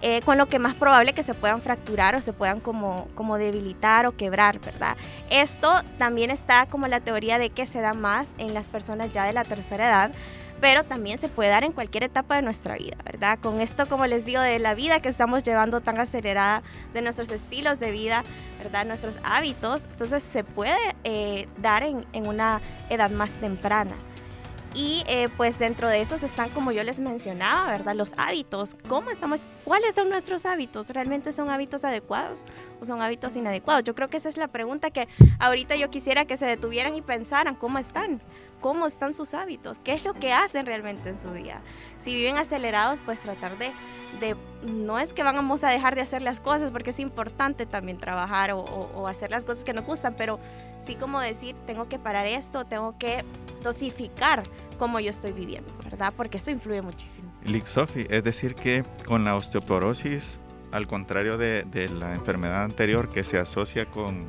Eh, 0.05 0.21
con 0.25 0.37
lo 0.37 0.47
que 0.47 0.59
más 0.59 0.75
probable 0.75 1.12
que 1.12 1.23
se 1.23 1.33
puedan 1.33 1.61
fracturar 1.61 2.16
o 2.16 2.21
se 2.21 2.33
puedan 2.33 2.59
como, 2.59 3.07
como 3.14 3.38
debilitar 3.38 4.05
o 4.07 4.16
quebrar, 4.16 4.59
¿verdad? 4.59 4.97
Esto 5.31 5.83
también 5.97 6.31
está 6.31 6.66
como 6.66 6.88
la 6.88 6.99
teoría 6.99 7.38
de 7.38 7.51
que 7.51 7.66
se 7.66 7.81
da 7.81 7.95
más 7.95 8.29
en 8.38 8.53
las 8.53 8.68
personas 8.68 9.12
ya 9.12 9.25
de 9.25 9.33
la 9.33 9.45
tercera 9.45 9.87
edad, 9.87 10.11
pero 10.61 10.83
también 10.83 11.18
se 11.18 11.29
puede 11.29 11.51
dar 11.51 11.62
en 11.62 11.71
cualquier 11.71 12.03
etapa 12.03 12.35
de 12.35 12.42
nuestra 12.42 12.77
vida, 12.77 12.97
¿verdad? 13.05 13.38
Con 13.40 13.61
esto, 13.61 13.87
como 13.87 14.07
les 14.07 14.25
digo, 14.25 14.40
de 14.40 14.59
la 14.59 14.75
vida 14.75 14.99
que 14.99 15.09
estamos 15.09 15.45
llevando 15.45 15.81
tan 15.81 16.01
acelerada, 16.01 16.64
de 16.92 17.03
nuestros 17.03 17.31
estilos 17.31 17.79
de 17.79 17.92
vida, 17.92 18.25
¿verdad? 18.59 18.85
Nuestros 18.85 19.18
hábitos, 19.23 19.83
entonces 19.90 20.25
se 20.25 20.42
puede 20.42 20.97
eh, 21.05 21.47
dar 21.59 21.85
en, 21.85 22.07
en 22.12 22.27
una 22.27 22.61
edad 22.90 23.11
más 23.11 23.33
temprana. 23.35 23.95
Y 24.74 25.04
eh, 25.06 25.28
pues 25.37 25.58
dentro 25.58 25.88
de 25.88 26.00
esos 26.00 26.22
están, 26.22 26.50
como 26.50 26.72
yo 26.72 26.82
les 26.82 26.98
mencionaba, 26.98 27.70
¿verdad? 27.70 27.94
Los 27.94 28.14
hábitos. 28.16 28.74
¿Cómo 28.88 29.11
estamos? 29.11 29.38
¿Cuáles 29.64 29.94
son 29.94 30.08
nuestros 30.08 30.46
hábitos? 30.46 30.88
¿Realmente 30.88 31.30
son 31.32 31.50
hábitos 31.50 31.85
adecuados 31.85 32.44
o 32.80 32.85
son 32.87 33.02
hábitos 33.02 33.37
inadecuados? 33.37 33.85
Yo 33.85 33.94
creo 33.94 34.08
que 34.08 34.16
esa 34.16 34.30
es 34.30 34.38
la 34.38 34.48
pregunta 34.48 34.90
que 34.90 35.08
ahorita 35.40 35.76
yo 35.76 35.90
quisiera 35.90 36.24
que 36.24 36.38
se 36.38 36.46
detuvieran 36.46 36.96
y 36.96 37.02
pensaran 37.02 37.54
cómo 37.54 37.78
están, 37.78 38.22
cómo 38.61 38.87
están 38.87 39.12
sus 39.12 39.35
hábitos, 39.35 39.78
qué 39.80 39.92
es 39.92 40.04
lo 40.04 40.14
que 40.14 40.32
hacen 40.32 40.64
realmente 40.64 41.11
en 41.11 41.20
su 41.20 41.32
día. 41.32 41.61
Si 42.00 42.14
viven 42.14 42.38
acelerados, 42.38 43.02
pues 43.02 43.20
tratar 43.20 43.58
de, 43.58 43.72
de 44.20 44.37
no 44.62 44.98
es 44.98 45.12
que 45.12 45.22
vamos 45.22 45.64
a 45.64 45.68
dejar 45.68 45.94
de 45.96 46.00
hacer 46.00 46.22
las 46.22 46.40
cosas, 46.40 46.70
porque 46.70 46.90
es 46.90 46.98
importante 46.98 47.66
también 47.66 47.98
trabajar 47.98 48.52
o, 48.52 48.61
o 48.61 49.06
hacer 49.06 49.30
las 49.30 49.44
cosas 49.44 49.64
que 49.64 49.74
nos 49.74 49.85
gustan, 49.85 50.14
pero 50.16 50.40
sí 50.78 50.94
como 50.94 51.20
decir, 51.20 51.54
tengo 51.66 51.88
que 51.88 51.98
parar 51.98 52.26
esto, 52.26 52.64
tengo 52.64 52.96
que 52.98 53.24
dosificar 53.62 54.42
cómo 54.78 55.00
yo 55.00 55.11
estoy 55.11 55.32
viviendo, 55.32 55.72
¿verdad? 55.85 56.12
Porque 56.16 56.37
eso 56.38 56.50
influye 56.50 56.82
muchísimo. 56.82 57.32
Sophie, 57.64 58.06
es 58.11 58.24
decir 58.24 58.54
que 58.54 58.82
con 59.06 59.24
la 59.24 59.35
osteoporosis, 59.35 60.40
al 60.70 60.87
contrario 60.87 61.38
de, 61.38 61.64
de 61.64 61.88
la 61.88 62.14
enfermedad 62.14 62.64
anterior 62.64 63.08
que 63.08 63.24
se 63.24 63.38
asocia 63.38 63.87
con 63.87 64.26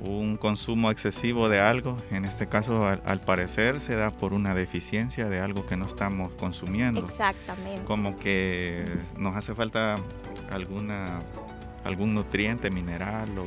un 0.00 0.36
consumo 0.38 0.90
excesivo 0.90 1.48
de 1.48 1.60
algo, 1.60 1.96
en 2.10 2.24
este 2.24 2.48
caso 2.48 2.86
al, 2.86 3.20
parecer 3.20 3.80
se 3.80 3.94
da 3.94 4.10
por 4.10 4.32
una 4.32 4.54
deficiencia 4.54 5.28
de 5.28 5.40
algo 5.40 5.66
que 5.66 5.76
no 5.76 5.86
estamos 5.86 6.32
consumiendo. 6.32 7.00
Exactamente. 7.06 7.84
Como 7.84 8.18
que 8.18 8.84
nos 9.16 9.36
hace 9.36 9.54
falta 9.54 9.96
alguna 10.50 11.18
algún 11.84 12.14
nutriente 12.14 12.70
mineral 12.70 13.38
o 13.38 13.46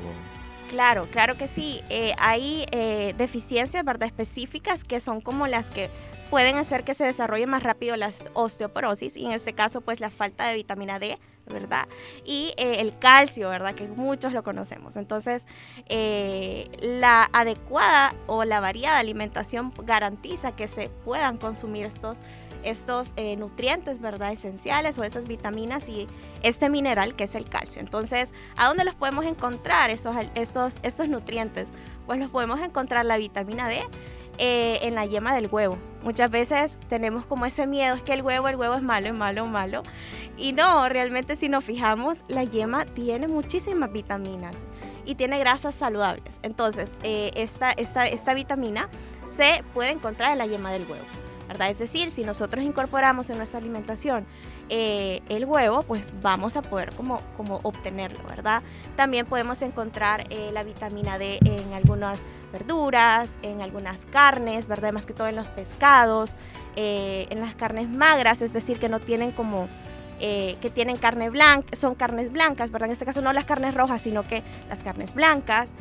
Claro, 0.73 1.05
claro 1.11 1.37
que 1.37 1.47
sí. 1.47 1.83
Eh, 1.89 2.13
hay 2.17 2.65
eh, 2.71 3.13
deficiencias 3.15 3.85
¿verdad? 3.85 4.07
específicas 4.07 4.83
que 4.83 4.99
son 5.01 5.21
como 5.21 5.45
las 5.45 5.67
que 5.67 5.91
pueden 6.31 6.55
hacer 6.55 6.83
que 6.83 6.95
se 6.95 7.03
desarrolle 7.03 7.45
más 7.45 7.61
rápido 7.61 7.95
la 7.95 8.11
osteoporosis 8.33 9.15
y 9.15 9.27
en 9.27 9.33
este 9.33 9.53
caso 9.53 9.81
pues 9.81 9.99
la 9.99 10.09
falta 10.09 10.47
de 10.47 10.55
vitamina 10.55 10.97
D, 10.97 11.19
¿verdad? 11.45 11.87
Y 12.25 12.55
eh, 12.57 12.77
el 12.79 12.97
calcio, 12.97 13.49
¿verdad? 13.49 13.75
Que 13.75 13.87
muchos 13.87 14.33
lo 14.33 14.41
conocemos. 14.41 14.95
Entonces, 14.95 15.45
la 15.87 17.29
adecuada 17.31 18.15
o 18.25 18.43
la 18.43 18.59
variada 18.59 18.97
alimentación 18.97 19.71
garantiza 19.83 20.53
que 20.53 20.67
se 20.67 20.89
puedan 20.89 21.37
consumir 21.37 21.85
estos 21.85 22.17
estos 22.63 23.13
eh, 23.15 23.35
nutrientes, 23.35 23.99
¿verdad? 24.01 24.33
Esenciales 24.33 24.97
o 24.97 25.03
esas 25.03 25.27
vitaminas 25.27 25.87
y 25.89 26.07
este 26.41 26.69
mineral 26.69 27.15
que 27.15 27.25
es 27.25 27.35
el 27.35 27.45
calcio. 27.45 27.81
Entonces, 27.81 28.31
¿a 28.57 28.67
dónde 28.67 28.83
los 28.83 28.95
podemos 28.95 29.25
encontrar 29.25 29.89
estos, 29.89 30.15
estos, 30.35 30.75
estos 30.83 31.07
nutrientes? 31.07 31.67
Pues 32.05 32.19
los 32.19 32.29
podemos 32.29 32.59
encontrar 32.61 33.05
la 33.05 33.17
vitamina 33.17 33.67
D 33.67 33.81
eh, 34.37 34.79
en 34.81 34.95
la 34.95 35.05
yema 35.05 35.35
del 35.35 35.47
huevo. 35.51 35.77
Muchas 36.01 36.29
veces 36.31 36.79
tenemos 36.89 37.25
como 37.25 37.45
ese 37.45 37.67
miedo, 37.67 37.95
es 37.95 38.01
que 38.01 38.13
el 38.13 38.23
huevo, 38.23 38.47
el 38.47 38.55
huevo 38.55 38.73
es 38.75 38.81
malo, 38.81 39.07
es 39.07 39.17
malo, 39.17 39.45
malo. 39.45 39.83
Y 40.37 40.53
no, 40.53 40.89
realmente 40.89 41.35
si 41.35 41.49
nos 41.49 41.63
fijamos, 41.63 42.17
la 42.27 42.43
yema 42.43 42.85
tiene 42.85 43.27
muchísimas 43.27 43.91
vitaminas 43.91 44.55
y 45.05 45.15
tiene 45.15 45.37
grasas 45.39 45.75
saludables. 45.75 46.33
Entonces, 46.41 46.91
eh, 47.03 47.31
esta, 47.35 47.71
esta, 47.71 48.07
esta 48.07 48.33
vitamina 48.33 48.89
se 49.37 49.63
puede 49.73 49.91
encontrar 49.91 50.31
en 50.31 50.39
la 50.39 50.47
yema 50.47 50.71
del 50.71 50.83
huevo. 50.89 51.05
¿Verdad? 51.47 51.69
Es 51.69 51.77
decir, 51.77 52.11
si 52.11 52.23
nosotros 52.23 52.63
incorporamos 52.63 53.29
en 53.29 53.37
nuestra 53.37 53.59
alimentación 53.59 54.25
eh, 54.69 55.21
el 55.29 55.45
huevo, 55.45 55.81
pues 55.81 56.13
vamos 56.21 56.55
a 56.55 56.61
poder 56.61 56.93
como, 56.95 57.19
como 57.35 57.59
obtenerlo, 57.63 58.19
¿verdad? 58.29 58.63
También 58.95 59.25
podemos 59.25 59.61
encontrar 59.61 60.25
eh, 60.29 60.51
la 60.53 60.63
vitamina 60.63 61.17
D 61.17 61.39
en 61.43 61.73
algunas 61.73 62.19
verduras, 62.51 63.31
en 63.41 63.61
algunas 63.61 64.05
carnes, 64.05 64.67
¿verdad? 64.67 64.93
Más 64.93 65.05
que 65.05 65.13
todo 65.13 65.27
en 65.27 65.35
los 65.35 65.51
pescados, 65.51 66.35
eh, 66.75 67.27
en 67.29 67.41
las 67.41 67.55
carnes 67.55 67.89
magras, 67.89 68.41
es 68.41 68.53
decir, 68.53 68.79
que 68.79 68.89
no 68.89 68.99
tienen 68.99 69.31
como... 69.31 69.67
que 70.19 70.71
tienen 70.73 70.95
carne 70.95 71.29
blanca, 71.29 71.75
son 71.75 71.95
carnes 71.95 72.31
blancas, 72.31 72.71
¿verdad? 72.71 72.87
En 72.87 72.93
este 72.93 73.03
caso 73.03 73.21
no 73.21 73.33
las 73.33 73.45
carnes 73.45 73.73
rojas, 73.73 74.01
sino 74.01 74.23
que 74.23 74.41
las 74.69 74.81
carnes 74.81 75.13
blancas. 75.13 75.73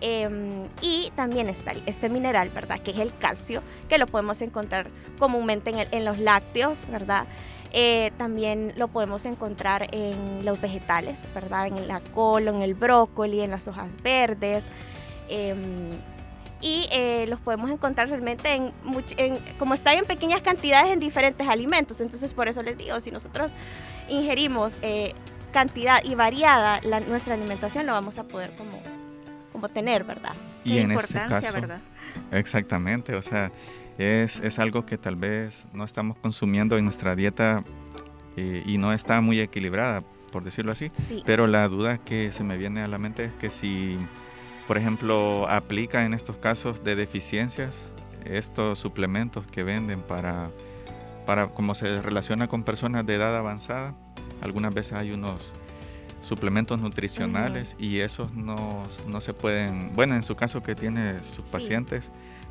Em, 0.00 0.68
y 0.80 1.12
también 1.14 1.48
está 1.48 1.72
este 1.86 2.08
mineral, 2.08 2.48
¿verdad? 2.50 2.80
Que 2.80 2.92
es 2.92 2.98
el 2.98 3.14
calcio, 3.18 3.62
que 3.88 3.98
lo 3.98 4.06
podemos 4.06 4.40
encontrar 4.40 4.88
comúnmente 5.18 5.70
en, 5.70 5.86
en 5.90 6.04
los 6.04 6.18
lácteos, 6.18 6.86
¿verdad? 6.90 7.26
Eh, 7.72 8.10
también 8.16 8.72
lo 8.76 8.88
podemos 8.88 9.24
encontrar 9.24 9.88
en 9.94 10.44
los 10.44 10.60
vegetales, 10.60 11.26
¿verdad? 11.34 11.68
En 11.68 11.86
la 11.86 12.00
col, 12.00 12.48
en 12.48 12.62
el 12.62 12.74
brócoli, 12.74 13.42
en 13.42 13.50
las 13.50 13.68
hojas 13.68 14.02
verdes. 14.02 14.64
Em, 15.28 15.90
y 16.60 16.86
eh, 16.90 17.26
los 17.28 17.40
podemos 17.40 17.70
encontrar 17.70 18.08
realmente 18.08 18.54
en, 18.54 18.72
como 19.58 19.74
está 19.74 19.94
en 19.94 20.04
pequeñas 20.04 20.42
cantidades 20.42 20.90
en 20.90 20.98
diferentes 20.98 21.48
alimentos. 21.48 22.00
Entonces 22.00 22.34
por 22.34 22.48
eso 22.48 22.62
les 22.62 22.76
digo, 22.76 23.00
si 23.00 23.10
nosotros 23.10 23.50
ingerimos 24.08 24.76
eh, 24.82 25.14
cantidad 25.52 26.02
y 26.04 26.14
variada 26.16 26.80
la, 26.82 27.00
nuestra 27.00 27.34
alimentación, 27.34 27.86
lo 27.86 27.92
vamos 27.92 28.18
a 28.18 28.24
poder 28.24 28.50
como, 28.56 28.78
como 29.60 29.72
tener, 29.72 30.04
¿verdad? 30.04 30.34
Y 30.64 30.78
en 30.78 30.92
este 30.92 31.12
importancia, 31.18 31.52
¿verdad? 31.52 31.80
Exactamente, 32.32 33.14
o 33.14 33.22
sea, 33.22 33.52
es, 33.98 34.58
algo 34.58 34.86
que 34.86 34.96
tal 34.96 35.16
vez 35.16 35.54
no 35.74 35.84
estamos 35.84 36.16
consumiendo 36.16 36.78
en 36.78 36.84
nuestra 36.84 37.14
dieta 37.14 37.62
eh, 38.36 38.62
y 38.64 38.78
no 38.78 38.94
está 38.94 39.20
muy 39.20 39.38
equilibrada, 39.38 40.02
por 40.32 40.42
decirlo 40.44 40.72
así. 40.72 40.90
Pero 41.26 41.46
la 41.46 41.68
duda 41.68 41.98
que 41.98 42.32
se 42.32 42.42
me 42.42 42.56
viene 42.56 42.82
a 42.82 42.88
la 42.88 42.96
mente 42.96 43.24
es 43.24 43.34
que 43.34 43.50
si, 43.50 43.98
por 44.66 44.78
ejemplo, 44.78 45.46
aplica 45.48 46.06
en 46.06 46.14
estos 46.14 46.36
casos 46.36 46.82
de 46.82 46.96
deficiencias 46.96 47.92
estos 48.24 48.78
suplementos 48.78 49.46
que 49.46 49.62
venden 49.62 50.00
para, 50.00 50.50
para 51.26 51.48
como 51.48 51.74
se 51.74 52.00
relaciona 52.00 52.48
con 52.48 52.64
personas 52.64 53.04
de 53.04 53.16
edad 53.16 53.36
avanzada, 53.36 53.94
algunas 54.40 54.74
veces 54.74 54.94
hay 54.94 55.12
unos 55.12 55.52
suplementos 56.20 56.78
nutricionales 56.80 57.74
y 57.78 58.00
esos 58.00 58.32
no, 58.34 58.82
no, 59.08 59.20
se 59.20 59.32
pueden, 59.34 59.92
bueno, 59.94 60.14
en 60.14 60.22
su 60.22 60.36
caso 60.36 60.62
que 60.62 60.74
tiene 60.74 61.22
sus 61.22 61.44
pacientes, 61.46 62.10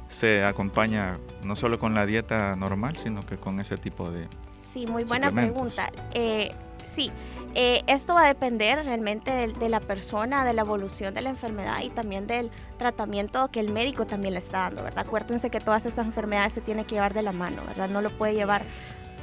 se 0.09 0.43
acompaña 0.43 1.17
no 1.43 1.55
solo 1.55 1.79
con 1.79 1.93
la 1.93 2.05
dieta 2.05 2.55
normal, 2.55 2.97
sino 2.97 3.21
que 3.21 3.37
con 3.37 3.59
ese 3.59 3.77
tipo 3.77 4.11
de... 4.11 4.27
Sí, 4.73 4.85
muy 4.87 5.03
buena 5.03 5.31
pregunta. 5.31 5.91
Eh, 6.13 6.51
sí, 6.83 7.11
eh, 7.55 7.83
esto 7.87 8.13
va 8.13 8.25
a 8.25 8.27
depender 8.27 8.83
realmente 8.85 9.31
de, 9.31 9.69
la 9.69 9.79
persona, 9.79 10.45
de 10.45 10.53
la 10.53 10.61
evolución 10.61 11.13
de 11.13 11.21
la 11.21 11.29
enfermedad 11.29 11.81
y 11.83 11.89
también 11.89 12.27
del 12.27 12.51
tratamiento 12.77 13.49
que 13.49 13.59
el 13.59 13.71
médico 13.71 14.05
también 14.05 14.35
le 14.35 14.39
está 14.39 14.59
dando, 14.59 14.83
¿verdad? 14.83 15.05
Acuérdense 15.07 15.49
que 15.49 15.59
todas 15.59 15.85
estas 15.85 16.05
enfermedades 16.05 16.53
se 16.53 16.61
tienen 16.61 16.85
que 16.85 16.95
llevar 16.95 17.13
de 17.13 17.23
la 17.23 17.31
mano, 17.31 17.63
¿verdad? 17.67 17.89
No 17.89 18.01
lo 18.01 18.11
puede 18.11 18.35
llevar 18.35 18.63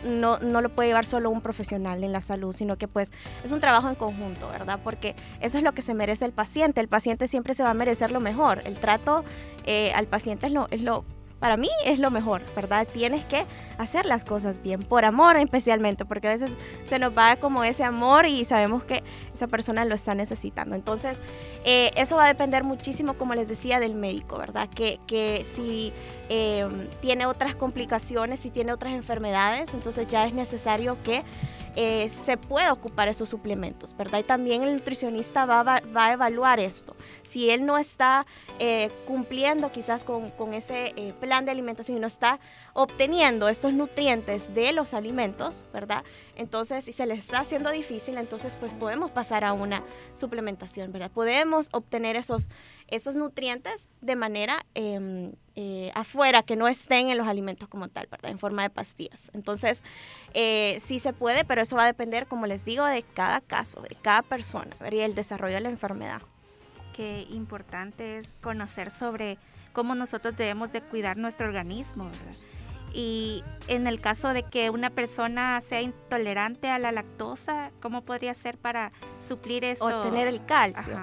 no, 0.05 0.39
no 0.39 0.61
lo 0.61 0.69
puede 0.69 0.89
llevar 0.89 1.07
solo 1.07 1.31
un 1.31 1.41
profesional 1.41 2.03
en 2.05 2.13
la 2.13 2.21
salud, 2.21 2.53
sino 2.53 2.77
que 2.77 2.89
pues 2.89 3.11
es 3.45 3.53
un 3.53 3.61
trabajo 3.61 3.89
en 3.89 3.95
conjunto, 3.95 4.49
¿verdad? 4.49 4.81
Porque 4.83 5.15
eso 5.41 5.59
es 5.59 5.65
lo 5.65 5.73
que 5.73 5.83
se 5.83 5.95
merece 5.95 6.25
el 6.25 6.33
paciente. 6.33 6.81
El 6.81 6.89
paciente 6.89 7.29
siempre 7.29 7.55
se 7.55 7.63
va 7.63 7.71
a 7.71 7.75
merecer 7.75 8.11
lo 8.11 8.21
mejor. 8.21 8.61
El 8.65 8.75
trato 8.75 9.25
eh, 9.65 9.93
al 9.95 10.07
paciente 10.07 10.47
es 10.47 10.53
lo, 10.53 10.69
es 10.71 10.81
lo 10.81 11.05
para 11.39 11.57
mí 11.57 11.69
es 11.85 11.99
lo 11.99 12.11
mejor, 12.11 12.43
¿verdad? 12.55 12.89
Tienes 12.91 13.25
que 13.27 13.45
hacer 13.79 14.07
las 14.07 14.25
cosas 14.25 14.63
bien, 14.63 14.81
por 14.81 15.05
amor 15.05 15.37
especialmente, 15.37 16.05
porque 16.05 16.29
a 16.29 16.31
veces 16.31 16.51
se 16.89 16.99
nos 16.99 17.17
va 17.17 17.37
como 17.37 17.63
ese 17.63 17.85
amor 17.85 18.27
y 18.27 18.45
sabemos 18.45 18.85
que 18.85 19.03
esa 19.35 19.47
persona 19.47 19.85
lo 19.85 19.95
está 19.95 20.15
necesitando. 20.15 20.75
Entonces, 20.75 21.19
eh, 21.65 21.91
eso 21.97 22.17
va 22.17 22.25
a 22.25 22.29
depender 22.29 22.65
muchísimo, 22.65 23.15
como 23.15 23.35
les 23.35 23.49
decía, 23.49 23.81
del 23.81 23.95
médico, 23.95 24.39
¿verdad? 24.39 24.69
Que, 24.71 24.99
que 25.07 25.45
si 25.55 25.93
eh, 26.29 26.67
tiene 27.01 27.27
otras 27.27 27.55
complicaciones, 27.55 28.41
si 28.41 28.51
tiene 28.51 28.73
otras 28.73 28.93
enfermedades, 28.93 29.73
entonces 29.73 30.07
ya 30.07 30.27
es 30.27 30.35
necesario 30.35 30.97
que 31.03 31.25
eh, 31.79 32.11
se 32.25 32.39
puede 32.39 32.71
ocupar 32.71 33.07
esos 33.09 33.29
suplementos, 33.29 33.95
¿verdad? 33.95 34.21
Y 34.21 34.23
también 34.23 34.63
el 34.63 34.73
nutricionista 34.73 35.45
va, 35.45 35.63
va, 35.63 36.07
a 36.07 36.13
evaluar 36.15 36.59
esto. 36.59 36.97
Si 37.29 37.51
él 37.51 37.67
no 37.67 37.77
está 37.77 38.25
eh, 38.59 38.91
cumpliendo 39.07 39.71
quizás 39.71 40.03
con, 40.03 40.31
con 40.31 40.55
ese 40.55 40.95
eh, 40.97 41.13
plan 41.21 41.45
de 41.45 41.51
alimentación 41.51 41.99
y 41.99 42.01
no 42.01 42.07
está 42.07 42.41
obteniendo 42.73 43.51
estos 43.51 43.75
nutrientes 43.75 44.55
de 44.55 44.73
los 44.73 44.95
alimentos, 44.95 45.65
¿verdad? 45.75 46.03
Entonces, 46.35 46.83
si 46.87 46.93
se 46.93 47.05
le 47.05 47.13
está 47.13 47.41
haciendo 47.41 47.71
difícil, 47.71 48.17
entonces 48.17 48.57
pues 48.57 48.73
podemos 48.73 49.11
pasar 49.11 49.45
a 49.45 49.53
una 49.53 49.83
suplementación, 50.15 50.93
¿verdad? 50.93 51.11
Podemos 51.11 51.69
obtener 51.73 52.17
esos, 52.17 52.49
esos 52.89 53.17
nutrientes 53.17 53.75
de 54.01 54.17
manera 54.17 54.65
em, 54.75 55.33
afuera, 55.95 56.43
que 56.43 56.55
no 56.55 56.69
estén 56.69 57.09
en 57.09 57.19
los 57.19 57.27
alimentos 57.27 57.69
como 57.69 57.89
tal, 57.89 58.07
¿verdad? 58.11 58.31
En 58.31 58.39
forma 58.39 58.63
de 58.63 58.71
pastillas. 58.71 59.21
Entonces, 59.33 59.81
eh, 60.35 60.79
sí 60.85 60.99
se 60.99 61.13
puede, 61.13 61.45
pero 61.45 61.63
eso 61.63 61.77
va 61.77 61.85
a 61.85 61.87
depender, 61.87 62.27
como 62.27 62.47
les 62.47 62.65
digo, 62.65 62.85
de 62.85 63.03
cada 63.03 63.41
caso, 63.41 63.81
de 63.81 63.97
cada 64.03 64.23
persona 64.23 64.77
y 64.91 64.99
el 64.99 65.15
desarrollo 65.15 65.55
de 65.55 65.61
la 65.63 65.71
enfermedad. 65.71 66.23
Qué 66.95 67.27
importante 67.31 68.19
es 68.19 68.29
conocer 68.41 68.91
sobre 68.91 69.39
cómo 69.73 69.95
nosotros 69.95 70.37
debemos 70.37 70.73
de 70.73 70.81
cuidar 70.83 71.17
nuestro 71.17 71.47
organismo, 71.47 72.11
Y 72.97 73.45
en 73.69 73.87
el 73.87 74.01
caso 74.01 74.33
de 74.33 74.43
que 74.43 74.71
una 74.71 74.89
persona 74.89 75.61
sea 75.61 75.83
intolerante 75.83 76.71
a 76.71 76.79
la 76.79 76.93
lactosa, 76.93 77.71
¿cómo 77.83 78.01
podría 78.01 78.33
ser 78.33 78.57
para 78.57 78.91
suplir 79.29 79.67
eso? 79.67 79.85
Obtener 79.85 80.27
el 80.29 80.43
calcio. 80.47 80.99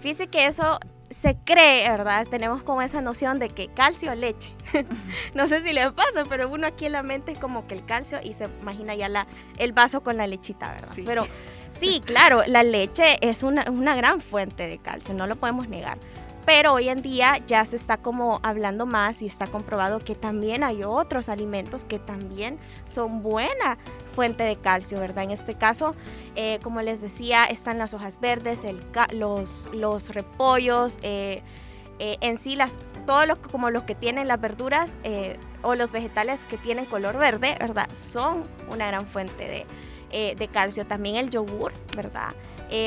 Fíjese 0.00 0.26
que 0.26 0.46
eso 0.46 0.80
se 1.10 1.36
cree, 1.44 1.88
¿verdad? 1.88 2.26
Tenemos 2.28 2.64
como 2.64 2.82
esa 2.82 3.00
noción 3.02 3.38
de 3.38 3.50
que 3.50 3.68
calcio, 3.68 4.12
leche. 4.16 4.50
no 5.34 5.46
sé 5.46 5.62
si 5.62 5.72
le 5.72 5.92
pasa, 5.92 6.24
pero 6.28 6.48
uno 6.48 6.66
aquí 6.66 6.86
en 6.86 6.92
la 6.92 7.04
mente 7.04 7.30
es 7.30 7.38
como 7.38 7.68
que 7.68 7.74
el 7.74 7.86
calcio 7.86 8.18
y 8.20 8.32
se 8.32 8.46
imagina 8.60 8.96
ya 8.96 9.08
la, 9.08 9.28
el 9.58 9.72
vaso 9.72 10.02
con 10.02 10.16
la 10.16 10.26
lechita, 10.26 10.72
¿verdad? 10.72 10.96
Pero 11.06 11.28
sí, 11.70 12.00
claro, 12.04 12.42
la 12.48 12.64
leche 12.64 13.16
es 13.20 13.44
una, 13.44 13.70
una 13.70 13.94
gran 13.94 14.20
fuente 14.20 14.66
de 14.66 14.78
calcio, 14.78 15.14
no 15.14 15.28
lo 15.28 15.36
podemos 15.36 15.68
negar 15.68 15.98
pero 16.48 16.72
hoy 16.72 16.88
en 16.88 17.02
día 17.02 17.42
ya 17.46 17.62
se 17.66 17.76
está 17.76 17.98
como 17.98 18.40
hablando 18.42 18.86
más 18.86 19.20
y 19.20 19.26
está 19.26 19.46
comprobado 19.46 19.98
que 19.98 20.14
también 20.14 20.64
hay 20.64 20.82
otros 20.82 21.28
alimentos 21.28 21.84
que 21.84 21.98
también 21.98 22.58
son 22.86 23.22
buena 23.22 23.76
fuente 24.12 24.44
de 24.44 24.56
calcio, 24.56 24.98
¿verdad? 24.98 25.24
En 25.24 25.30
este 25.30 25.56
caso, 25.56 25.94
eh, 26.36 26.58
como 26.62 26.80
les 26.80 27.02
decía, 27.02 27.44
están 27.44 27.76
las 27.76 27.92
hojas 27.92 28.18
verdes, 28.18 28.60
los, 29.12 29.68
los 29.74 30.08
repollos, 30.14 30.98
eh, 31.02 31.42
eh, 31.98 32.16
en 32.22 32.38
sí 32.38 32.56
las, 32.56 32.78
todos 33.04 33.28
los, 33.28 33.38
como 33.40 33.68
los 33.68 33.82
que 33.82 33.94
tienen 33.94 34.26
las 34.26 34.40
verduras 34.40 34.96
o 35.60 35.74
los 35.74 35.92
vegetales 35.92 36.44
que 36.44 36.56
tienen 36.56 36.86
color 36.86 37.18
verde, 37.18 37.58
¿verdad? 37.60 37.90
Son 37.92 38.42
una 38.70 38.86
gran 38.86 39.06
fuente 39.06 39.66
de, 40.10 40.34
de 40.34 40.48
calcio. 40.48 40.86
También 40.86 41.16
el 41.16 41.28
yogur, 41.28 41.74
¿verdad? 41.94 42.32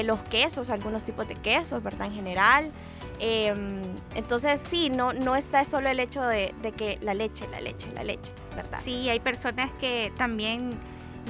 los 0.03 0.19
quesos, 0.23 0.71
algunos 0.71 1.05
tipos 1.05 1.27
de 1.27 1.35
quesos, 1.35 1.83
¿verdad? 1.83 2.07
En 2.07 2.13
general. 2.13 2.71
Em, 3.23 3.81
entonces 4.15 4.59
sí, 4.71 4.89
no, 4.89 5.13
no 5.13 5.35
está 5.35 5.63
solo 5.63 5.89
el 5.89 5.99
hecho 5.99 6.23
de, 6.23 6.55
que 6.75 6.97
la 7.01 7.13
leche, 7.13 7.47
la 7.51 7.61
leche, 7.61 7.87
la 7.93 8.03
leche, 8.03 8.31
¿verdad? 8.55 8.79
Sí, 8.83 9.09
hay 9.09 9.19
personas 9.19 9.71
que 9.79 10.11
también 10.17 10.71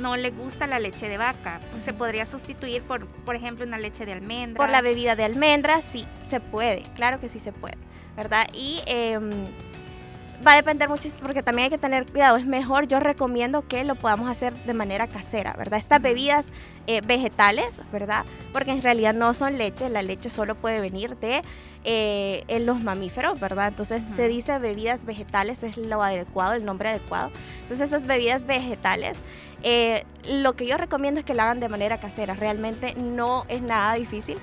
no 0.01 0.15
les 0.15 0.33
gusta 0.35 0.67
la 0.67 0.79
leche 0.79 1.09
de 1.09 1.17
vaca. 1.17 1.59
Se 1.83 1.91
podría 1.91 2.25
sustituir 2.25 2.81
por, 2.83 3.07
por 3.07 3.35
ejemplo, 3.35 3.65
una 3.65 3.77
leche 3.77 4.05
de 4.05 4.13
almendras. 4.13 4.55
Por 4.55 4.69
la 4.69 4.81
bebida 4.81 5.17
de 5.17 5.25
almendras, 5.25 5.83
sí, 5.83 6.07
se 6.29 6.39
puede, 6.39 6.83
claro 6.95 7.19
que 7.19 7.27
sí 7.27 7.41
se 7.41 7.51
puede, 7.51 7.77
¿verdad? 8.15 8.47
Y 8.53 8.81
em, 8.85 9.29
va 10.45 10.53
a 10.53 10.55
depender 10.55 10.89
muchísimo 10.89 11.23
porque 11.23 11.43
también 11.43 11.65
hay 11.65 11.69
que 11.69 11.77
tener 11.77 12.05
cuidado. 12.05 12.37
Es 12.37 12.45
mejor, 12.45 12.87
yo 12.87 12.99
recomiendo 12.99 13.67
que 13.67 13.83
lo 13.83 13.95
podamos 13.95 14.29
hacer 14.29 14.53
de 14.53 14.73
manera 14.73 15.07
casera, 15.07 15.53
¿verdad? 15.57 15.79
Estas 15.79 16.01
bebidas 16.01 16.47
eh, 16.87 17.01
vegetales, 17.05 17.81
¿verdad? 17.91 18.25
Porque 18.53 18.71
en 18.71 18.81
realidad 18.81 19.13
no 19.13 19.33
son 19.33 19.57
leche, 19.57 19.89
la 19.89 20.01
leche 20.01 20.29
solo 20.29 20.55
puede 20.55 20.81
venir 20.81 21.17
de 21.17 21.41
eh, 21.83 22.43
en 22.47 22.65
los 22.65 22.83
mamíferos, 22.83 23.39
¿verdad? 23.39 23.69
Entonces 23.69 24.03
se 24.15 24.27
dice 24.27 24.57
bebidas 24.59 25.05
vegetales, 25.05 25.63
es 25.63 25.77
lo 25.77 26.03
adecuado, 26.03 26.53
el 26.53 26.65
nombre 26.65 26.89
adecuado. 26.89 27.31
Entonces 27.61 27.87
esas 27.87 28.05
bebidas 28.05 28.45
vegetales, 28.45 29.17
eh, 29.63 30.05
lo 30.29 30.53
que 30.53 30.65
yo 30.65 30.77
recomiendo 30.77 31.19
es 31.19 31.25
que 31.25 31.33
la 31.33 31.43
hagan 31.43 31.59
de 31.59 31.69
manera 31.69 31.99
casera, 31.99 32.33
realmente 32.33 32.95
no 32.95 33.45
es 33.47 33.61
nada 33.61 33.93
difícil 33.95 34.37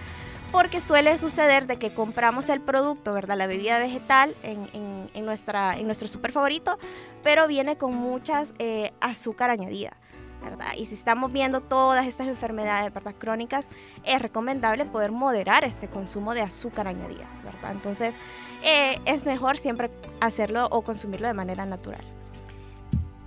porque 0.52 0.80
suele 0.80 1.16
suceder 1.18 1.66
de 1.66 1.78
que 1.78 1.92
compramos 1.92 2.48
el 2.48 2.60
producto, 2.60 3.12
¿verdad? 3.12 3.36
La 3.36 3.46
bebida 3.46 3.78
vegetal 3.78 4.34
en, 4.42 4.68
en, 5.12 5.24
nuestra, 5.24 5.76
en 5.78 5.86
nuestro 5.86 6.08
super 6.08 6.32
favorito, 6.32 6.78
pero 7.22 7.46
viene 7.46 7.76
con 7.76 7.94
muchas 7.94 8.54
eh, 8.58 8.92
azúcar 9.00 9.50
añadida. 9.50 9.96
¿verdad? 10.42 10.74
Y 10.76 10.86
si 10.86 10.94
estamos 10.94 11.32
viendo 11.32 11.60
todas 11.60 12.06
estas 12.06 12.28
enfermedades, 12.28 12.94
¿verdad? 12.94 13.14
Crónicas, 13.18 13.68
es 14.04 14.22
recomendable 14.22 14.84
poder 14.84 15.10
moderar 15.10 15.64
este 15.64 15.88
consumo 15.88 16.32
de 16.32 16.42
azúcar 16.42 16.86
añadida, 16.86 17.26
¿verdad? 17.44 17.72
Entonces, 17.72 18.14
eh, 18.62 18.98
es 19.04 19.24
mejor 19.24 19.58
siempre 19.58 19.90
hacerlo 20.20 20.68
o 20.70 20.82
consumirlo 20.82 21.26
de 21.26 21.34
manera 21.34 21.66
natural. 21.66 22.04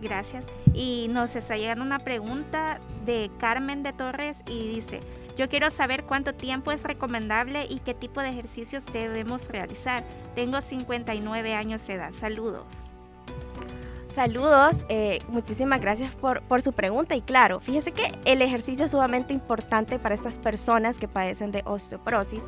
Gracias. 0.02 0.44
Y 0.74 1.08
nos 1.10 1.36
está 1.36 1.58
llegando 1.58 1.84
una 1.84 2.00
pregunta 2.00 2.80
de 3.06 3.30
Carmen 3.40 3.84
de 3.84 3.94
Torres 3.94 4.36
y 4.48 4.68
dice, 4.68 5.00
yo 5.38 5.50
quiero 5.50 5.70
saber 5.72 6.04
cuánto 6.04 6.34
tiempo 6.34 6.72
es 6.72 6.84
recomendable 6.84 7.66
y 7.70 7.80
qué 7.80 7.94
tipo 7.94 8.22
de 8.22 8.30
ejercicios 8.30 8.84
debemos 8.92 9.48
realizar. 9.48 10.04
Tengo 10.36 10.62
59 10.62 11.54
años 11.54 11.86
de 11.88 11.94
edad. 11.94 12.12
Saludos. 12.14 12.66
Saludos, 14.14 14.76
eh, 14.90 15.20
muchísimas 15.30 15.80
gracias 15.80 16.14
por, 16.14 16.62
su 16.62 16.74
pregunta 16.74 17.16
y 17.16 17.22
claro, 17.22 17.62
fíjese 17.62 17.94
que 17.94 18.12
el 18.26 18.42
ejercicio 18.42 18.84
es 18.84 18.92
sumamente 18.92 19.34
importante 19.34 20.00
para 20.00 20.14
estas 20.14 20.38
personas 20.38 20.98
que 20.98 21.08
padecen 21.08 21.52
de 21.52 21.64
osteoporosis, 21.66 22.44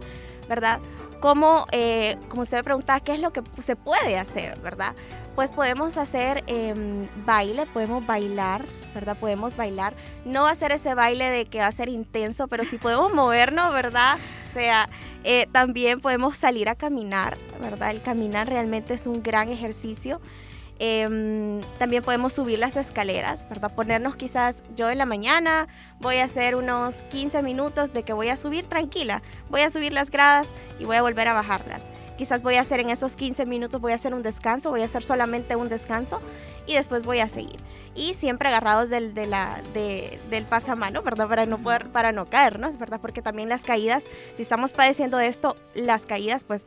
¿verdad? 0.50 0.82
Como, 1.22 1.66
eh, 1.72 2.18
como 2.28 2.42
usted 2.42 2.58
me 2.58 2.64
preguntaba, 2.66 3.00
¿qué 3.00 3.14
es 3.14 3.22
lo 3.22 3.32
que 3.32 3.42
se 3.62 3.78
puede 3.78 4.20
hacer, 4.20 4.60
verdad? 4.60 4.94
Pues 5.36 5.52
podemos 5.52 5.98
hacer 5.98 6.44
em, 6.48 7.08
baile, 7.26 7.66
podemos 7.68 8.06
bailar, 8.06 8.64
¿verdad? 8.94 9.18
Podemos 9.18 9.56
bailar. 9.56 9.94
No 10.26 10.44
va 10.44 10.52
a 10.52 10.56
ser 10.56 10.72
ese 10.72 10.94
baile 10.94 11.30
de 11.30 11.46
que 11.46 11.60
va 11.60 11.68
a 11.68 11.72
ser 11.72 11.90
intenso, 11.90 12.48
pero 12.48 12.64
sí 12.66 12.78
podemos 12.78 13.14
movernos, 13.16 13.74
¿verdad? 13.74 14.18
O 14.50 14.54
sea, 14.54 14.88
eh, 15.24 15.48
también 15.52 16.02
podemos 16.02 16.38
salir 16.38 16.70
a 16.70 16.76
caminar, 16.76 17.38
¿verdad? 17.62 17.92
El 17.92 18.02
caminar 18.02 18.48
realmente 18.48 18.94
es 18.94 19.08
un 19.08 19.24
gran 19.24 19.50
ejercicio. 19.50 20.22
Em, 20.80 21.62
también 21.78 22.04
podemos 22.04 22.34
subir 22.34 22.60
las 22.60 22.76
escaleras, 22.76 23.48
¿verdad? 23.48 23.74
Ponernos 23.74 24.16
quizás 24.16 24.58
yo 24.76 24.90
en 24.90 24.98
la 24.98 25.06
mañana 25.06 25.68
voy 26.00 26.18
a 26.18 26.26
hacer 26.26 26.56
unos 26.56 27.04
15 27.04 27.44
minutos 27.44 27.94
de 27.94 28.04
que 28.04 28.12
voy 28.12 28.30
a 28.30 28.38
subir 28.38 28.66
tranquila, 28.66 29.22
voy 29.50 29.62
a 29.62 29.70
subir 29.70 29.94
las 29.94 30.10
gradas 30.10 30.48
y 30.80 30.86
voy 30.86 30.98
a 30.98 31.02
volver 31.02 31.28
a 31.28 31.34
bajarlas 31.34 31.93
quizás 32.18 32.44
voy 32.44 32.56
a 32.56 32.62
hacer 32.62 32.80
en 32.80 32.90
esos 32.90 33.16
15 33.16 33.46
minutos, 33.46 33.82
voy 33.82 33.92
a 33.92 33.96
hacer 33.96 34.14
un 34.14 34.24
descanso, 34.24 34.70
voy 34.70 34.82
a 34.82 34.86
hacer 34.86 35.04
solamente 35.04 35.56
un 35.56 35.70
descanso 35.70 36.20
y 36.66 36.74
después 36.76 37.04
voy 37.04 37.20
a 37.20 37.30
seguir. 37.30 37.60
Y 37.96 38.14
siempre 38.14 38.50
agarrados 38.50 38.90
del, 38.90 39.14
de 39.14 39.28
la, 39.28 39.62
del 39.74 40.46
pasamano, 40.46 41.02
¿verdad? 41.02 41.28
Para 41.28 41.46
no, 41.46 41.58
poder, 41.58 41.90
para 41.90 42.12
no 42.12 42.26
caernos, 42.26 42.78
¿verdad? 42.78 43.00
Porque 43.02 43.22
también 43.22 43.50
las 43.50 43.62
caídas, 43.62 44.04
si 44.36 44.42
estamos 44.42 44.74
padeciendo 44.74 45.18
de 45.18 45.28
esto, 45.28 45.56
las 45.76 46.06
caídas 46.06 46.44
pues 46.44 46.66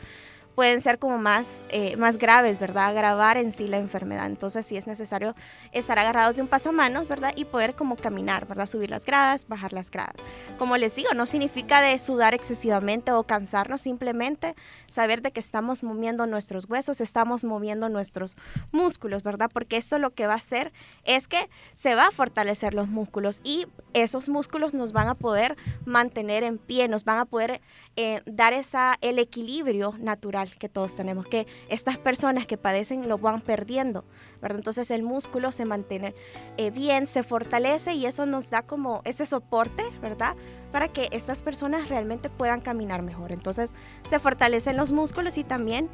pueden 0.56 0.80
ser 0.80 0.98
como 0.98 1.18
más, 1.18 1.46
eh, 1.68 1.96
más 1.96 2.16
graves, 2.16 2.58
¿verdad? 2.58 2.86
Agravar 2.86 3.36
en 3.36 3.52
sí 3.52 3.68
la 3.68 3.76
enfermedad. 3.76 4.24
Entonces 4.26 4.64
sí 4.64 4.78
es 4.78 4.86
necesario 4.86 5.36
estar 5.70 5.98
agarrados 5.98 6.34
de 6.34 6.42
un 6.42 6.48
pasamanos, 6.48 7.06
¿verdad? 7.06 7.34
Y 7.36 7.44
poder 7.44 7.74
como 7.74 7.96
caminar, 7.96 8.48
¿verdad? 8.48 8.66
Subir 8.66 8.88
las 8.88 9.04
gradas, 9.04 9.46
bajar 9.46 9.74
las 9.74 9.90
gradas. 9.90 10.16
Como 10.58 10.78
les 10.78 10.96
digo, 10.96 11.12
no 11.12 11.26
significa 11.26 11.82
de 11.82 11.98
sudar 11.98 12.32
excesivamente 12.32 13.12
o 13.12 13.22
cansarnos, 13.24 13.82
simplemente 13.82 14.56
saber 14.86 15.20
de 15.20 15.30
que 15.30 15.40
estamos 15.40 15.82
moviendo 15.82 16.26
nuestros 16.26 16.64
huesos, 16.70 17.02
estamos 17.02 17.44
moviendo 17.44 17.90
nuestros 17.90 18.34
músculos, 18.72 19.22
¿verdad? 19.22 19.50
Porque 19.52 19.76
esto 19.76 19.98
lo 19.98 20.14
que 20.14 20.26
va 20.26 20.32
a 20.32 20.36
hacer 20.36 20.72
es 21.04 21.28
que 21.28 21.50
se 21.74 21.94
va 21.94 22.06
a 22.06 22.10
fortalecer 22.12 22.72
los 22.72 22.88
músculos 22.88 23.42
y 23.44 23.66
esos 23.92 24.30
músculos 24.30 24.72
nos 24.72 24.94
van 24.94 25.08
a 25.08 25.14
poder 25.16 25.54
mantener 25.84 26.44
en 26.44 26.56
pie, 26.56 26.88
nos 26.88 27.04
van 27.04 27.18
a 27.18 27.26
poder 27.26 27.60
eh, 27.96 28.22
dar 28.24 28.54
esa, 28.54 28.96
el 29.02 29.18
equilibrio 29.18 29.94
natural 29.98 30.45
que 30.58 30.68
todos 30.68 30.94
tenemos, 30.94 31.26
que 31.26 31.46
estas 31.68 31.98
personas 31.98 32.46
que 32.46 32.56
padecen 32.56 33.08
lo 33.08 33.18
van 33.18 33.40
perdiendo, 33.40 34.04
¿verdad? 34.40 34.58
Entonces 34.58 34.90
el 34.90 35.02
músculo 35.02 35.52
se 35.52 35.64
mantiene 35.64 36.14
eh, 36.56 36.70
bien, 36.70 37.06
se 37.06 37.22
fortalece 37.22 37.94
y 37.94 38.06
eso 38.06 38.26
nos 38.26 38.50
da 38.50 38.62
como 38.62 39.02
ese 39.04 39.26
soporte, 39.26 39.84
¿verdad? 40.00 40.36
Para 40.72 40.88
que 40.88 41.08
estas 41.12 41.42
personas 41.42 41.88
realmente 41.88 42.30
puedan 42.30 42.60
caminar 42.60 43.02
mejor. 43.02 43.32
Entonces 43.32 43.72
se 44.08 44.18
fortalecen 44.18 44.76
los 44.76 44.92
músculos 44.92 45.38
y 45.38 45.44
también 45.44 45.88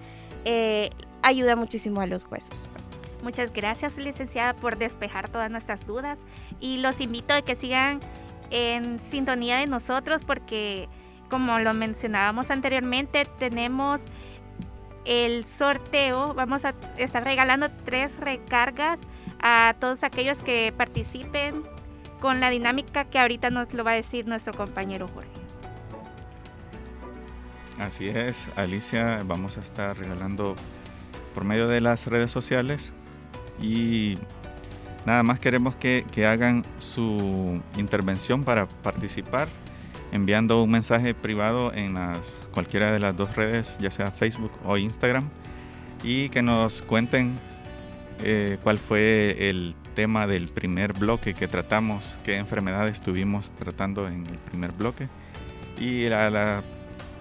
eh, 0.45 0.91
ayuda 1.23 1.57
muchísimo 1.57 2.01
a 2.01 2.07
los 2.07 2.27
huesos. 2.31 2.65
Muchas 3.23 3.53
gracias, 3.53 3.99
licenciada, 3.99 4.55
por 4.55 4.79
despejar 4.79 5.29
todas 5.29 5.51
nuestras 5.51 5.87
dudas 5.87 6.19
y 6.59 6.79
los 6.79 7.01
invito 7.01 7.35
a 7.35 7.43
que 7.43 7.55
sigan 7.55 8.01
en 8.51 8.99
sintonía 9.11 9.59
de 9.59 9.67
nosotros 9.67 10.25
porque 10.25 10.89
como 11.33 11.59
lo 11.61 11.73
mencionábamos 11.73 12.51
anteriormente, 12.51 13.25
tenemos 13.39 14.03
el 15.05 15.45
sorteo. 15.47 16.35
Vamos 16.35 16.65
a 16.65 16.75
estar 16.97 17.25
regalando 17.25 17.69
tres 17.85 18.19
recargas 18.19 19.01
a 19.41 19.75
todos 19.79 20.05
aquellos 20.05 20.43
que 20.43 20.73
participen 20.77 21.63
con 22.21 22.41
la 22.41 22.51
dinámica 22.51 23.05
que 23.05 23.19
ahorita 23.19 23.51
nos 23.51 23.73
lo 23.75 23.83
va 23.83 23.93
a 23.93 23.95
decir 23.95 24.27
nuestro 24.27 24.53
compañero 24.53 25.09
Jorge. 25.09 25.31
Así 27.79 28.09
es, 28.09 28.37
Alicia, 28.55 29.19
vamos 29.25 29.57
a 29.57 29.61
estar 29.61 29.99
regalando 29.99 30.55
por 31.35 31.45
medio 31.45 31.67
de 31.67 31.81
las 31.81 32.07
redes 32.07 32.31
sociales 32.31 32.93
y 33.61 34.15
nada 35.05 35.23
más 35.23 35.41
queremos 35.41 35.75
que, 35.75 36.05
hagan 36.27 36.65
su 36.79 37.61
intervención 37.77 38.45
para 38.45 38.69
participar 38.69 39.49
enviando 40.13 40.63
un 40.63 40.71
mensaje 40.71 41.15
privado 41.15 41.73
en 41.75 41.95
las, 41.95 42.19
cualquiera 42.53 42.93
de 42.93 43.01
las 43.01 43.17
dos 43.17 43.35
redes, 43.35 43.77
ya 43.81 43.91
sea 43.91 44.13
Facebook 44.13 44.53
o 44.65 44.77
Instagram, 44.77 45.29
y 46.05 46.29
que 46.29 46.43
nos 46.43 46.83
cuenten 46.83 47.35
eh, 48.23 48.59
cuál 48.63 48.79
fue 48.79 49.49
el 49.49 49.75
tema 49.95 50.27
del 50.27 50.49
primer 50.49 50.93
bloque 50.93 51.35
que 51.35 51.49
tratamos, 51.49 52.15
qué 52.25 52.37
enfermedades 52.37 52.93
estuvimos 52.93 53.51
tratando 53.53 54.07
en 54.07 54.27
el 54.27 54.39
primer 54.39 54.73
bloque. 54.73 55.09
Y 55.81 56.07
a 56.07 56.31
la 56.31 56.63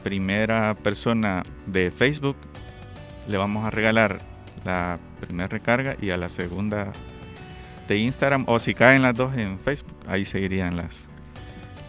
primera 0.04 0.76
persona 0.76 1.44
de 1.66 1.92
Facebook 1.92 2.36
le 3.28 3.38
vamos 3.38 3.66
a 3.66 3.72
regalar 3.72 4.20
la 4.66 5.00
primera 5.20 5.48
recarga 5.48 5.96
y 6.02 6.12
a 6.12 6.18
la 6.18 6.30
segunda 6.30 6.92
de 7.88 7.98
Instagram, 7.98 8.46
o 8.48 8.60
si 8.60 8.74
caen 8.74 9.02
las 9.02 9.16
dos 9.16 9.36
en 9.36 9.60
Facebook, 9.60 9.96
ahí 10.08 10.24
seguirían 10.24 10.78
las, 10.78 11.10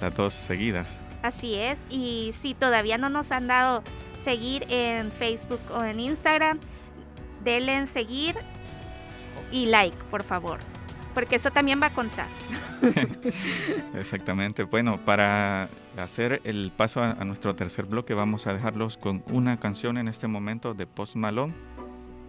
las 0.02 0.14
dos 0.14 0.34
seguidas. 0.34 1.00
Así 1.22 1.54
es, 1.54 1.78
y 1.88 2.34
si 2.42 2.54
todavía 2.54 2.98
no 2.98 3.08
nos 3.08 3.30
han 3.30 3.46
dado 3.46 3.82
seguir 4.24 4.66
en 4.68 5.10
Facebook 5.12 5.60
o 5.70 5.84
en 5.84 6.00
Instagram, 6.00 6.58
denle 7.44 7.74
en 7.74 7.86
seguir 7.86 8.36
y 9.52 9.66
like, 9.66 9.96
por 10.10 10.24
favor, 10.24 10.58
porque 11.14 11.36
eso 11.36 11.50
también 11.50 11.80
va 11.80 11.86
a 11.86 11.94
contar. 11.94 12.26
Exactamente. 13.94 14.64
Bueno, 14.64 14.98
para 15.04 15.68
hacer 15.96 16.40
el 16.44 16.72
paso 16.72 17.02
a, 17.02 17.14
nuestro 17.24 17.54
tercer 17.54 17.86
bloque, 17.86 18.14
vamos 18.14 18.46
a 18.46 18.54
dejarlos 18.54 18.96
con 18.96 19.22
una 19.30 19.58
canción 19.60 19.98
en 19.98 20.08
este 20.08 20.26
momento 20.26 20.74
de 20.74 20.86
Post 20.86 21.16
Malone 21.16 21.54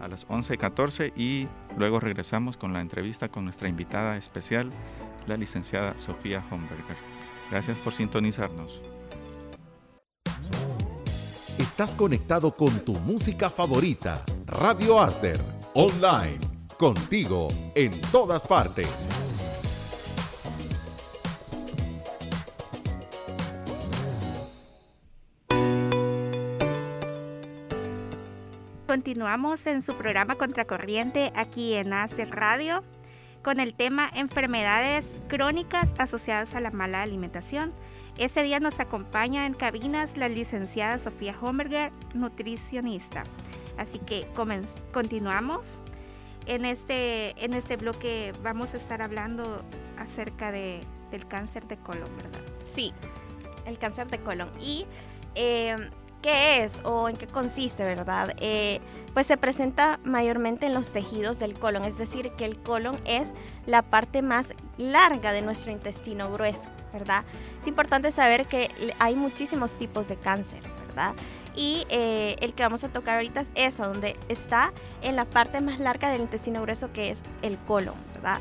a 0.00 0.08
las 0.08 0.26
11.14 0.28 1.12
y 1.16 1.48
luego 1.78 1.98
regresamos 1.98 2.56
con 2.56 2.72
la 2.72 2.80
entrevista 2.80 3.28
con 3.28 3.44
nuestra 3.44 3.68
invitada 3.68 4.16
especial, 4.16 4.70
la 5.26 5.36
licenciada 5.36 5.98
Sofía 5.98 6.44
Homberger. 6.50 6.96
Gracias 7.50 7.76
por 7.78 7.92
sintonizarnos. 7.92 8.80
Estás 11.58 11.94
conectado 11.94 12.54
con 12.56 12.84
tu 12.84 12.92
música 12.92 13.48
favorita, 13.50 14.24
Radio 14.46 15.00
Asder, 15.00 15.40
online, 15.74 16.38
contigo 16.78 17.48
en 17.74 18.00
todas 18.12 18.46
partes. 18.46 18.88
Continuamos 28.86 29.66
en 29.66 29.82
su 29.82 29.96
programa 29.96 30.36
Contracorriente 30.36 31.32
aquí 31.34 31.74
en 31.74 31.92
Asder 31.92 32.30
Radio 32.30 32.84
con 33.44 33.60
el 33.60 33.74
tema 33.74 34.10
enfermedades 34.12 35.04
crónicas 35.28 35.92
asociadas 35.98 36.54
a 36.54 36.60
la 36.60 36.70
mala 36.70 37.02
alimentación. 37.02 37.72
Este 38.16 38.42
día 38.42 38.58
nos 38.58 38.80
acompaña 38.80 39.46
en 39.46 39.52
cabinas 39.52 40.16
la 40.16 40.28
licenciada 40.28 40.98
Sofía 40.98 41.36
Homberger, 41.40 41.92
nutricionista. 42.14 43.22
Así 43.76 43.98
que 43.98 44.26
continuamos. 44.92 45.68
En 46.46 46.64
este, 46.64 47.34
en 47.44 47.54
este 47.54 47.76
bloque 47.76 48.32
vamos 48.42 48.72
a 48.74 48.78
estar 48.78 49.02
hablando 49.02 49.58
acerca 49.98 50.50
de, 50.50 50.80
del 51.10 51.26
cáncer 51.26 51.66
de 51.68 51.76
colon, 51.76 52.08
¿verdad? 52.16 52.40
Sí, 52.64 52.92
el 53.66 53.78
cáncer 53.78 54.06
de 54.08 54.18
colon. 54.20 54.50
Y 54.60 54.86
eh, 55.34 55.76
¿Qué 56.24 56.64
es 56.64 56.80
o 56.84 57.10
en 57.10 57.16
qué 57.16 57.26
consiste, 57.26 57.84
verdad? 57.84 58.34
Eh, 58.40 58.80
pues 59.12 59.26
se 59.26 59.36
presenta 59.36 60.00
mayormente 60.04 60.64
en 60.64 60.72
los 60.72 60.90
tejidos 60.90 61.38
del 61.38 61.52
colon, 61.52 61.84
es 61.84 61.98
decir, 61.98 62.30
que 62.30 62.46
el 62.46 62.56
colon 62.56 62.96
es 63.04 63.28
la 63.66 63.82
parte 63.82 64.22
más 64.22 64.54
larga 64.78 65.32
de 65.32 65.42
nuestro 65.42 65.70
intestino 65.70 66.32
grueso, 66.32 66.70
¿verdad? 66.94 67.26
Es 67.60 67.66
importante 67.66 68.10
saber 68.10 68.46
que 68.46 68.70
hay 68.98 69.16
muchísimos 69.16 69.74
tipos 69.74 70.08
de 70.08 70.16
cáncer, 70.16 70.62
¿verdad? 70.86 71.12
Y 71.54 71.84
eh, 71.90 72.36
el 72.40 72.54
que 72.54 72.62
vamos 72.62 72.84
a 72.84 72.88
tocar 72.88 73.16
ahorita 73.16 73.42
es 73.42 73.50
eso, 73.54 73.86
donde 73.86 74.16
está 74.30 74.72
en 75.02 75.16
la 75.16 75.26
parte 75.26 75.60
más 75.60 75.78
larga 75.78 76.08
del 76.08 76.22
intestino 76.22 76.62
grueso, 76.62 76.90
que 76.90 77.10
es 77.10 77.20
el 77.42 77.58
colon, 77.58 77.96
¿verdad? 78.14 78.40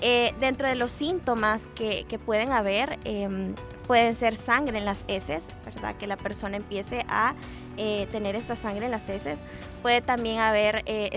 Eh, 0.00 0.34
dentro 0.40 0.68
de 0.68 0.74
los 0.74 0.92
síntomas 0.92 1.66
que, 1.74 2.04
pueden 2.26 2.52
haber, 2.52 2.98
em, 3.04 3.54
pueden 3.86 4.14
ser 4.14 4.36
sangre 4.36 4.78
en 4.78 4.84
las 4.84 4.98
heces, 5.08 5.44
¿verdad? 5.64 5.96
Que 5.96 6.06
la 6.06 6.16
persona 6.16 6.56
empiece 6.56 7.04
a 7.08 7.34
eh, 7.76 8.06
tener 8.10 8.36
esta 8.36 8.56
sangre 8.56 8.86
en 8.86 8.90
las 8.90 9.08
heces. 9.08 9.38
Puede 9.82 10.00
también 10.00 10.38
haber 10.38 10.82
eh, 10.86 11.10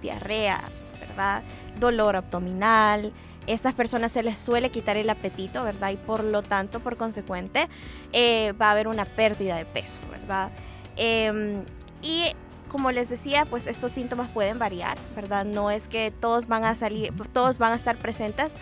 diarreas, 0.00 0.70
¿verdad? 0.98 1.42
Dolor 1.78 2.16
abdominal. 2.16 3.12
Estas 3.46 3.74
personas 3.74 4.12
se 4.12 4.22
les 4.22 4.38
suele 4.38 4.70
quitar 4.70 4.96
el 4.96 5.10
apetito, 5.10 5.64
¿verdad? 5.64 5.90
Y 5.90 5.96
por 5.96 6.22
lo 6.22 6.42
tanto, 6.42 6.80
por 6.80 6.96
consecuente, 6.96 7.68
va 8.60 8.68
a 8.68 8.70
haber 8.70 8.86
una 8.86 9.04
pérdida 9.04 9.56
de 9.56 9.64
peso, 9.64 9.98
¿verdad? 10.10 10.50
Em, 10.96 11.64
y 12.02 12.24
como 12.68 12.92
les 12.92 13.08
decía, 13.08 13.44
pues 13.44 13.66
estos 13.66 13.92
síntomas 13.92 14.30
pueden 14.30 14.58
variar, 14.58 14.96
¿verdad? 15.14 15.44
No 15.44 15.70
es 15.70 15.88
que 15.88 16.10
todos 16.10 16.46
van 16.46 16.64
a 16.64 16.74
salir, 16.74 17.12
todos 17.32 17.58
van 17.58 17.72
a 17.72 17.74
estar 17.74 17.96
presentes, 17.96 18.52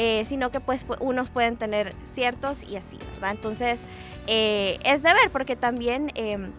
eh, 0.00 0.24
sino 0.24 0.52
que 0.52 0.60
pues 0.60 0.86
unos 1.00 1.28
pueden 1.28 1.56
tener 1.56 1.92
ciertos 2.04 2.62
y 2.62 2.76
así, 2.76 2.96
¿verdad? 3.14 3.32
Entonces, 3.32 3.80
eh, 4.28 4.78
es 4.84 5.02
de 5.02 5.12
ver 5.12 5.28
porque 5.32 5.56
también 5.56 6.12
em, 6.14 6.52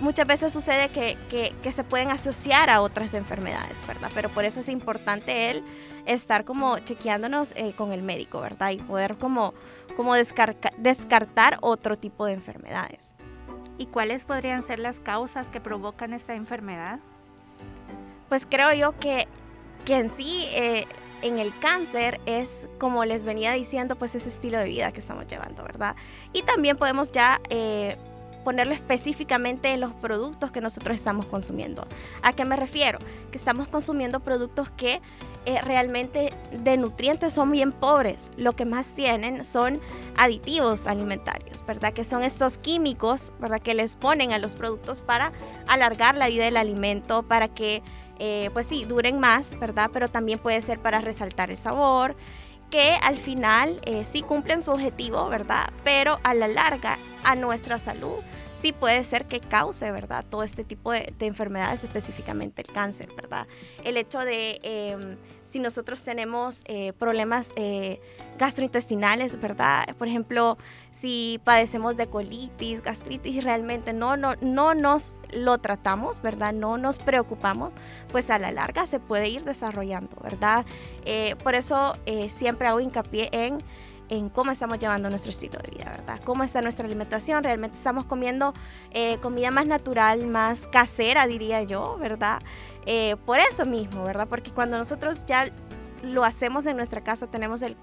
muchas 0.00 0.28
veces 0.28 0.52
sucede 0.52 0.88
que, 0.90 1.18
que, 1.60 1.72
se 1.72 1.82
pueden 1.82 2.12
asociar 2.12 2.70
a 2.70 2.80
otras 2.80 3.12
enfermedades, 3.14 3.84
¿verdad? 3.88 4.08
Pero 4.14 4.28
por 4.28 4.44
eso 4.44 4.60
es 4.60 4.68
importante 4.68 5.50
el 5.50 5.64
estar 6.06 6.44
como 6.44 6.78
chequeándonos 6.78 7.50
eh, 7.56 7.72
con 7.76 7.92
el 7.92 8.02
médico, 8.02 8.40
¿verdad? 8.40 8.70
Y 8.70 8.76
poder 8.76 9.16
como, 9.16 9.52
como 9.96 10.14
descartar 10.14 11.58
otro 11.60 11.98
tipo 11.98 12.24
de 12.24 12.34
enfermedades. 12.34 13.16
¿Y 13.78 13.86
cuáles 13.86 14.24
podrían 14.24 14.62
ser 14.62 14.78
las 14.78 15.00
causas 15.00 15.48
que 15.48 15.60
provocan 15.60 16.12
esta 16.12 16.36
enfermedad? 16.36 17.00
Pues 18.28 18.46
creo 18.48 18.72
yo 18.74 18.96
que, 19.00 19.26
que 19.84 19.96
en 19.96 20.16
sí 20.16 20.46
eh, 20.52 20.86
en 21.24 21.38
el 21.38 21.58
cáncer 21.58 22.20
es, 22.26 22.68
como 22.78 23.04
les 23.04 23.24
venía 23.24 23.52
diciendo, 23.52 23.96
pues 23.96 24.14
ese 24.14 24.28
estilo 24.28 24.58
de 24.58 24.66
vida 24.66 24.92
que 24.92 25.00
estamos 25.00 25.26
llevando, 25.26 25.62
¿verdad? 25.64 25.96
Y 26.32 26.42
también 26.42 26.76
podemos 26.76 27.10
ya... 27.10 27.40
Eh, 27.48 27.96
ponerlo 28.44 28.74
específicamente 28.74 29.72
en 29.72 29.80
los 29.80 29.92
productos 29.94 30.50
que 30.50 30.60
nosotros 30.60 30.96
estamos 30.96 31.24
consumiendo. 31.26 31.86
¿A 32.22 32.34
qué 32.34 32.44
me 32.44 32.56
refiero? 32.56 32.98
Que 33.32 33.38
estamos 33.38 33.66
consumiendo 33.68 34.20
productos 34.20 34.68
que 34.70 35.00
eh, 35.46 35.60
realmente 35.62 36.32
de 36.52 36.76
nutrientes 36.76 37.32
son 37.32 37.50
bien 37.50 37.72
pobres. 37.72 38.30
Lo 38.36 38.52
que 38.52 38.66
más 38.66 38.88
tienen 38.88 39.44
son 39.44 39.80
aditivos 40.16 40.86
alimentarios, 40.86 41.64
¿verdad? 41.66 41.92
Que 41.94 42.04
son 42.04 42.22
estos 42.22 42.58
químicos, 42.58 43.32
¿verdad? 43.40 43.60
Que 43.60 43.74
les 43.74 43.96
ponen 43.96 44.32
a 44.32 44.38
los 44.38 44.54
productos 44.56 45.00
para 45.00 45.32
alargar 45.66 46.16
la 46.16 46.28
vida 46.28 46.44
del 46.44 46.58
alimento, 46.58 47.22
para 47.22 47.48
que, 47.48 47.82
eh, 48.18 48.50
pues 48.52 48.66
sí, 48.66 48.84
duren 48.84 49.18
más, 49.18 49.58
¿verdad? 49.58 49.90
Pero 49.92 50.08
también 50.08 50.38
puede 50.38 50.60
ser 50.60 50.78
para 50.78 51.00
resaltar 51.00 51.50
el 51.50 51.58
sabor 51.58 52.16
que 52.70 52.98
al 53.02 53.18
final 53.18 53.80
eh, 53.84 54.04
sí 54.04 54.22
cumplen 54.22 54.62
su 54.62 54.70
objetivo, 54.70 55.28
¿verdad? 55.28 55.70
Pero 55.84 56.18
a 56.24 56.34
la 56.34 56.48
larga, 56.48 56.98
a 57.22 57.36
nuestra 57.36 57.78
salud, 57.78 58.16
sí 58.60 58.72
puede 58.72 59.04
ser 59.04 59.26
que 59.26 59.40
cause, 59.40 59.90
¿verdad? 59.92 60.24
Todo 60.28 60.42
este 60.42 60.64
tipo 60.64 60.90
de, 60.90 61.12
enfermedades, 61.20 61.84
específicamente 61.84 62.62
el 62.62 62.72
cáncer, 62.72 63.10
¿verdad? 63.14 63.46
El 63.82 63.96
hecho 63.96 64.20
de... 64.20 64.60
Em, 64.62 65.16
si 65.54 65.60
nosotros 65.60 66.02
tenemos 66.02 66.64
eh, 66.64 66.92
problemas 66.94 67.52
eh, 67.54 68.00
gastrointestinales, 68.40 69.40
¿verdad? 69.40 69.86
Por 69.96 70.08
ejemplo, 70.08 70.58
si 70.90 71.40
padecemos 71.44 71.96
de 71.96 72.08
colitis, 72.08 72.82
gastritis 72.82 73.44
realmente 73.44 73.92
no, 73.92 74.16
no, 74.16 74.34
no 74.40 74.74
nos 74.74 75.14
lo 75.32 75.58
tratamos, 75.58 76.20
¿verdad? 76.22 76.52
No 76.52 76.76
nos 76.76 76.98
preocupamos, 76.98 77.74
pues 78.10 78.30
a 78.30 78.40
la 78.40 78.50
larga 78.50 78.84
se 78.86 78.98
puede 78.98 79.28
ir 79.28 79.44
desarrollando, 79.44 80.16
¿verdad? 80.20 80.66
Eh, 81.04 81.36
por 81.44 81.54
eso 81.54 81.92
siempre 82.26 82.66
hago 82.66 82.80
hincapié 82.80 83.28
en 83.30 83.58
en 84.10 84.28
cómo 84.28 84.50
estamos 84.50 84.78
llevando 84.78 85.08
nuestro 85.08 85.30
estilo 85.30 85.58
de 85.60 85.78
vida, 85.78 85.90
¿verdad? 85.90 86.20
Cómo 86.24 86.44
está 86.44 86.60
nuestra 86.60 86.84
alimentación, 86.84 87.42
realmente 87.42 87.78
estamos 87.78 88.04
comiendo 88.04 88.52
comida 89.22 89.50
más 89.50 89.66
natural, 89.66 90.26
más 90.26 90.66
casera, 90.66 91.26
diría 91.26 91.62
yo, 91.62 91.96
¿verdad? 91.98 92.38
Eh, 92.86 93.16
por 93.24 93.40
eso 93.40 93.64
mismo, 93.64 94.04
¿verdad? 94.04 94.26
Porque 94.28 94.50
cuando 94.50 94.76
nosotros 94.78 95.24
ya 95.26 95.50
lo 96.02 96.24
hacemos 96.24 96.66
en 96.66 96.76
nuestra 96.76 97.02
casa, 97.02 97.26
tenemos, 97.26 97.62
el, 97.62 97.76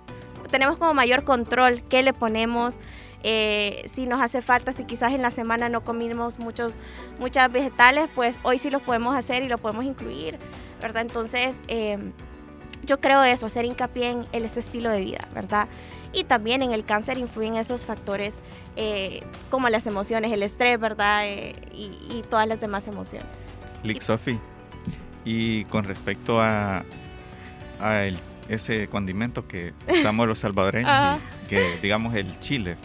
tenemos 0.52 0.78
como 0.78 0.94
mayor 0.94 1.24
control 1.24 1.84
qué 1.84 2.04
le 2.04 2.14
ponemos, 2.14 2.76
eh, 3.24 3.84
si 3.92 4.06
nos 4.06 4.22
hace 4.22 4.42
falta, 4.42 4.74
si 4.74 4.84
quizás 4.84 5.14
en 5.14 5.22
la 5.22 5.32
semana 5.32 5.70
no 5.70 5.84
comimos 5.84 6.40
muchos, 6.40 6.76
muchas 7.20 7.52
vegetales, 7.52 8.10
pues 8.14 8.40
hoy 8.44 8.58
sí 8.58 8.70
lo 8.70 8.80
podemos 8.80 9.18
hacer 9.18 9.44
y 9.44 9.48
lo 9.48 9.58
podemos 9.58 9.86
incluir, 9.86 10.38
¿verdad? 10.82 11.02
Entonces, 11.02 11.62
eh, 11.68 11.98
yo 12.84 13.00
creo 13.00 13.24
eso, 13.24 13.46
hacer 13.46 13.66
hincapié 13.66 14.10
en 14.10 14.46
ese 14.46 14.60
estilo 14.60 14.90
de 14.90 15.02
vida, 15.02 15.28
¿verdad? 15.34 15.68
Y 16.14 16.26
también 16.26 16.62
en 16.62 16.72
el 16.72 16.84
cáncer 16.84 17.18
influyen 17.18 17.56
esos 17.56 17.86
factores 17.86 18.40
como 19.52 19.70
las 19.70 19.86
emociones, 19.86 20.32
el 20.32 20.44
estrés, 20.44 20.80
¿verdad? 20.80 21.26
y, 21.72 22.24
todas 22.30 22.48
las 22.48 22.60
demás 22.60 22.88
emociones. 22.88 23.30
Lick 23.84 24.02
Sophie, 24.02 24.40
y 25.26 25.66
con 25.66 25.84
respecto 25.84 26.42
a, 26.42 26.84
ese 28.48 28.88
condimento 28.88 29.48
que 29.48 29.74
usamos 29.88 30.28
los 30.28 30.40
salvadoreños, 30.40 31.22
que 31.50 31.80
digamos 31.82 32.16
el 32.16 32.40
chile, 32.40 32.78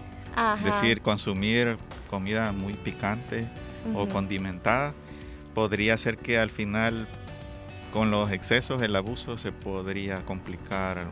es 0.59 0.64
decir, 0.64 1.01
consumir 1.03 1.76
comida 2.09 2.53
muy 2.53 2.74
picante 2.74 3.49
o 3.95 4.09
condimentada, 4.09 4.95
podría 5.55 5.97
ser 5.99 6.18
que 6.18 6.39
al 6.39 6.51
final 6.51 7.07
con 7.93 8.11
los 8.11 8.30
excesos, 8.30 8.82
el 8.82 8.95
abuso 8.95 9.39
se 9.39 9.53
podría 9.53 10.22
complicar 10.24 11.07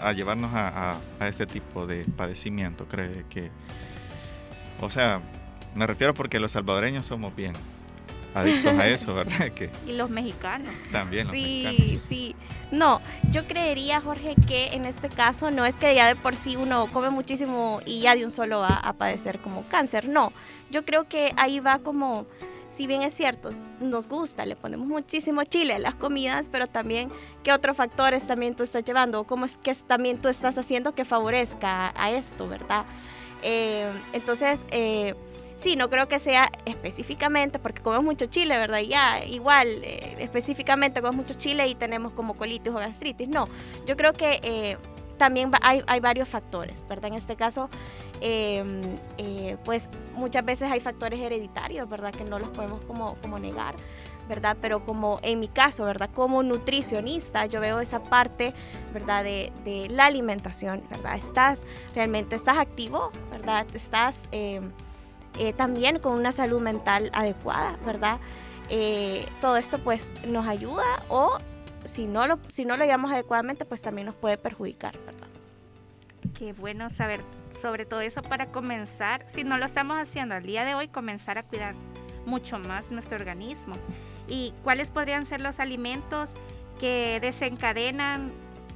a, 0.00 0.12
llevarnos 0.12 0.54
a, 0.54 0.96
a, 1.18 1.28
este 1.28 1.44
tipo 1.44 1.88
de 1.88 2.04
padecimiento. 2.04 2.86
Cree 2.86 3.24
que, 3.28 3.50
o 4.80 4.90
sea, 4.90 5.20
me 5.74 5.86
refiero 5.88 6.14
porque 6.14 6.38
los 6.38 6.52
salvadoreños 6.52 7.06
somos 7.06 7.34
bien 7.34 7.54
adictos 8.34 8.72
a 8.78 8.88
eso, 8.88 9.14
¿verdad? 9.14 9.50
Que 9.54 9.70
y 9.86 9.92
los 9.92 10.10
mexicanos. 10.10 10.72
También 10.92 11.26
los 11.26 11.34
sí, 11.34 11.64
Sí, 11.76 12.00
sí. 12.08 12.36
No, 12.70 13.00
yo 13.30 13.44
creería, 13.44 14.00
Jorge, 14.00 14.34
que 14.46 14.68
en 14.68 14.84
este 14.84 15.08
caso 15.08 15.50
no 15.50 15.64
es 15.64 15.74
que 15.76 15.94
ya 15.94 16.06
de 16.06 16.14
por 16.14 16.36
sí 16.36 16.56
uno 16.56 16.86
come 16.92 17.10
muchísimo 17.10 17.80
y 17.86 18.00
ya 18.00 18.14
de 18.14 18.24
un 18.24 18.30
solo 18.30 18.60
va 18.60 18.74
a 18.74 18.92
padecer 18.92 19.38
como 19.38 19.64
cáncer. 19.68 20.08
No, 20.08 20.32
yo 20.70 20.84
creo 20.84 21.08
que 21.08 21.32
ahí 21.36 21.60
va 21.60 21.78
como 21.78 22.26
si 22.78 22.86
bien 22.86 23.02
es 23.02 23.12
cierto, 23.12 23.50
nos 23.80 24.06
gusta, 24.06 24.46
le 24.46 24.54
ponemos 24.54 24.86
muchísimo 24.86 25.42
chile 25.42 25.74
a 25.74 25.78
las 25.80 25.96
comidas, 25.96 26.48
pero 26.48 26.68
también 26.68 27.10
qué 27.42 27.52
otros 27.52 27.76
factores 27.76 28.24
también 28.24 28.54
tú 28.54 28.62
estás 28.62 28.84
llevando, 28.84 29.24
cómo 29.24 29.46
es 29.46 29.56
que 29.56 29.74
también 29.74 30.22
tú 30.22 30.28
estás 30.28 30.56
haciendo 30.56 30.94
que 30.94 31.04
favorezca 31.04 31.92
a, 31.96 32.12
esto, 32.12 32.46
¿verdad? 32.46 32.84
Eh, 33.42 33.90
entonces, 34.12 34.60
eh, 34.70 35.16
Sí, 35.60 35.74
no 35.74 35.90
creo 35.90 36.06
que 36.06 36.20
sea 36.20 36.52
específicamente, 36.66 37.58
porque 37.58 37.82
comemos 37.82 38.04
mucho 38.04 38.26
chile, 38.26 38.56
¿verdad? 38.58 38.78
Ya, 38.80 39.24
igual, 39.24 39.66
eh, 39.82 40.16
específicamente 40.20 41.00
comemos 41.00 41.26
mucho 41.26 41.38
chile 41.38 41.66
y 41.66 41.74
tenemos 41.74 42.12
como 42.12 42.34
colitis 42.34 42.72
o 42.72 42.76
gastritis. 42.76 43.28
No, 43.28 43.44
yo 43.84 43.96
creo 43.96 44.12
que 44.12 44.38
eh, 44.42 44.78
también 45.16 45.50
hay, 45.60 45.82
varios 46.00 46.28
factores, 46.28 46.86
¿verdad? 46.88 47.08
En 47.08 47.14
este 47.14 47.34
caso, 47.34 47.68
em, 48.20 48.80
eh, 49.18 49.56
pues 49.64 49.88
muchas 50.14 50.44
veces 50.44 50.70
hay 50.70 50.78
factores 50.78 51.18
hereditarios, 51.18 51.88
¿verdad? 51.88 52.12
Que 52.12 52.24
no 52.24 52.38
los 52.38 52.50
podemos 52.50 52.84
como, 52.84 53.16
como 53.16 53.38
negar. 53.38 53.74
¿verdad? 54.28 54.58
Pero 54.60 54.84
como 54.84 55.20
en 55.22 55.40
mi 55.40 55.48
caso, 55.48 55.84
¿verdad? 55.86 56.10
Como 56.12 56.42
nutricionista, 56.42 57.46
yo 57.46 57.60
veo 57.60 57.80
esa 57.80 58.02
parte, 58.02 58.52
¿verdad? 58.92 59.24
De, 59.24 59.50
de 59.64 59.88
la 59.88 60.04
alimentación, 60.04 60.82
¿verdad? 60.90 61.16
Estás, 61.16 61.62
realmente 61.94 62.36
estás 62.36 62.58
activo, 62.58 63.10
¿verdad? 63.30 63.66
Estás... 63.74 64.14
Em, 64.30 64.70
eh, 65.38 65.52
también 65.52 65.98
con 65.98 66.14
una 66.14 66.32
salud 66.32 66.60
mental 66.60 67.10
adecuada, 67.12 67.76
¿verdad? 67.86 68.18
Eh, 68.70 69.26
todo 69.40 69.56
esto 69.56 69.78
pues 69.78 70.12
nos 70.26 70.46
ayuda 70.46 70.84
o 71.08 71.38
si 71.84 72.06
no, 72.06 72.26
lo, 72.26 72.38
si 72.52 72.64
no 72.64 72.76
lo 72.76 72.84
llevamos 72.84 73.12
adecuadamente 73.12 73.64
pues 73.64 73.80
también 73.80 74.06
nos 74.06 74.16
puede 74.16 74.36
perjudicar, 74.36 74.98
¿verdad? 75.06 75.28
Qué 76.34 76.52
bueno 76.52 76.90
saber 76.90 77.20
sobre 77.60 77.86
todo 77.86 78.00
eso 78.00 78.22
para 78.22 78.46
comenzar, 78.46 79.24
si 79.28 79.44
no 79.44 79.58
lo 79.58 79.64
estamos 79.64 79.98
haciendo 79.98 80.34
al 80.34 80.44
día 80.44 80.64
de 80.64 80.74
hoy, 80.74 80.88
comenzar 80.88 81.38
a 81.38 81.42
cuidar 81.42 81.74
mucho 82.26 82.58
más 82.58 82.90
nuestro 82.90 83.16
organismo. 83.16 83.74
¿Y 84.28 84.52
cuáles 84.62 84.88
podrían 84.90 85.24
ser 85.26 85.40
los 85.40 85.58
alimentos 85.58 86.30
que 86.78 87.18
desencadenan 87.20 88.32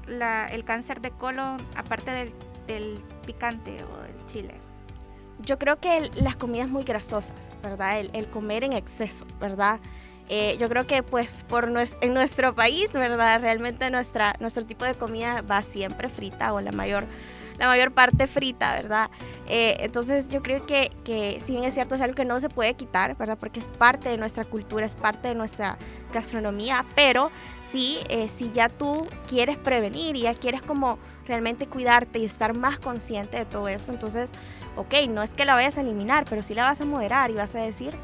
el 0.08 0.64
cáncer 0.64 1.00
de 1.00 1.10
colon 1.10 1.56
aparte 1.76 2.10
del, 2.10 2.32
del 2.66 3.02
picante 3.26 3.76
o 3.84 4.02
del 4.02 4.26
chile? 4.26 4.71
Yo 5.44 5.58
creo 5.58 5.78
que 5.78 6.10
las 6.22 6.36
comidas 6.36 6.70
muy 6.70 6.84
grasosas, 6.84 7.52
¿verdad? 7.62 8.00
El, 8.00 8.28
comer 8.28 8.64
en 8.64 8.72
exceso, 8.72 9.24
¿verdad? 9.40 9.80
Eh, 10.28 10.56
yo 10.58 10.68
creo 10.68 10.86
que 10.86 11.02
pues 11.02 11.44
por 11.48 11.72
en 12.00 12.14
nuestro 12.14 12.54
país, 12.54 12.92
¿verdad? 12.92 13.40
Realmente 13.40 13.90
nuestra, 13.90 14.34
nuestro 14.40 14.64
tipo 14.64 14.84
de 14.84 14.94
comida 14.94 15.42
va 15.42 15.62
siempre 15.62 16.08
frita 16.08 16.52
o 16.52 16.60
la 16.60 16.72
mayor, 16.72 17.06
la 17.58 17.66
mayor 17.66 17.92
parte 17.92 18.26
frita, 18.26 18.72
¿verdad? 18.72 19.10
Eh, 19.48 19.76
entonces 19.80 20.28
yo 20.28 20.40
creo 20.40 20.64
que, 20.64 20.92
que 21.04 21.38
si 21.44 21.52
bien 21.52 21.64
es 21.64 21.74
cierto, 21.74 21.96
es 21.96 22.00
algo 22.00 22.14
que 22.14 22.24
no 22.24 22.40
se 22.40 22.48
puede 22.48 22.74
quitar, 22.74 23.16
¿verdad? 23.16 23.36
Porque 23.38 23.60
es 23.60 23.66
parte 23.66 24.08
de 24.08 24.16
nuestra 24.16 24.44
cultura, 24.44 24.86
es 24.86 24.94
parte 24.94 25.28
de 25.28 25.34
nuestra 25.34 25.76
gastronomía, 26.12 26.86
pero 26.94 27.30
sí, 27.70 27.98
eh, 28.08 28.28
si 28.28 28.52
ya 28.52 28.68
tú 28.68 29.06
quieres 29.28 29.58
prevenir 29.58 30.16
y 30.16 30.22
ya 30.22 30.34
quieres 30.34 30.62
como 30.62 30.98
realmente 31.26 31.66
cuidarte 31.66 32.18
y 32.18 32.24
estar 32.24 32.56
más 32.56 32.78
consciente 32.78 33.36
de 33.38 33.44
todo 33.44 33.68
eso, 33.68 33.92
entonces, 33.92 34.30
ok, 34.76 34.94
no 35.08 35.22
es 35.22 35.30
que 35.30 35.44
la 35.44 35.54
vayas 35.54 35.78
a 35.78 35.82
eliminar, 35.82 36.24
pero 36.28 36.42
sí 36.42 36.54
la 36.54 36.64
vas 36.64 36.80
a 36.80 36.84
moderar 36.84 37.30
y 37.30 37.34
vas 37.34 37.54
a 37.54 37.58
decir, 37.58 37.96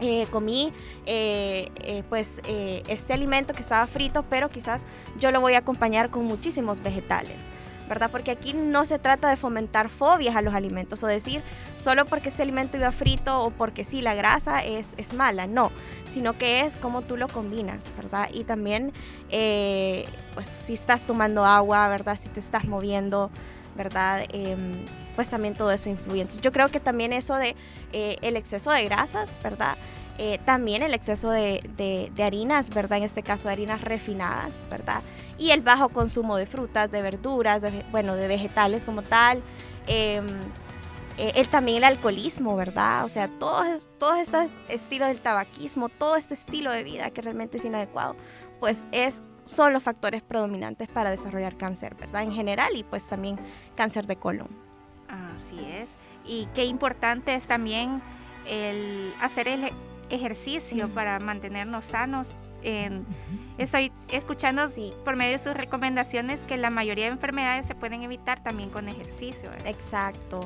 eh, 0.00 0.26
comí 0.30 0.72
eh, 1.06 1.70
eh, 1.76 2.02
pues 2.08 2.28
este 2.46 3.12
alimento 3.12 3.54
que 3.54 3.62
estaba 3.62 3.86
frito, 3.86 4.24
pero 4.28 4.48
quizás 4.48 4.82
yo 5.18 5.30
lo 5.30 5.40
voy 5.40 5.54
a 5.54 5.58
acompañar 5.58 6.10
con 6.10 6.24
muchísimos 6.24 6.82
vegetales. 6.82 7.42
¿verdad? 7.86 8.10
Porque 8.10 8.30
aquí 8.30 8.54
no 8.54 8.86
se 8.86 8.98
trata 8.98 9.28
de 9.28 9.36
fomentar 9.36 9.90
fobias 9.90 10.34
a 10.36 10.40
los 10.40 10.54
alimentos 10.54 11.02
o 11.02 11.06
decir 11.06 11.42
solo 11.76 12.06
porque 12.06 12.30
este 12.30 12.40
alimento 12.40 12.78
iba 12.78 12.90
frito 12.90 13.42
o 13.42 13.50
porque 13.50 13.84
sí, 13.84 14.00
la 14.00 14.14
grasa 14.14 14.64
es, 14.64 14.94
es 14.96 15.12
mala, 15.12 15.46
no, 15.46 15.70
sino 16.08 16.32
que 16.32 16.62
es 16.62 16.78
como 16.78 17.02
tú 17.02 17.18
lo 17.18 17.28
combinas, 17.28 17.84
¿verdad? 17.94 18.30
Y 18.32 18.44
también, 18.44 18.94
pues 19.28 20.46
si 20.64 20.72
estás 20.72 21.02
tomando 21.02 21.44
agua, 21.44 21.86
¿verdad? 21.88 22.18
Si 22.20 22.30
te 22.30 22.40
estás 22.40 22.64
moviendo, 22.64 23.30
¿verdad? 23.74 24.24
Em, 24.30 24.72
pues 25.14 25.28
también 25.28 25.54
todo 25.54 25.70
eso 25.70 25.88
influye. 25.88 26.22
Entonces 26.22 26.42
yo 26.42 26.52
creo 26.52 26.68
que 26.68 26.80
también 26.80 27.12
eso 27.12 27.36
de 27.36 27.54
eh, 27.92 28.16
el 28.22 28.36
exceso 28.36 28.70
de 28.70 28.84
grasas, 28.84 29.36
¿verdad? 29.42 29.76
Eh, 30.16 30.38
también 30.44 30.82
el 30.82 30.94
exceso 30.94 31.30
de, 31.30 31.60
de, 31.76 32.22
harinas, 32.22 32.70
¿verdad? 32.70 32.98
En 32.98 33.04
este 33.04 33.22
caso 33.22 33.48
de 33.48 33.54
harinas 33.54 33.80
refinadas, 33.80 34.54
¿verdad? 34.70 35.02
Y 35.38 35.50
el 35.50 35.60
bajo 35.60 35.88
consumo 35.88 36.36
de 36.36 36.46
frutas, 36.46 36.90
de 36.90 37.02
verduras, 37.02 37.62
bueno, 37.90 38.14
de 38.14 38.28
vegetales 38.28 38.84
como 38.84 39.02
tal. 39.02 39.42
Em, 39.88 40.24
eh, 41.16 41.32
el, 41.36 41.48
también 41.48 41.78
el 41.78 41.84
alcoholismo, 41.84 42.56
¿verdad? 42.56 43.04
O 43.04 43.08
sea, 43.08 43.28
todos, 43.28 43.88
todos 43.98 44.18
estos 44.18 44.50
estilos 44.68 45.08
del 45.08 45.20
tabaquismo, 45.20 45.88
todo 45.88 46.16
este 46.16 46.34
estilo 46.34 46.70
de 46.70 46.84
vida 46.84 47.10
que 47.10 47.22
realmente 47.22 47.58
es 47.58 47.64
inadecuado, 47.64 48.16
pues 48.60 48.84
es 48.92 49.16
son 49.44 49.72
los 49.72 49.82
factores 49.82 50.22
predominantes 50.22 50.88
para 50.88 51.10
desarrollar 51.10 51.56
cáncer, 51.56 51.94
¿verdad? 51.94 52.22
En 52.22 52.32
general 52.32 52.76
y 52.76 52.82
pues 52.82 53.06
también 53.06 53.36
cáncer 53.76 54.06
de 54.06 54.16
colon. 54.16 54.48
Así 55.08 55.64
es. 55.64 55.90
Y 56.24 56.48
qué 56.54 56.64
importante 56.64 57.34
es 57.34 57.46
también 57.46 58.02
el 58.46 59.12
hacer 59.20 59.48
el 59.48 59.70
ejercicio 60.10 60.88
para 60.88 61.18
mantenernos 61.18 61.84
sanos. 61.84 62.26
estoy 63.58 63.92
escuchando 64.08 64.62
por 65.04 65.16
medio 65.16 65.32
de 65.38 65.44
sus 65.44 65.54
recomendaciones 65.54 66.42
que 66.44 66.56
la 66.56 66.70
mayoría 66.70 67.06
de 67.06 67.12
enfermedades 67.12 67.66
se 67.66 67.74
pueden 67.74 68.02
evitar 68.02 68.42
también 68.42 68.70
con 68.70 68.88
ejercicio. 68.88 69.50
Exacto. 69.64 70.40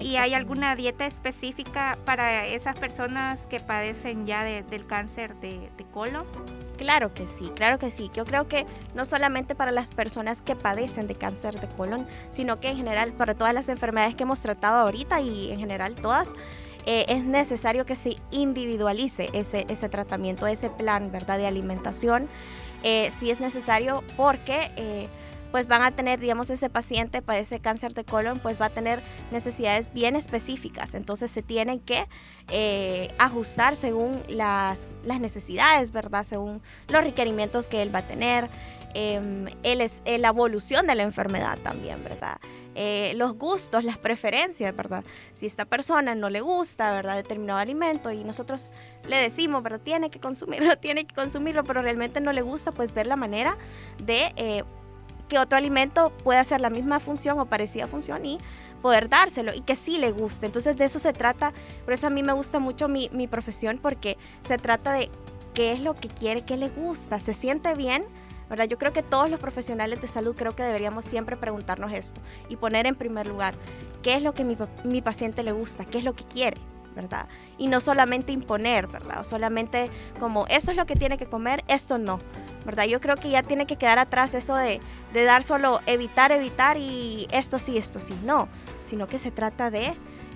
¿Y 0.00 0.16
hay 0.16 0.32
alguna 0.32 0.74
dieta 0.76 1.06
específica 1.06 1.98
para 2.06 2.46
esas 2.46 2.78
personas 2.78 3.46
que 3.46 3.60
padecen 3.60 4.26
ya 4.26 4.44
del 4.44 4.86
cáncer 4.86 5.36
de, 5.36 5.70
de, 5.76 5.84
colon? 5.92 6.24
Claro 6.78 7.12
que 7.12 7.28
sí, 7.28 7.52
claro 7.54 7.78
que 7.78 7.90
sí. 7.90 8.10
Yo 8.14 8.24
creo 8.24 8.48
que 8.48 8.64
no 8.94 9.04
solamente 9.04 9.54
para 9.54 9.70
las 9.70 9.90
personas 9.90 10.40
que 10.40 10.56
padecen 10.56 11.06
de 11.06 11.14
cáncer 11.14 11.60
de 11.60 11.68
colon, 11.68 12.06
sino 12.30 12.60
que 12.60 12.68
en 12.68 12.78
general 12.78 13.12
para 13.12 13.34
todas 13.34 13.52
las 13.52 13.68
enfermedades 13.68 14.14
que 14.14 14.22
hemos 14.22 14.40
tratado 14.40 14.78
ahorita 14.80 15.20
y 15.20 15.52
en 15.52 15.58
general 15.58 15.94
todas, 15.96 16.28
eh, 16.86 17.04
es 17.08 17.22
necesario 17.22 17.84
que 17.84 17.94
se 17.94 18.16
individualice 18.30 19.28
ese, 19.34 19.66
ese 19.68 19.90
tratamiento, 19.90 20.46
ese 20.46 20.70
plan 20.70 21.12
¿verdad? 21.12 21.36
de 21.36 21.46
alimentación. 21.46 22.26
Eh, 22.82 23.10
si 23.18 23.30
es 23.30 23.38
necesario 23.38 24.02
porque... 24.16 24.70
Eh, 24.76 25.08
pues 25.50 25.66
van 25.66 25.82
a 25.82 25.90
tener, 25.92 26.20
digamos, 26.20 26.50
ese 26.50 26.70
paciente 26.70 27.22
padece 27.22 27.60
cáncer 27.60 27.94
de 27.94 28.04
colon, 28.04 28.38
pues 28.38 28.60
va 28.60 28.66
a 28.66 28.70
tener 28.70 29.02
necesidades 29.30 29.92
bien 29.92 30.16
específicas. 30.16 30.94
Entonces 30.94 31.30
se 31.30 31.42
tienen 31.42 31.80
que 31.80 32.06
eh, 32.50 33.12
ajustar 33.18 33.76
según 33.76 34.22
las, 34.28 34.80
las, 35.04 35.20
necesidades, 35.20 35.92
¿verdad? 35.92 36.24
Según 36.24 36.62
los 36.88 37.04
requerimientos 37.04 37.66
que 37.66 37.82
él 37.82 37.94
va 37.94 38.00
a 38.00 38.06
tener. 38.06 38.48
Em, 38.92 39.46
él 39.62 39.80
es, 39.80 40.02
eh, 40.04 40.18
la 40.18 40.28
evolución 40.28 40.86
de 40.86 40.96
la 40.96 41.04
enfermedad 41.04 41.58
también, 41.60 42.02
¿verdad? 42.02 42.38
Eh, 42.74 43.12
los 43.16 43.34
gustos, 43.34 43.84
las 43.84 43.98
preferencias, 43.98 44.74
¿verdad? 44.74 45.04
Si 45.34 45.46
esta 45.46 45.64
persona 45.64 46.16
no 46.16 46.28
le 46.28 46.40
gusta, 46.40 46.90
¿verdad? 46.92 47.16
Determinado 47.16 47.60
alimento 47.60 48.10
y 48.10 48.24
nosotros 48.24 48.72
le 49.06 49.16
decimos, 49.16 49.62
¿verdad? 49.62 49.80
Tiene 49.80 50.10
que 50.10 50.18
consumirlo, 50.18 50.76
tiene 50.80 51.04
que 51.04 51.14
consumirlo, 51.14 51.62
pero 51.62 51.82
realmente 51.82 52.20
no 52.20 52.32
le 52.32 52.42
gusta, 52.42 52.72
pues 52.72 52.92
ver 52.92 53.06
la 53.06 53.16
manera 53.16 53.56
de 54.02 54.64
que 55.30 55.38
otro 55.38 55.56
alimento 55.56 56.10
pueda 56.24 56.40
hacer 56.40 56.60
la 56.60 56.68
misma 56.68 56.98
función 56.98 57.38
o 57.38 57.46
parecida 57.46 57.86
función 57.86 58.26
y 58.26 58.38
poder 58.82 59.08
dárselo 59.08 59.54
y 59.54 59.60
que 59.60 59.76
sí 59.76 59.96
le 59.96 60.10
guste. 60.10 60.46
Entonces 60.46 60.76
de 60.76 60.84
eso 60.84 60.98
se 60.98 61.12
trata, 61.12 61.54
por 61.84 61.94
eso 61.94 62.08
a 62.08 62.10
mí 62.10 62.22
me 62.22 62.32
gusta 62.32 62.58
mucho 62.58 62.88
mi, 62.88 63.08
mi 63.12 63.28
profesión 63.28 63.78
porque 63.80 64.18
se 64.46 64.58
trata 64.58 64.92
de 64.92 65.08
qué 65.54 65.72
es 65.72 65.80
lo 65.80 65.94
que 65.94 66.08
quiere, 66.08 66.42
qué 66.42 66.56
le 66.56 66.68
gusta, 66.68 67.20
se 67.20 67.32
siente 67.32 67.72
bien. 67.74 68.04
¿verdad? 68.50 68.64
Yo 68.64 68.78
creo 68.78 68.92
que 68.92 69.04
todos 69.04 69.30
los 69.30 69.38
profesionales 69.38 70.02
de 70.02 70.08
salud 70.08 70.34
creo 70.36 70.56
que 70.56 70.64
deberíamos 70.64 71.04
siempre 71.04 71.36
preguntarnos 71.36 71.92
esto 71.92 72.20
y 72.48 72.56
poner 72.56 72.84
en 72.86 72.96
primer 72.96 73.28
lugar 73.28 73.54
qué 74.02 74.16
es 74.16 74.24
lo 74.24 74.34
que 74.34 74.42
mi, 74.42 74.58
mi 74.82 75.00
paciente 75.02 75.44
le 75.44 75.52
gusta, 75.52 75.84
qué 75.84 75.98
es 75.98 76.04
lo 76.04 76.14
que 76.14 76.24
quiere. 76.24 76.60
¿Verdad? 77.00 77.26
Y 77.56 77.68
no 77.68 77.80
solamente 77.80 78.32
imponer, 78.32 78.86
¿verdad? 78.86 79.20
O 79.20 79.24
solamente 79.24 79.90
como 80.18 80.46
esto 80.48 80.70
es 80.70 80.76
lo 80.76 80.86
que 80.86 80.96
tiene 80.96 81.16
que 81.16 81.26
comer, 81.26 81.64
esto 81.66 81.96
no, 81.96 82.18
¿verdad? 82.66 82.84
Yo 82.84 83.00
creo 83.00 83.16
que 83.16 83.30
ya 83.30 83.42
tiene 83.42 83.66
que 83.66 83.76
quedar 83.76 83.98
atrás 83.98 84.34
eso 84.34 84.54
de, 84.54 84.80
de 85.12 85.24
dar 85.24 85.42
solo 85.42 85.80
evitar, 85.86 86.30
evitar 86.32 86.76
y 86.76 87.26
esto 87.32 87.58
sí, 87.58 87.78
esto 87.78 88.00
sí, 88.00 88.14
no, 88.24 88.48
sino 88.82 89.08
que 89.08 89.18
se 89.18 89.30
trata 89.30 89.70
de 89.70 89.94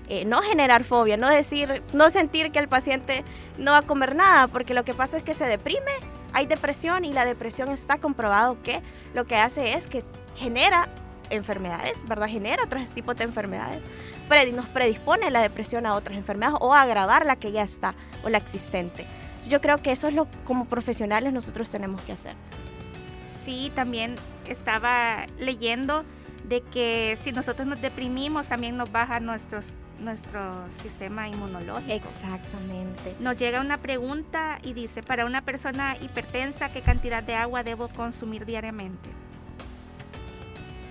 eh, 0.09 0.25
no 0.25 0.41
generar 0.43 0.85
fobia, 0.85 1.17
no 1.17 1.29
decir, 1.29 1.83
no 1.93 2.11
sentir 2.11 2.51
que 2.51 2.59
el 2.59 2.69
paciente 2.69 3.25
no 3.59 3.73
va 3.73 3.79
a 3.79 3.83
comer 3.83 4.15
nada, 4.15 4.49
porque 4.49 4.75
lo 4.75 4.85
que 4.85 4.95
pasa 4.95 5.17
es 5.19 5.23
que 5.23 5.35
se 5.35 5.45
deprime, 5.45 5.93
hay 6.33 6.47
depresión 6.47 7.05
y 7.05 7.13
la 7.13 7.25
depresión 7.25 7.71
está 7.71 7.99
comprobado 7.99 8.63
que 8.63 8.81
lo 9.15 9.27
que 9.27 9.37
hace 9.37 9.75
es 9.75 9.87
que 9.87 10.03
genera 10.37 10.89
enfermedades, 11.31 11.95
¿verdad? 12.07 12.29
Genera 12.29 12.65
otros 12.65 12.89
tipos 12.91 13.17
de 13.17 13.25
enfermedades 13.25 13.81
nos 14.53 14.67
predispone 14.69 15.31
la 15.31 15.41
depresión 15.41 15.87
a 15.87 15.95
otras 15.95 16.17
enfermedades 16.17 16.59
o 16.61 16.75
a 16.75 16.83
agravar 16.83 17.27
la 17.27 17.37
que 17.37 17.53
ya 17.53 17.63
está 17.63 17.95
o 18.25 18.29
la 18.29 18.39
existente. 18.39 19.07
yo 19.49 19.61
creo 19.61 19.79
que 19.79 19.93
eso 19.93 20.09
es 20.09 20.15
lo 20.15 20.27
como 20.45 20.65
profesionales 20.65 21.33
nosotros 21.33 21.71
tenemos 21.71 22.01
que 22.03 22.13
hacer. 22.13 22.35
Sí, 23.45 23.71
también 23.75 24.17
estaba 24.49 25.27
leyendo 25.39 26.05
de 26.49 26.63
que 26.63 27.19
si 27.23 27.33
nosotros 27.33 27.67
nos 27.67 27.81
deprimimos 27.81 28.47
también 28.47 28.77
nos 28.77 28.91
baja 28.91 29.21
nuestros, 29.21 29.65
nuestro 29.99 30.41
sistema 30.83 31.29
inmunológico. 31.29 31.93
Exactamente. 31.93 33.15
Nos 33.21 33.37
llega 33.37 33.61
una 33.61 33.79
pregunta 33.79 34.59
y 34.63 34.73
dice, 34.73 35.03
para 35.03 35.27
una 35.27 35.43
persona 35.43 35.97
hipertensa, 36.01 36.69
¿qué 36.71 36.81
cantidad 36.81 37.23
de 37.23 37.35
agua 37.35 37.63
debo 37.63 37.89
consumir 37.89 38.47
diariamente? 38.47 39.11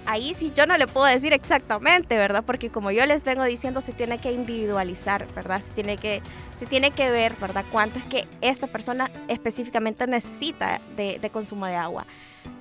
Ahí 0.05 0.33
sí 0.33 0.51
yo 0.55 0.65
no 0.65 0.77
le 0.77 0.87
puedo 0.87 1.05
decir 1.05 1.33
exactamente, 1.33 2.17
¿verdad? 2.17 2.43
Porque 2.45 2.69
como 2.69 2.91
yo 2.91 3.05
les 3.05 3.23
vengo 3.23 3.43
diciendo, 3.43 3.81
se 3.81 3.93
tiene 3.93 4.17
que 4.17 4.31
individualizar, 4.31 5.25
¿verdad? 5.33 5.61
Se 5.61 5.73
tiene 5.73 5.97
que, 5.97 6.21
se 6.57 6.65
tiene 6.65 6.91
que 6.91 7.09
ver, 7.11 7.35
¿verdad? 7.39 7.65
Cuánto 7.71 7.99
es 7.99 8.05
que 8.05 8.27
esta 8.41 8.67
persona 8.67 9.09
específicamente 9.27 10.05
necesita 10.07 10.81
de, 10.95 11.29
consumo 11.31 11.65
de 11.65 11.75
agua. 11.75 12.05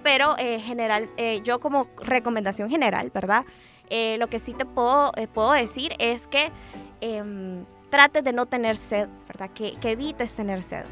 Pero 0.03 0.37
eh, 0.39 0.61
general, 0.61 1.09
eh, 1.17 1.41
yo 1.45 1.61
como 1.61 1.89
recomendación 2.03 2.71
general, 2.71 3.11
¿verdad? 3.13 3.45
Eh, 3.91 4.17
lo 4.19 4.29
que 4.29 4.39
sí 4.39 4.55
te 4.55 4.65
puedo, 4.65 5.13
puedo 5.35 5.53
decir 5.53 5.95
es 5.99 6.27
que 6.27 6.51
em, 7.01 7.65
trates 7.91 8.25
de 8.25 8.33
no 8.33 8.47
tener 8.47 8.77
sed, 8.77 9.09
¿verdad? 9.29 9.51
Que, 9.51 9.75
que 9.81 9.91
evites 9.91 10.35
tener 10.35 10.63
sed. 10.63 10.85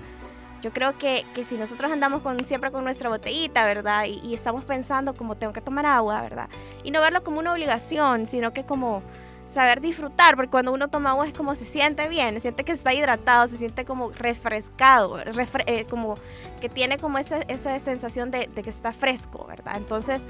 Yo 0.62 0.72
creo 0.72 0.98
que, 0.98 1.24
que 1.34 1.44
si 1.44 1.56
nosotros 1.56 1.90
andamos 1.90 2.22
con, 2.22 2.38
siempre 2.46 2.70
con 2.70 2.84
nuestra 2.84 3.08
botellita, 3.08 3.64
¿verdad? 3.64 4.04
Y, 4.06 4.34
estamos 4.34 4.64
pensando 4.64 5.14
como 5.14 5.36
tengo 5.36 5.52
que 5.52 5.61
tomar 5.61 5.86
agua, 5.86 6.20
¿verdad? 6.22 6.48
Y 6.84 6.90
no 6.90 7.00
verlo 7.00 7.22
como 7.22 7.38
una 7.38 7.52
obligación, 7.52 8.26
sino 8.26 8.52
que 8.52 8.64
como 8.64 9.02
saber 9.50 9.80
disfrutar, 9.80 10.36
porque 10.36 10.50
cuando 10.50 10.72
uno 10.72 10.88
toma 10.88 11.11
agua 11.11 11.26
es 11.26 11.36
como 11.36 11.56
se 11.56 11.64
siente 11.64 12.08
bien, 12.08 12.34
se 12.34 12.40
siente 12.40 12.62
que 12.64 12.70
está 12.70 12.94
hidratado, 12.94 13.48
se 13.48 13.56
siente 13.56 13.84
como 13.84 14.12
refrescado, 14.12 15.18
eh, 15.66 15.86
como 15.90 16.14
que 16.61 16.68
tiene 16.68 16.98
como 16.98 17.18
esa, 17.18 17.38
esa 17.48 17.76
sensación 17.80 18.30
de, 18.30 18.46
que 18.46 18.70
está 18.70 18.92
fresco, 18.92 19.46
¿verdad? 19.48 19.74
Entonces, 19.76 20.20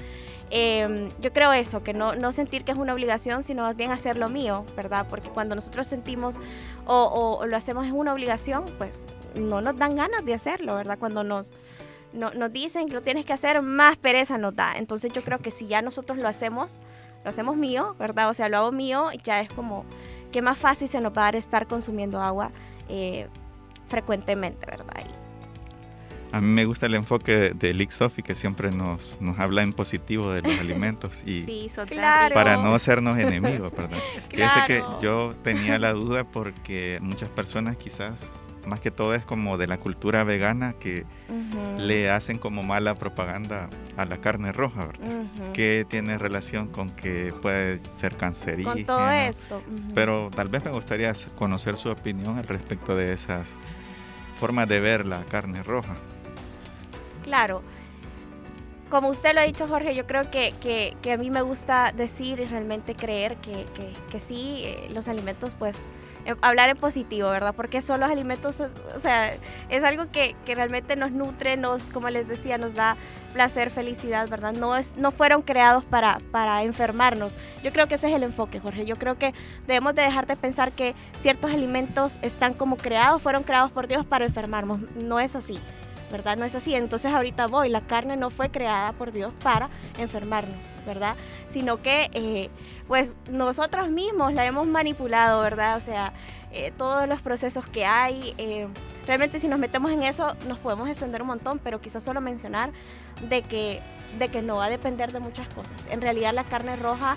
em, 0.49 1.07
yo 1.19 1.31
creo 1.31 1.53
eso, 1.53 1.83
que 1.83 1.93
no, 1.93 2.15
no, 2.15 2.31
sentir 2.31 2.63
que 2.63 2.71
es 2.71 2.77
una 2.79 2.93
obligación, 2.93 3.43
sino 3.43 3.61
más 3.61 3.75
bien 3.75 3.91
hacer 3.91 4.17
lo 4.17 4.27
mío, 4.27 4.65
¿verdad? 4.75 5.05
Porque 5.07 5.29
cuando 5.29 5.53
nosotros 5.53 5.85
sentimos 5.85 6.35
o, 6.85 7.45
lo 7.45 7.55
hacemos 7.55 7.85
es 7.85 7.93
una 7.93 8.13
obligación, 8.13 8.65
pues 8.79 9.05
no 9.35 9.61
nos 9.61 9.77
dan 9.77 9.95
ganas 9.95 10.23
de 10.25 10.33
hacerlo, 10.33 10.75
¿verdad? 10.75 10.97
Cuando 10.99 11.23
nos... 11.23 11.51
nos 12.13 12.51
dicen 12.51 12.87
que 12.87 12.93
lo 12.93 13.01
tienes 13.01 13.25
que 13.25 13.33
hacer, 13.33 13.61
más 13.61 13.97
pereza 13.97 14.37
nos 14.37 14.55
da. 14.55 14.73
Entonces 14.77 15.11
yo 15.13 15.21
creo 15.21 15.39
que 15.39 15.51
si 15.51 15.67
ya 15.67 15.81
nosotros 15.81 16.17
lo 16.17 16.27
hacemos, 16.27 16.79
lo 17.23 17.29
hacemos 17.29 17.55
mío, 17.55 17.95
¿verdad? 17.99 18.29
O 18.29 18.33
sea, 18.33 18.49
lo 18.49 18.57
hago 18.57 18.71
mío, 18.71 19.07
ya 19.23 19.39
es 19.41 19.49
como 19.53 19.85
que 20.31 20.41
más 20.41 20.57
fácil 20.57 20.87
se 20.87 20.99
nos 21.01 21.11
va 21.13 21.23
a 21.23 21.25
dar 21.25 21.35
estar 21.35 21.67
consumiendo 21.67 22.21
agua 22.21 22.51
eh, 22.89 23.27
frecuentemente, 23.89 24.65
¿verdad? 24.65 24.85
A 26.33 26.39
mí 26.39 26.47
me 26.47 26.63
gusta 26.63 26.85
el 26.85 26.95
enfoque 26.95 27.51
de 27.53 27.73
Lick 27.73 27.91
Sophie 27.91 28.23
que 28.23 28.35
siempre 28.35 28.71
nos, 28.71 29.19
nos 29.19 29.37
habla 29.37 29.63
en 29.63 29.73
positivo 29.73 30.31
de 30.31 30.41
los 30.41 30.57
alimentos 30.59 31.11
y 31.25 31.43
Sí, 31.45 31.69
Claro. 31.87 32.33
para 32.33 32.55
no 32.55 32.73
hacernos 32.73 33.17
enemigos, 33.17 33.69
¿verdad? 33.71 33.97
Fíjese 34.29 34.59
que 34.65 34.79
Claro. 34.79 35.01
yo 35.01 35.35
tenía 35.43 35.77
la 35.77 35.91
duda 35.91 36.23
porque 36.23 36.99
muchas 37.01 37.27
personas 37.27 37.75
quizás, 37.75 38.13
más 38.65 38.79
que 38.79 38.91
todo 38.91 39.15
es 39.15 39.23
como 39.23 39.57
de 39.57 39.67
la 39.67 39.77
cultura 39.77 40.23
vegana 40.23 40.73
que 40.79 41.05
le 41.79 42.09
hacen 42.09 42.37
como 42.37 42.63
mala 42.63 42.95
propaganda 42.95 43.69
a 43.97 44.05
la 44.05 44.17
carne 44.17 44.51
roja, 44.51 44.85
¿verdad? 44.85 45.51
Que 45.53 45.85
tiene 45.89 46.17
relación 46.17 46.67
con 46.67 46.89
que 46.89 47.33
puede 47.41 47.79
ser 47.81 48.15
cancerígena. 48.17 48.73
Con 48.75 48.85
todo 48.85 49.09
esto. 49.11 49.61
Pero 49.95 50.29
tal 50.35 50.49
vez 50.49 50.63
me 50.65 50.71
gustaría 50.71 51.13
conocer 51.37 51.77
su 51.77 51.89
opinión 51.89 52.37
al 52.37 52.47
respecto 52.47 52.95
de 52.95 53.13
esas 53.13 53.49
formas 54.39 54.67
de 54.67 54.79
ver 54.79 55.05
la 55.05 55.23
carne 55.25 55.63
roja. 55.63 55.95
Claro. 57.23 57.61
Como 58.89 59.07
usted 59.07 59.33
lo 59.33 59.39
ha 59.39 59.43
dicho, 59.43 59.67
Jorge, 59.67 59.95
yo 59.95 60.05
creo 60.05 60.29
que, 60.29 60.53
que- 60.59 60.97
que 61.01 61.13
a 61.13 61.17
mí 61.17 61.29
me 61.29 61.41
gusta 61.41 61.93
decir 61.95 62.39
y 62.41 62.45
realmente 62.45 62.93
creer 62.95 63.37
que, 63.37 63.65
que- 63.73 63.93
que 64.11 64.19
sí, 64.19 64.63
eh, 64.65 64.89
los 64.93 65.07
alimentos, 65.07 65.55
pues, 65.55 65.77
hablar 66.41 66.69
en 66.69 66.77
positivo, 66.77 67.29
¿verdad? 67.29 67.53
Porque 67.55 67.81
son 67.81 67.99
los 67.99 68.09
alimentos, 68.09 68.59
o 68.59 68.69
o 68.95 68.99
sea, 68.99 69.33
es 69.69 69.83
algo 69.83 70.11
que, 70.11 70.35
que 70.45 70.55
realmente 70.55 70.95
nos 70.95 71.11
nutre, 71.11 71.57
nos, 71.57 71.89
como 71.89 72.09
les 72.09 72.27
decía, 72.27 72.57
nos 72.57 72.75
da 72.75 72.97
placer, 73.33 73.71
felicidad, 73.71 74.29
¿verdad? 74.29 74.53
No, 74.53 74.75
es, 74.75 74.91
no 74.97 75.11
fueron 75.11 75.41
creados 75.41 75.83
para, 75.83 76.19
para 76.31 76.63
enfermarnos. 76.63 77.35
Yo 77.63 77.71
creo 77.71 77.87
que 77.87 77.95
ese 77.95 78.09
es 78.09 78.15
el 78.15 78.23
enfoque, 78.23 78.59
Jorge. 78.59 78.85
Yo 78.85 78.97
creo 78.97 79.17
que 79.17 79.33
debemos 79.67 79.95
de 79.95 80.03
dejar 80.03 80.27
de 80.27 80.35
pensar 80.35 80.71
que 80.71 80.93
ciertos 81.19 81.51
alimentos 81.51 82.19
están 82.21 82.53
como 82.53 82.77
creados, 82.77 83.21
fueron 83.21 83.43
creados 83.43 83.71
por 83.71 83.87
Dios 83.87 84.05
para 84.05 84.25
enfermarnos. 84.25 84.79
No 84.95 85.19
es 85.19 85.35
así. 85.35 85.57
¿Verdad? 86.11 86.37
No 86.37 86.45
es 86.45 86.55
así. 86.55 86.75
Entonces 86.75 87.11
ahorita 87.13 87.47
voy, 87.47 87.69
la 87.69 87.81
carne 87.81 88.17
no 88.17 88.29
fue 88.29 88.49
creada 88.49 88.93
por 88.93 89.11
Dios 89.11 89.33
para 89.43 89.69
enfermarnos, 89.97 90.65
¿verdad? 90.85 91.15
Sino 91.51 91.81
que 91.81 92.09
eh, 92.13 92.49
pues 92.87 93.15
nosotros 93.29 93.89
mismos 93.89 94.33
la 94.33 94.45
hemos 94.45 94.67
manipulado, 94.67 95.41
¿verdad? 95.41 95.77
O 95.77 95.81
sea, 95.81 96.13
eh, 96.51 96.73
todos 96.77 97.07
los 97.07 97.21
procesos 97.21 97.67
que 97.69 97.85
hay, 97.85 98.33
eh, 98.37 98.67
realmente 99.07 99.39
si 99.39 99.47
nos 99.47 99.59
metemos 99.59 99.91
en 99.91 100.03
eso 100.03 100.35
nos 100.47 100.59
podemos 100.59 100.89
extender 100.89 101.21
un 101.21 101.29
montón, 101.29 101.59
pero 101.59 101.79
quizás 101.79 102.03
solo 102.03 102.19
mencionar 102.19 102.71
de 103.29 103.41
que, 103.41 103.79
de 104.19 104.27
que 104.27 104.41
no 104.41 104.57
va 104.57 104.65
a 104.65 104.69
depender 104.69 105.13
de 105.13 105.19
muchas 105.19 105.47
cosas. 105.53 105.73
En 105.89 106.01
realidad 106.01 106.33
la 106.33 106.43
carne 106.43 106.75
roja 106.75 107.15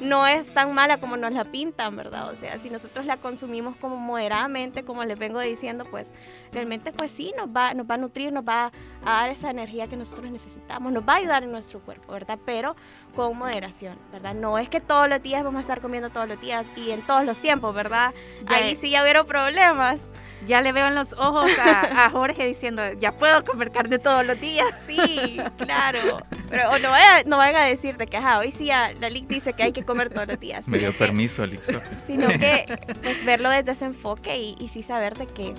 no 0.00 0.26
es 0.26 0.52
tan 0.52 0.72
mala 0.74 0.98
como 0.98 1.16
nos 1.16 1.32
la 1.32 1.44
pintan, 1.44 1.96
¿verdad? 1.96 2.30
O 2.30 2.36
sea, 2.36 2.58
si 2.58 2.70
nosotros 2.70 3.06
la 3.06 3.16
consumimos 3.16 3.76
como 3.76 3.96
moderadamente, 3.96 4.84
como 4.84 5.04
les 5.04 5.18
vengo 5.18 5.40
diciendo, 5.40 5.84
pues 5.90 6.06
realmente 6.52 6.92
pues 6.92 7.10
sí, 7.10 7.32
nos 7.36 7.48
va, 7.48 7.74
nos 7.74 7.88
va 7.88 7.94
a 7.94 7.98
nutrir, 7.98 8.32
nos 8.32 8.44
va 8.44 8.72
a 9.04 9.12
dar 9.20 9.30
esa 9.30 9.50
energía 9.50 9.88
que 9.88 9.96
nosotros 9.96 10.30
necesitamos, 10.30 10.92
nos 10.92 11.06
va 11.06 11.14
a 11.14 11.16
ayudar 11.16 11.42
en 11.44 11.52
nuestro 11.52 11.80
cuerpo, 11.80 12.12
¿verdad? 12.12 12.38
Pero 12.44 12.76
con 13.14 13.36
moderación, 13.36 13.98
¿verdad? 14.12 14.34
No 14.34 14.58
es 14.58 14.68
que 14.68 14.80
todos 14.80 15.08
los 15.08 15.22
días 15.22 15.44
vamos 15.44 15.58
a 15.58 15.62
estar 15.62 15.80
comiendo 15.80 16.10
todos 16.10 16.28
los 16.28 16.40
días 16.40 16.66
y 16.76 16.90
en 16.90 17.02
todos 17.02 17.24
los 17.24 17.38
tiempos, 17.38 17.74
¿verdad? 17.74 18.12
Ya, 18.48 18.56
Ahí 18.56 18.74
sí 18.76 18.90
ya 18.90 19.02
hubieron 19.02 19.26
problemas. 19.26 20.00
Ya 20.46 20.60
le 20.60 20.72
veo 20.72 20.86
en 20.86 20.94
los 20.94 21.12
ojos 21.14 21.50
a, 21.58 22.06
a 22.06 22.10
Jorge 22.10 22.46
diciendo, 22.46 22.82
ya 22.94 23.12
puedo 23.12 23.44
comer 23.44 23.70
carne 23.72 23.98
todos 23.98 24.24
los 24.24 24.40
días. 24.40 24.66
Sí, 24.86 25.38
claro. 25.58 26.18
Pero 26.48 26.70
o 26.70 26.78
no, 26.78 26.90
vaya, 26.90 27.22
no 27.26 27.36
vayan 27.36 27.56
a 27.62 27.64
decir 27.66 27.96
de 27.96 28.06
que, 28.06 28.16
ajá, 28.16 28.38
hoy 28.38 28.50
sí 28.52 28.66
ya 28.66 28.92
la 29.00 29.08
LIC 29.10 29.26
dice 29.26 29.52
que 29.52 29.62
hay 29.64 29.72
que 29.72 29.84
comer 29.84 30.10
todos 30.12 30.28
los 30.28 30.38
días. 30.40 30.66
Me 30.68 30.78
dio 30.78 30.92
que- 30.92 30.98
permiso, 30.98 31.42
Alixo. 31.42 31.80
sino 32.06 32.28
que 32.28 32.64
pues 33.02 33.24
verlo 33.24 33.50
desde 33.50 33.72
ese 33.72 33.84
enfoque 33.86 34.38
y, 34.38 34.56
y 34.58 34.68
sí 34.68 34.82
saber 34.82 35.14
de 35.16 35.26
que 35.26 35.54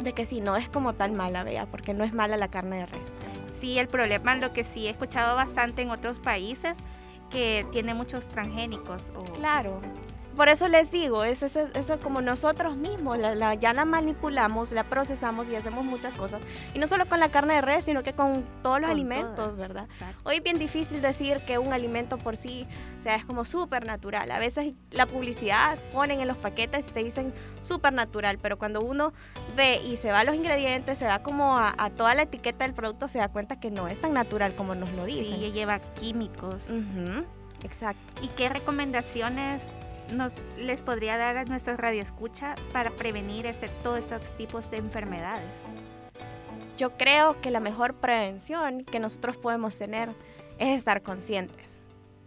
de 0.00 0.12
que 0.12 0.26
sí 0.26 0.40
no 0.40 0.56
es 0.56 0.68
como 0.68 0.94
tan 0.94 1.14
mala, 1.14 1.44
vea, 1.44 1.66
porque 1.66 1.94
no 1.94 2.04
es 2.04 2.12
mala 2.12 2.36
la 2.36 2.48
carne 2.48 2.76
de 2.78 2.86
res. 2.86 3.02
Sí, 3.58 3.78
el 3.78 3.86
problema, 3.88 4.34
lo 4.34 4.52
que 4.52 4.64
sí 4.64 4.86
he 4.86 4.90
escuchado 4.90 5.34
bastante 5.36 5.80
en 5.82 5.90
otros 5.90 6.18
países, 6.18 6.76
que 7.30 7.64
tiene 7.72 7.94
muchos 7.94 8.26
transgénicos. 8.28 9.00
O, 9.16 9.22
Claro. 9.34 9.80
Por 10.36 10.48
eso 10.48 10.66
les 10.68 10.90
digo, 10.90 11.22
es 11.24 11.42
eso 11.42 11.98
como 12.02 12.20
nosotros 12.20 12.76
mismos, 12.76 13.18
la, 13.18 13.34
la- 13.34 13.54
ya 13.54 13.72
la 13.72 13.84
manipulamos, 13.84 14.72
la 14.72 14.82
procesamos 14.84 15.48
y 15.48 15.54
hacemos 15.56 15.84
muchas 15.84 16.16
cosas. 16.18 16.42
Y 16.74 16.78
no 16.80 16.86
solo 16.88 17.06
con 17.06 17.20
la 17.20 17.28
carne 17.28 17.54
de 17.54 17.60
res, 17.60 17.84
sino 17.84 18.02
que 18.02 18.12
con 18.14 18.44
todos 18.62 18.80
los 18.80 18.88
Con 18.88 18.96
alimentos. 18.98 19.56
¿verdad? 19.56 19.84
Exacto. 19.92 20.28
Hoy 20.28 20.36
es 20.36 20.42
bien 20.42 20.58
difícil 20.58 21.00
decir 21.00 21.38
que 21.46 21.58
un 21.58 21.72
alimento 21.72 22.18
por 22.18 22.36
sí, 22.36 22.66
o 22.98 23.02
sea, 23.02 23.14
es 23.14 23.24
como 23.24 23.44
súper 23.44 23.86
natural. 23.86 24.30
A 24.32 24.38
veces 24.40 24.72
la 24.90 25.06
publicidad 25.06 25.78
ponen 25.92 26.20
en 26.20 26.26
los 26.28 26.36
paquetes 26.36 26.86
y 26.88 26.90
te 26.90 27.04
dicen 27.04 27.32
súper 27.62 27.92
natural, 27.92 28.38
pero 28.42 28.58
cuando 28.58 28.80
uno 28.80 29.12
ve 29.56 29.80
y 29.84 29.96
se 29.96 30.10
va 30.10 30.20
a 30.20 30.24
los 30.24 30.34
ingredientes, 30.34 30.98
se 30.98 31.06
va 31.06 31.20
como 31.20 31.56
a, 31.56 31.74
a 31.78 31.90
toda 31.90 32.14
la 32.14 32.22
etiqueta 32.22 32.64
del 32.64 32.74
producto, 32.74 33.06
se 33.08 33.18
da 33.18 33.28
cuenta 33.28 33.60
que 33.60 33.70
no 33.70 33.86
es 33.86 34.00
tan 34.00 34.12
natural 34.14 34.54
como 34.56 34.74
nos 34.74 34.90
lo 34.92 35.04
dicen. 35.04 35.40
Sí, 35.40 35.52
lleva 35.52 35.78
químicos. 35.78 36.56
Exacto. 37.62 38.22
¿Y 38.22 38.28
qué 38.28 38.48
recomendaciones 38.48 39.62
nos 40.12 40.32
les 40.56 40.80
podría 40.80 41.16
dar 41.16 41.36
a 41.36 41.44
nuestros 41.44 41.78
radioescucha 41.78 42.54
para 42.72 42.90
prevenir 42.90 43.46
este, 43.46 43.68
todos 43.82 43.98
estos 43.98 44.22
tipos 44.36 44.70
de 44.70 44.78
enfermedades? 44.78 45.50
Yo 46.76 46.96
creo 46.96 47.40
que 47.40 47.50
la 47.50 47.60
mejor 47.60 47.94
prevención 47.94 48.84
que 48.84 48.98
nosotros 48.98 49.36
podemos 49.36 49.76
tener 49.78 50.10
es 50.58 50.76
estar 50.76 51.02
conscientes 51.02 51.66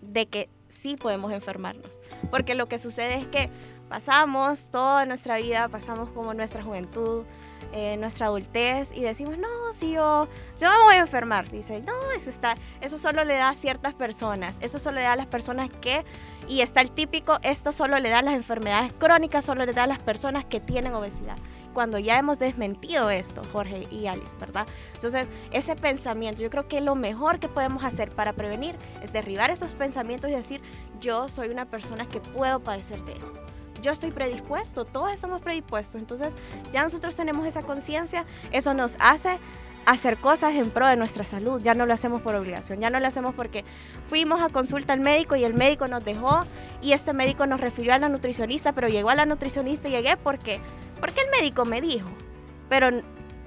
de 0.01 0.25
que 0.27 0.49
sí 0.69 0.95
podemos 0.95 1.31
enfermarnos. 1.31 1.99
Porque 2.31 2.55
lo 2.55 2.67
que 2.67 2.79
sucede 2.79 3.15
es 3.15 3.27
que 3.27 3.49
pasamos 3.89 4.69
toda 4.69 5.05
nuestra 5.05 5.37
vida, 5.37 5.67
pasamos 5.67 6.09
como 6.09 6.33
nuestra 6.33 6.63
juventud, 6.63 7.25
eh, 7.73 7.97
nuestra 7.97 8.27
adultez 8.27 8.89
y 8.93 9.01
decimos, 9.01 9.37
no, 9.37 9.73
si 9.73 9.91
yo, 9.91 10.27
yo 10.59 10.69
me 10.69 10.83
voy 10.83 10.95
a 10.95 10.99
enfermar. 10.99 11.49
Dice, 11.49 11.81
no, 11.81 12.11
eso, 12.11 12.29
está, 12.29 12.55
eso 12.81 12.97
solo 12.97 13.23
le 13.23 13.35
da 13.35 13.49
a 13.49 13.53
ciertas 13.53 13.93
personas, 13.93 14.57
eso 14.61 14.79
solo 14.79 14.97
le 14.97 15.03
da 15.03 15.13
a 15.13 15.17
las 15.17 15.27
personas 15.27 15.69
que, 15.81 16.03
y 16.47 16.61
está 16.61 16.81
el 16.81 16.91
típico, 16.91 17.37
esto 17.43 17.71
solo 17.71 17.99
le 17.99 18.09
da 18.09 18.19
a 18.19 18.21
las 18.23 18.33
enfermedades 18.33 18.93
crónicas, 18.93 19.45
solo 19.45 19.65
le 19.65 19.73
da 19.73 19.83
a 19.83 19.87
las 19.87 20.01
personas 20.01 20.45
que 20.45 20.59
tienen 20.59 20.93
obesidad 20.93 21.37
cuando 21.77 21.99
ya 21.99 22.17
hemos 22.17 22.39
desmentido 22.39 23.11
esto, 23.11 23.43
Jorge 23.51 23.83
y 23.91 24.07
Alice, 24.07 24.31
¿verdad? 24.39 24.65
Entonces, 24.95 25.27
ese 25.51 25.75
pensamiento, 25.75 26.41
yo 26.41 26.49
creo 26.49 26.67
que 26.67 26.81
lo 26.81 26.95
mejor 26.95 27.39
que 27.39 27.49
podemos 27.49 27.83
hacer 27.83 28.09
para 28.09 28.33
prevenir 28.33 28.75
es 29.03 29.13
derribar 29.13 29.51
esos 29.51 29.75
pensamientos 29.75 30.31
y 30.31 30.33
decir, 30.33 30.59
yo 30.99 31.29
soy 31.29 31.49
una 31.49 31.65
persona 31.65 32.07
que 32.07 32.19
puedo 32.19 32.61
padecer 32.61 33.03
de 33.05 33.13
eso. 33.13 33.46
Yo 33.81 33.91
estoy 33.91 34.11
predispuesto, 34.11 34.85
todos 34.85 35.11
estamos 35.11 35.41
predispuestos. 35.41 36.01
Entonces, 36.01 36.29
ya 36.71 36.83
nosotros 36.83 37.15
tenemos 37.15 37.45
esa 37.45 37.61
conciencia, 37.61 38.25
eso 38.51 38.73
nos 38.73 38.95
hace 38.99 39.39
hacer 39.85 40.17
cosas 40.17 40.53
en 40.55 40.69
pro 40.69 40.85
de 40.87 40.97
nuestra 40.97 41.23
salud. 41.23 41.61
Ya 41.63 41.73
no 41.73 41.85
lo 41.85 41.93
hacemos 41.93 42.21
por 42.21 42.35
obligación, 42.35 42.81
ya 42.81 42.89
no 42.89 42.99
lo 42.99 43.07
hacemos 43.07 43.33
porque 43.35 43.63
fuimos 44.09 44.41
a 44.41 44.49
consulta 44.49 44.93
al 44.93 44.99
médico 44.99 45.37
y 45.37 45.45
el 45.45 45.53
médico 45.53 45.87
nos 45.87 46.03
dejó 46.03 46.41
y 46.81 46.91
este 46.91 47.13
médico 47.13 47.45
nos 47.45 47.61
refirió 47.61 47.93
a 47.93 47.97
la 47.97 48.09
nutricionista, 48.09 48.73
pero 48.73 48.89
llegó 48.89 49.09
a 49.09 49.15
la 49.15 49.25
nutricionista 49.25 49.87
y 49.87 49.91
llegué 49.91 50.17
porque 50.17 50.59
porque 50.99 51.21
el 51.21 51.29
médico 51.31 51.63
me 51.63 51.79
dijo. 51.79 52.09
Pero 52.67 53.01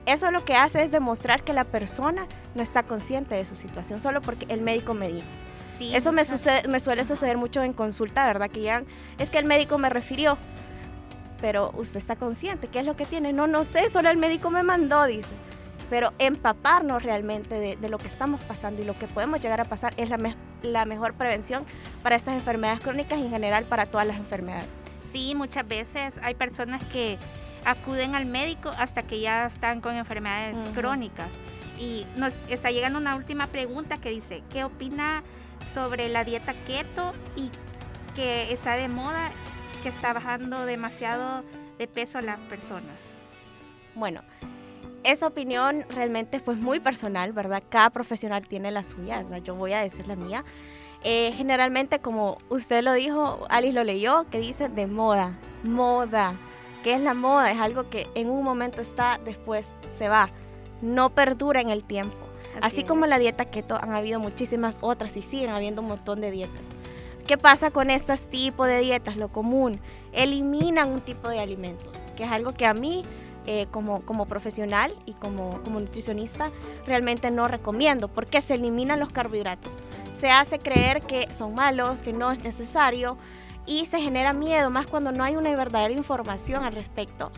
eso 0.06 0.30
lo 0.30 0.44
que 0.44 0.54
hace 0.54 0.82
es 0.82 0.90
demostrar 0.90 1.44
que 1.44 1.52
la 1.52 1.64
persona 1.64 2.26
no 2.54 2.62
está 2.62 2.84
consciente 2.84 3.34
de 3.34 3.44
su 3.44 3.54
situación 3.54 4.00
solo 4.00 4.22
porque 4.22 4.46
el 4.48 4.62
médico 4.62 4.94
me 4.94 5.08
dijo. 5.08 5.26
Sí, 5.80 5.96
Eso 5.96 6.12
me, 6.12 6.26
sucede, 6.26 6.68
me 6.68 6.78
suele 6.78 7.06
suceder 7.06 7.38
mucho 7.38 7.62
en 7.62 7.72
consulta, 7.72 8.26
¿verdad? 8.26 8.50
Que 8.50 8.60
ya 8.60 8.82
es 9.18 9.30
que 9.30 9.38
el 9.38 9.46
médico 9.46 9.78
me 9.78 9.88
refirió. 9.88 10.36
Pero 11.40 11.70
usted 11.74 11.96
está 11.96 12.16
consciente, 12.16 12.66
¿qué 12.66 12.80
es 12.80 12.84
lo 12.84 12.96
que 12.96 13.06
tiene? 13.06 13.32
No, 13.32 13.46
no 13.46 13.64
sé, 13.64 13.88
solo 13.88 14.10
el 14.10 14.18
médico 14.18 14.50
me 14.50 14.62
mandó, 14.62 15.06
dice. 15.06 15.30
Pero 15.88 16.12
empaparnos 16.18 17.02
realmente 17.02 17.54
de, 17.54 17.76
de 17.76 17.88
lo 17.88 17.96
que 17.96 18.08
estamos 18.08 18.44
pasando 18.44 18.82
y 18.82 18.84
lo 18.84 18.92
que 18.92 19.06
podemos 19.06 19.40
llegar 19.40 19.58
a 19.58 19.64
pasar 19.64 19.94
es 19.96 20.10
la, 20.10 20.18
me- 20.18 20.36
la 20.62 20.84
mejor 20.84 21.14
prevención 21.14 21.64
para 22.02 22.14
estas 22.14 22.34
enfermedades 22.34 22.80
crónicas 22.80 23.18
y 23.18 23.22
en 23.22 23.30
general 23.30 23.64
para 23.64 23.86
todas 23.86 24.06
las 24.06 24.18
enfermedades. 24.18 24.68
Sí, 25.10 25.34
muchas 25.34 25.66
veces 25.66 26.14
hay 26.22 26.34
personas 26.34 26.84
que 26.92 27.16
acuden 27.64 28.14
al 28.14 28.26
médico 28.26 28.70
hasta 28.76 29.02
que 29.02 29.20
ya 29.20 29.46
están 29.46 29.80
con 29.80 29.96
enfermedades 29.96 30.56
crónicas. 30.74 31.28
Y 31.78 32.04
nos 32.16 32.34
está 32.50 32.70
llegando 32.70 32.98
una 32.98 33.16
última 33.16 33.46
pregunta 33.46 33.96
que 33.96 34.10
dice, 34.10 34.42
¿qué 34.50 34.62
opina 34.64 35.22
sobre 35.74 36.08
la 36.08 36.24
dieta 36.24 36.54
keto 36.66 37.12
y 37.36 37.50
que 38.14 38.52
está 38.52 38.74
de 38.76 38.88
moda, 38.88 39.30
que 39.82 39.88
está 39.88 40.12
bajando 40.12 40.66
demasiado 40.66 41.44
de 41.78 41.86
peso 41.86 42.20
las 42.20 42.38
personas? 42.40 42.96
Bueno, 43.94 44.22
esa 45.02 45.26
opinión 45.26 45.84
realmente 45.88 46.40
fue 46.40 46.54
muy 46.54 46.80
personal, 46.80 47.32
¿verdad? 47.32 47.62
Cada 47.68 47.90
profesional 47.90 48.46
tiene 48.46 48.70
la 48.70 48.84
suya, 48.84 49.18
¿verdad? 49.18 49.38
Yo 49.42 49.54
voy 49.54 49.72
a 49.72 49.80
decir 49.80 50.06
la 50.06 50.16
mía. 50.16 50.44
Eh, 51.02 51.32
generalmente, 51.34 52.00
como 52.00 52.36
usted 52.50 52.82
lo 52.82 52.92
dijo, 52.92 53.46
Alice 53.48 53.72
lo 53.72 53.84
leyó, 53.84 54.26
que 54.30 54.38
dice 54.38 54.68
de 54.68 54.86
moda, 54.86 55.38
moda. 55.64 56.34
¿Qué 56.84 56.94
es 56.94 57.00
la 57.00 57.14
moda? 57.14 57.50
Es 57.50 57.58
algo 57.58 57.88
que 57.88 58.08
en 58.14 58.28
un 58.28 58.44
momento 58.44 58.80
está, 58.80 59.18
después 59.24 59.64
se 59.98 60.08
va, 60.08 60.30
no 60.82 61.10
perdura 61.10 61.60
en 61.60 61.70
el 61.70 61.84
tiempo. 61.84 62.29
Así, 62.60 62.84
como 62.84 63.06
la 63.06 63.18
dieta 63.18 63.44
keto, 63.44 63.76
han 63.80 63.92
habido 63.92 64.20
muchísimas 64.20 64.78
otras 64.80 65.16
y 65.16 65.22
siguen 65.22 65.50
habiendo 65.50 65.82
un 65.82 65.88
montón 65.88 66.20
de 66.20 66.30
dietas. 66.30 66.62
¿Qué 67.26 67.38
pasa 67.38 67.70
con 67.70 67.90
estos 67.90 68.20
tipos 68.28 68.66
de 68.66 68.80
dietas? 68.80 69.16
Lo 69.16 69.28
común, 69.28 69.80
eliminan 70.12 70.90
un 70.90 71.00
tipo 71.00 71.28
de 71.28 71.38
alimentos, 71.38 72.04
que 72.16 72.24
es 72.24 72.32
algo 72.32 72.52
que 72.52 72.66
a 72.66 72.74
mí 72.74 73.04
eh, 73.46 73.66
como, 73.70 74.02
como 74.02 74.26
profesional 74.26 74.94
y 75.06 75.12
como, 75.14 75.62
como 75.62 75.80
nutricionista, 75.80 76.50
realmente 76.86 77.30
no 77.30 77.48
recomiendo 77.48 78.08
porque 78.08 78.42
se 78.42 78.54
eliminan 78.54 79.00
los 79.00 79.10
carbohidratos. 79.10 79.78
Se 80.20 80.28
hace 80.28 80.58
creer 80.58 81.00
que 81.00 81.32
son 81.32 81.54
malos, 81.54 82.02
que 82.02 82.12
no 82.12 82.32
es 82.32 82.44
necesario 82.44 83.16
y 83.64 83.86
se 83.86 84.00
genera 84.00 84.32
miedo, 84.32 84.68
más 84.68 84.86
cuando 84.86 85.12
no 85.12 85.24
hay 85.24 85.36
una 85.36 85.54
verdadera 85.56 85.94
información 85.94 86.64
al 86.64 86.72
respecto. 86.72 87.32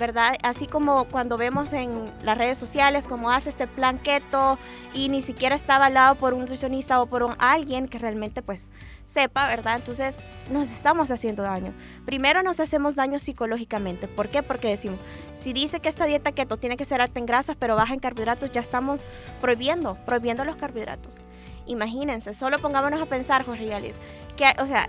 ¿Verdad? 0.00 0.36
Así 0.42 0.66
como 0.66 1.04
cuando 1.04 1.36
vemos 1.36 1.72
en 1.72 2.10
las 2.24 2.36
redes 2.36 2.58
sociales 2.58 3.06
cómo 3.06 3.30
hace 3.30 3.50
este 3.50 3.68
plan 3.68 3.98
keto 3.98 4.58
y 4.94 5.08
ni 5.08 5.22
siquiera 5.22 5.54
está 5.54 5.76
avalado 5.76 6.16
por 6.16 6.32
un 6.34 6.40
nutricionista 6.40 7.00
o 7.00 7.06
por 7.06 7.22
un, 7.22 7.34
alguien 7.38 7.86
que 7.86 7.98
realmente 7.98 8.42
pues 8.42 8.66
sepa, 9.06 9.46
¿verdad? 9.46 9.76
Entonces 9.76 10.16
nos 10.50 10.70
estamos 10.70 11.10
haciendo 11.10 11.42
daño. 11.42 11.72
Primero 12.06 12.42
nos 12.42 12.58
hacemos 12.58 12.96
daño 12.96 13.18
psicológicamente. 13.18 14.08
¿Por 14.08 14.28
qué? 14.28 14.42
Porque 14.42 14.68
decimos, 14.68 14.98
si 15.34 15.52
dice 15.52 15.78
que 15.80 15.88
esta 15.88 16.06
dieta 16.06 16.32
keto 16.32 16.56
tiene 16.56 16.76
que 16.76 16.84
ser 16.84 17.00
alta 17.00 17.20
en 17.20 17.26
grasas 17.26 17.56
pero 17.58 17.76
baja 17.76 17.94
en 17.94 18.00
carbohidratos, 18.00 18.50
ya 18.50 18.60
estamos 18.60 19.00
prohibiendo, 19.40 19.96
prohibiendo 20.06 20.44
los 20.44 20.56
carbohidratos. 20.56 21.18
Imagínense, 21.66 22.34
solo 22.34 22.58
pongámonos 22.58 23.00
a 23.00 23.06
pensar, 23.06 23.44
Jorge 23.44 23.66
Yalis, 23.66 23.96
que, 24.36 24.46
o 24.58 24.64
sea, 24.64 24.88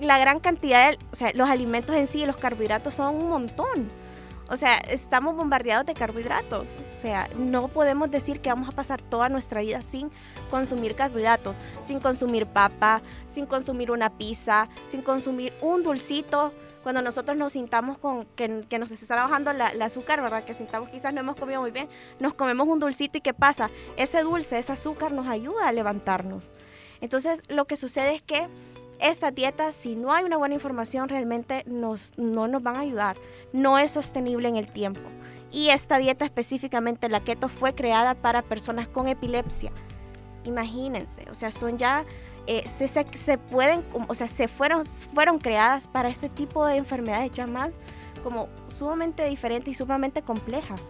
la 0.00 0.18
gran 0.18 0.40
cantidad 0.40 0.90
de, 0.90 0.98
o 1.12 1.16
sea, 1.16 1.32
los 1.32 1.48
alimentos 1.48 1.96
en 1.96 2.06
sí, 2.06 2.26
los 2.26 2.36
carbohidratos 2.36 2.94
son 2.94 3.16
un 3.16 3.28
montón. 3.28 3.90
O 4.48 4.56
sea, 4.56 4.78
estamos 4.78 5.36
bombardeados 5.36 5.86
de 5.86 5.94
carbohidratos. 5.94 6.74
O 6.96 7.02
sea, 7.02 7.28
no 7.38 7.68
podemos 7.68 8.10
decir 8.10 8.40
que 8.40 8.48
vamos 8.48 8.68
a 8.68 8.72
pasar 8.72 9.02
toda 9.02 9.28
nuestra 9.28 9.60
vida 9.60 9.82
sin 9.82 10.10
consumir 10.50 10.94
carbohidratos, 10.94 11.56
sin 11.84 12.00
consumir 12.00 12.46
papa, 12.46 13.02
sin 13.28 13.46
consumir 13.46 13.90
una 13.90 14.10
pizza, 14.16 14.68
sin 14.86 15.02
consumir 15.02 15.52
un 15.60 15.82
dulcito. 15.82 16.52
Cuando 16.82 17.02
nosotros 17.02 17.36
nos 17.36 17.52
sintamos 17.52 17.98
con 17.98 18.24
que, 18.36 18.48
nos 18.78 18.90
está 18.90 19.16
bajando 19.16 19.52
la, 19.52 19.66
azúcar, 19.84 20.22
¿verdad? 20.22 20.44
Que 20.44 20.54
sintamos 20.54 20.88
quizás 20.88 21.12
no 21.12 21.20
hemos 21.20 21.36
comido 21.36 21.60
muy 21.60 21.70
bien, 21.70 21.88
nos 22.18 22.32
comemos 22.32 22.66
un 22.68 22.78
dulcito 22.78 23.18
y 23.18 23.20
¿qué 23.20 23.34
pasa? 23.34 23.68
Ese 23.96 24.22
dulce, 24.22 24.58
ese 24.58 24.72
azúcar 24.72 25.12
nos 25.12 25.26
ayuda 25.26 25.68
a 25.68 25.72
levantarnos. 25.72 26.50
Entonces, 27.00 27.42
lo 27.48 27.66
que 27.66 27.76
sucede 27.76 28.14
es 28.14 28.22
que 28.22 28.48
esta 29.00 29.30
dieta, 29.30 29.72
si 29.72 29.94
no 29.94 30.12
hay 30.12 30.24
una 30.24 30.36
buena 30.36 30.54
información, 30.54 31.08
realmente 31.08 31.64
nos, 31.66 32.12
no 32.16 32.48
nos 32.48 32.62
van 32.62 32.76
a 32.76 32.80
ayudar. 32.80 33.16
No 33.52 33.78
es 33.78 33.92
sostenible 33.92 34.48
en 34.48 34.56
el 34.56 34.72
tiempo. 34.72 35.08
Y 35.50 35.70
esta 35.70 35.98
dieta 35.98 36.24
específicamente, 36.24 37.08
la 37.08 37.20
keto, 37.20 37.48
fue 37.48 37.74
creada 37.74 38.14
para 38.14 38.42
personas 38.42 38.88
con 38.88 39.08
epilepsia. 39.08 39.72
Imagínense, 40.44 41.26
o 41.30 41.34
sea, 41.34 41.50
son 41.50 41.78
ya, 41.78 42.04
eh, 42.46 42.68
se, 42.68 42.88
se, 42.88 43.38
pueden, 43.38 43.84
o 44.08 44.14
sea, 44.14 44.28
se 44.28 44.48
fueron, 44.48 44.84
fueron 44.84 45.38
creadas 45.38 45.88
para 45.88 46.08
este 46.08 46.28
tipo 46.28 46.66
de 46.66 46.76
enfermedades 46.76 47.30
ya 47.32 47.46
más 47.46 47.74
como 48.22 48.48
sumamente 48.66 49.28
diferentes 49.28 49.72
y 49.72 49.74
sumamente 49.74 50.22
complejas. 50.22 50.80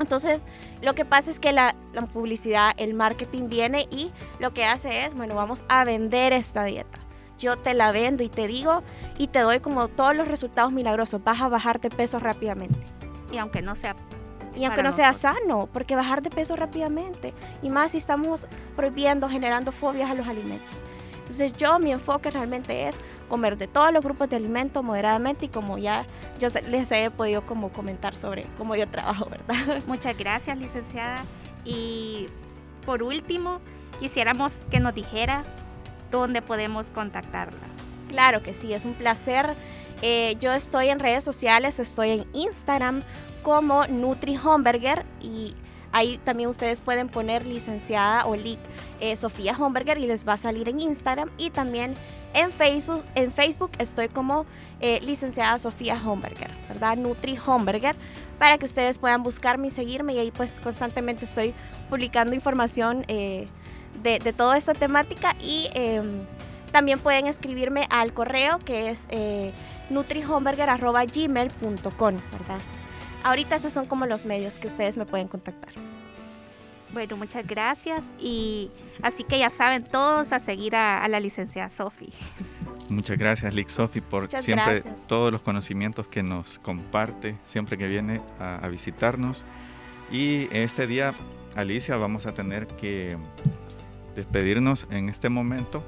Entonces, 0.00 0.42
lo 0.80 0.94
que 0.94 1.04
pasa 1.04 1.30
es 1.30 1.38
que 1.38 1.52
la, 1.52 1.74
la, 1.92 2.02
publicidad, 2.06 2.72
el 2.76 2.94
marketing 2.94 3.48
viene 3.48 3.88
y 3.90 4.10
lo 4.38 4.52
que 4.52 4.64
hace 4.64 5.04
es, 5.04 5.14
bueno, 5.14 5.34
vamos 5.34 5.64
a 5.68 5.84
vender 5.84 6.32
esta 6.32 6.64
dieta 6.64 7.01
yo 7.42 7.58
te 7.58 7.74
la 7.74 7.92
vendo 7.92 8.22
y 8.22 8.28
te 8.28 8.46
digo 8.46 8.82
y 9.18 9.26
te 9.26 9.40
doy 9.40 9.60
como 9.60 9.88
todos 9.88 10.14
los 10.14 10.28
resultados 10.28 10.72
milagrosos. 10.72 11.22
Vas 11.22 11.40
a 11.40 11.48
bajar 11.48 11.80
de 11.80 11.90
peso 11.90 12.18
rápidamente. 12.18 12.78
Y 13.32 13.38
aunque 13.38 13.60
no 13.60 13.74
sea 13.74 13.96
y 14.54 14.64
aunque 14.64 14.82
no 14.82 14.92
sea 14.92 15.14
sano, 15.14 15.68
porque 15.72 15.96
bajar 15.96 16.20
de 16.20 16.28
peso 16.28 16.56
rápidamente, 16.56 17.32
y 17.62 17.70
más 17.70 17.92
si 17.92 17.98
estamos 17.98 18.46
prohibiendo, 18.76 19.26
generando 19.28 19.72
fobias 19.72 20.10
a 20.10 20.14
los 20.14 20.28
alimentos. 20.28 20.68
Entonces 21.20 21.56
yo 21.56 21.78
mi 21.78 21.90
enfoque 21.90 22.30
realmente 22.30 22.88
es 22.88 22.96
comer 23.30 23.56
de 23.56 23.66
todos 23.66 23.90
los 23.94 24.04
grupos 24.04 24.28
de 24.28 24.36
alimentos 24.36 24.84
moderadamente 24.84 25.46
y 25.46 25.48
como 25.48 25.78
ya 25.78 26.04
yo 26.38 26.48
les 26.68 26.92
he 26.92 27.10
podido 27.10 27.46
como 27.46 27.70
comentar 27.72 28.14
sobre 28.14 28.44
cómo 28.58 28.76
yo 28.76 28.86
trabajo, 28.86 29.30
¿verdad? 29.30 29.82
Muchas 29.86 30.18
gracias, 30.18 30.58
licenciada. 30.58 31.24
Y 31.64 32.26
por 32.84 33.02
último, 33.02 33.60
quisiéramos 34.00 34.52
que 34.70 34.80
nos 34.80 34.94
dijera 34.94 35.44
dónde 36.12 36.42
podemos 36.42 36.86
contactarla. 36.94 37.58
Claro 38.08 38.42
que 38.42 38.54
sí, 38.54 38.72
es 38.72 38.84
un 38.84 38.94
placer. 38.94 39.56
Eh, 40.02 40.36
yo 40.40 40.52
estoy 40.52 40.88
en 40.88 41.00
redes 41.00 41.24
sociales, 41.24 41.80
estoy 41.80 42.10
en 42.10 42.26
Instagram 42.32 43.02
como 43.42 43.86
Nutri 43.86 44.36
Homberger 44.36 45.04
y 45.20 45.54
ahí 45.92 46.18
también 46.18 46.48
ustedes 46.48 46.80
pueden 46.80 47.08
poner 47.08 47.44
licenciada 47.44 48.26
o 48.26 48.36
LIC 48.36 48.58
eh, 49.00 49.16
Sofía 49.16 49.56
Homberger 49.58 49.98
y 49.98 50.06
les 50.06 50.26
va 50.26 50.34
a 50.34 50.38
salir 50.38 50.68
en 50.68 50.80
Instagram 50.80 51.30
y 51.38 51.50
también 51.50 51.94
en 52.34 52.50
Facebook, 52.50 53.04
en 53.14 53.30
Facebook 53.30 53.72
estoy 53.78 54.08
como 54.08 54.46
eh, 54.80 55.00
licenciada 55.02 55.58
Sofía 55.58 56.00
Homberger, 56.04 56.50
¿verdad? 56.68 56.96
Nutri 56.96 57.38
Homberger, 57.44 57.94
para 58.38 58.58
que 58.58 58.64
ustedes 58.64 58.98
puedan 58.98 59.22
buscarme 59.22 59.68
y 59.68 59.70
seguirme 59.70 60.14
y 60.14 60.18
ahí 60.18 60.30
pues 60.30 60.58
constantemente 60.62 61.24
estoy 61.24 61.54
publicando 61.90 62.34
información 62.34 63.04
de, 64.02 64.32
toda 64.32 64.56
esta 64.56 64.74
temática 64.74 65.36
y 65.40 65.68
em, 65.74 66.10
también 66.72 66.98
pueden 66.98 67.26
escribirme 67.26 67.86
al 67.90 68.12
correo 68.12 68.58
que 68.58 68.90
es 68.90 69.04
eh, 69.10 69.52
nutrihomberger.gmail.com, 69.90 72.16
¿verdad? 72.32 72.58
Ahorita 73.22 73.56
esos 73.56 73.72
son 73.72 73.86
como 73.86 74.06
los 74.06 74.24
medios 74.24 74.58
que 74.58 74.66
ustedes 74.66 74.96
me 74.96 75.06
pueden 75.06 75.28
contactar. 75.28 75.70
Bueno, 76.92 77.16
muchas 77.16 77.46
gracias 77.46 78.04
y 78.18 78.70
así 79.02 79.24
que 79.24 79.38
ya 79.38 79.48
saben 79.48 79.84
todos 79.84 80.32
a 80.32 80.40
seguir 80.40 80.76
a, 80.76 81.08
la 81.08 81.20
licenciada 81.20 81.70
Sofi. 81.70 82.12
Muchas 82.90 83.16
gracias, 83.16 83.54
Lick 83.54 83.68
Sofi, 83.68 84.02
por 84.02 84.30
siempre 84.30 84.82
todos 85.06 85.32
los 85.32 85.40
conocimientos 85.40 86.06
que 86.08 86.22
nos 86.22 86.58
comparte 86.58 87.38
siempre 87.46 87.78
que 87.78 87.86
viene 87.86 88.20
a, 88.38 88.56
a 88.56 88.68
visitarnos. 88.68 89.46
Y 90.10 90.48
este 90.52 90.86
día, 90.86 91.14
Alicia, 91.56 91.96
vamos 91.96 92.26
a 92.26 92.34
tener 92.34 92.66
que 92.66 93.16
despedirnos 94.14 94.86
en 94.90 95.08
este 95.08 95.28
momento. 95.28 95.82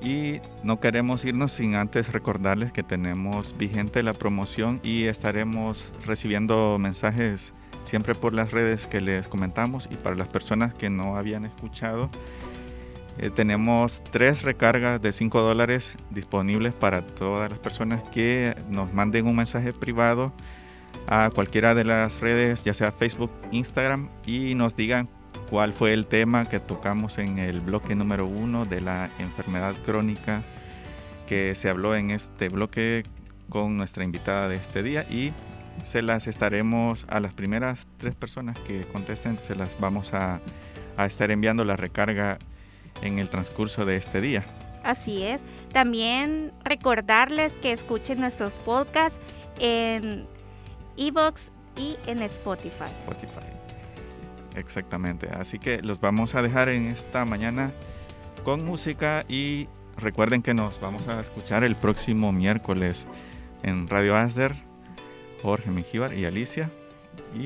Y 0.00 0.40
no 0.62 0.78
queremos 0.78 1.24
irnos 1.24 1.52
sin 1.52 1.74
antes 1.74 2.12
recordarles 2.12 2.72
que 2.72 2.82
tenemos 2.82 3.56
vigente 3.56 4.02
la 4.02 4.12
promoción 4.12 4.78
y 4.82 5.04
estaremos 5.04 5.92
recibiendo 6.04 6.78
mensajes 6.78 7.54
siempre 7.84 8.14
por 8.14 8.34
las 8.34 8.50
redes 8.50 8.86
que 8.86 9.00
les 9.00 9.26
comentamos 9.26 9.88
y 9.90 9.96
para 9.96 10.16
las 10.16 10.28
personas 10.28 10.74
que 10.74 10.90
no 10.90 11.16
habían 11.16 11.44
escuchado 11.44 12.10
eh, 13.18 13.30
tenemos 13.30 14.02
tres 14.10 14.42
recargas 14.42 15.00
de 15.00 15.12
5 15.12 15.40
dólares 15.40 15.96
disponibles 16.10 16.74
para 16.74 17.06
todas 17.06 17.50
las 17.50 17.58
personas 17.58 18.02
que 18.10 18.54
nos 18.68 18.92
manden 18.92 19.26
un 19.26 19.36
mensaje 19.36 19.72
privado 19.72 20.32
a 21.06 21.30
cualquiera 21.34 21.74
de 21.74 21.84
las 21.84 22.20
redes, 22.20 22.62
ya 22.64 22.74
sea 22.74 22.92
Facebook, 22.92 23.30
Instagram, 23.52 24.10
y 24.26 24.54
nos 24.54 24.76
digan 24.76 25.08
cuál 25.50 25.72
fue 25.72 25.92
el 25.92 26.06
tema 26.06 26.46
que 26.46 26.60
tocamos 26.60 27.18
en 27.18 27.38
el 27.38 27.60
bloque 27.60 27.94
número 27.94 28.26
uno 28.26 28.64
de 28.64 28.80
la 28.80 29.10
enfermedad 29.18 29.74
crónica 29.84 30.42
que 31.26 31.54
se 31.54 31.68
habló 31.68 31.94
en 31.94 32.10
este 32.10 32.48
bloque 32.48 33.02
con 33.48 33.76
nuestra 33.76 34.04
invitada 34.04 34.48
de 34.48 34.56
este 34.56 34.82
día 34.82 35.04
y 35.10 35.32
se 35.84 36.02
las 36.02 36.26
estaremos 36.26 37.06
a 37.08 37.20
las 37.20 37.34
primeras 37.34 37.86
tres 37.98 38.14
personas 38.14 38.58
que 38.60 38.80
contesten, 38.84 39.38
se 39.38 39.54
las 39.54 39.78
vamos 39.78 40.14
a, 40.14 40.40
a 40.96 41.06
estar 41.06 41.30
enviando 41.30 41.64
la 41.64 41.76
recarga 41.76 42.38
en 43.02 43.18
el 43.18 43.28
transcurso 43.28 43.84
de 43.84 43.96
este 43.96 44.20
día. 44.20 44.44
Así 44.82 45.22
es. 45.22 45.44
También 45.72 46.52
recordarles 46.64 47.52
que 47.54 47.72
escuchen 47.72 48.20
nuestros 48.20 48.52
podcasts 48.54 49.18
en 49.58 50.26
Evox 50.96 51.50
y 51.76 51.96
en 52.06 52.22
Spotify. 52.22 52.92
Spotify. 53.00 53.55
Exactamente. 54.56 55.28
Así 55.28 55.58
que 55.58 55.82
los 55.82 56.00
vamos 56.00 56.34
a 56.34 56.42
dejar 56.42 56.68
en 56.68 56.88
esta 56.88 57.24
mañana 57.24 57.72
con 58.44 58.64
música 58.64 59.24
y 59.28 59.68
recuerden 59.96 60.42
que 60.42 60.54
nos 60.54 60.80
vamos 60.80 61.06
a 61.08 61.20
escuchar 61.20 61.64
el 61.64 61.76
próximo 61.76 62.32
miércoles 62.32 63.06
en 63.62 63.88
Radio 63.88 64.16
Asder, 64.16 64.54
Jorge 65.42 65.70
Mengíbar 65.70 66.14
y 66.14 66.24
Alicia. 66.24 66.70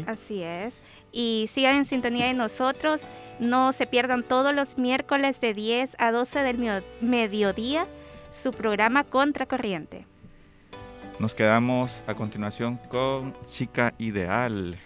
Así 0.06 0.42
es. 0.42 0.80
Y 1.12 1.48
sigan 1.52 1.76
en 1.76 1.84
sintonía 1.84 2.26
de 2.26 2.34
nosotros. 2.34 3.00
No 3.38 3.72
se 3.72 3.86
pierdan 3.86 4.22
todos 4.22 4.54
los 4.54 4.76
miércoles 4.78 5.40
de 5.40 5.54
10 5.54 5.96
a 5.98 6.12
12 6.12 6.40
del 6.40 6.82
mediodía 7.00 7.86
su 8.42 8.52
programa 8.52 9.04
Contracorriente. 9.04 10.06
Nos 11.18 11.34
quedamos 11.34 12.02
a 12.06 12.14
continuación 12.14 12.78
con 12.88 13.34
Chica 13.46 13.94
Ideal. 13.98 14.78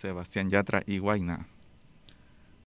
Sebastián 0.00 0.48
Yatra 0.48 0.82
y 0.86 0.98
Guaina. 0.98 1.46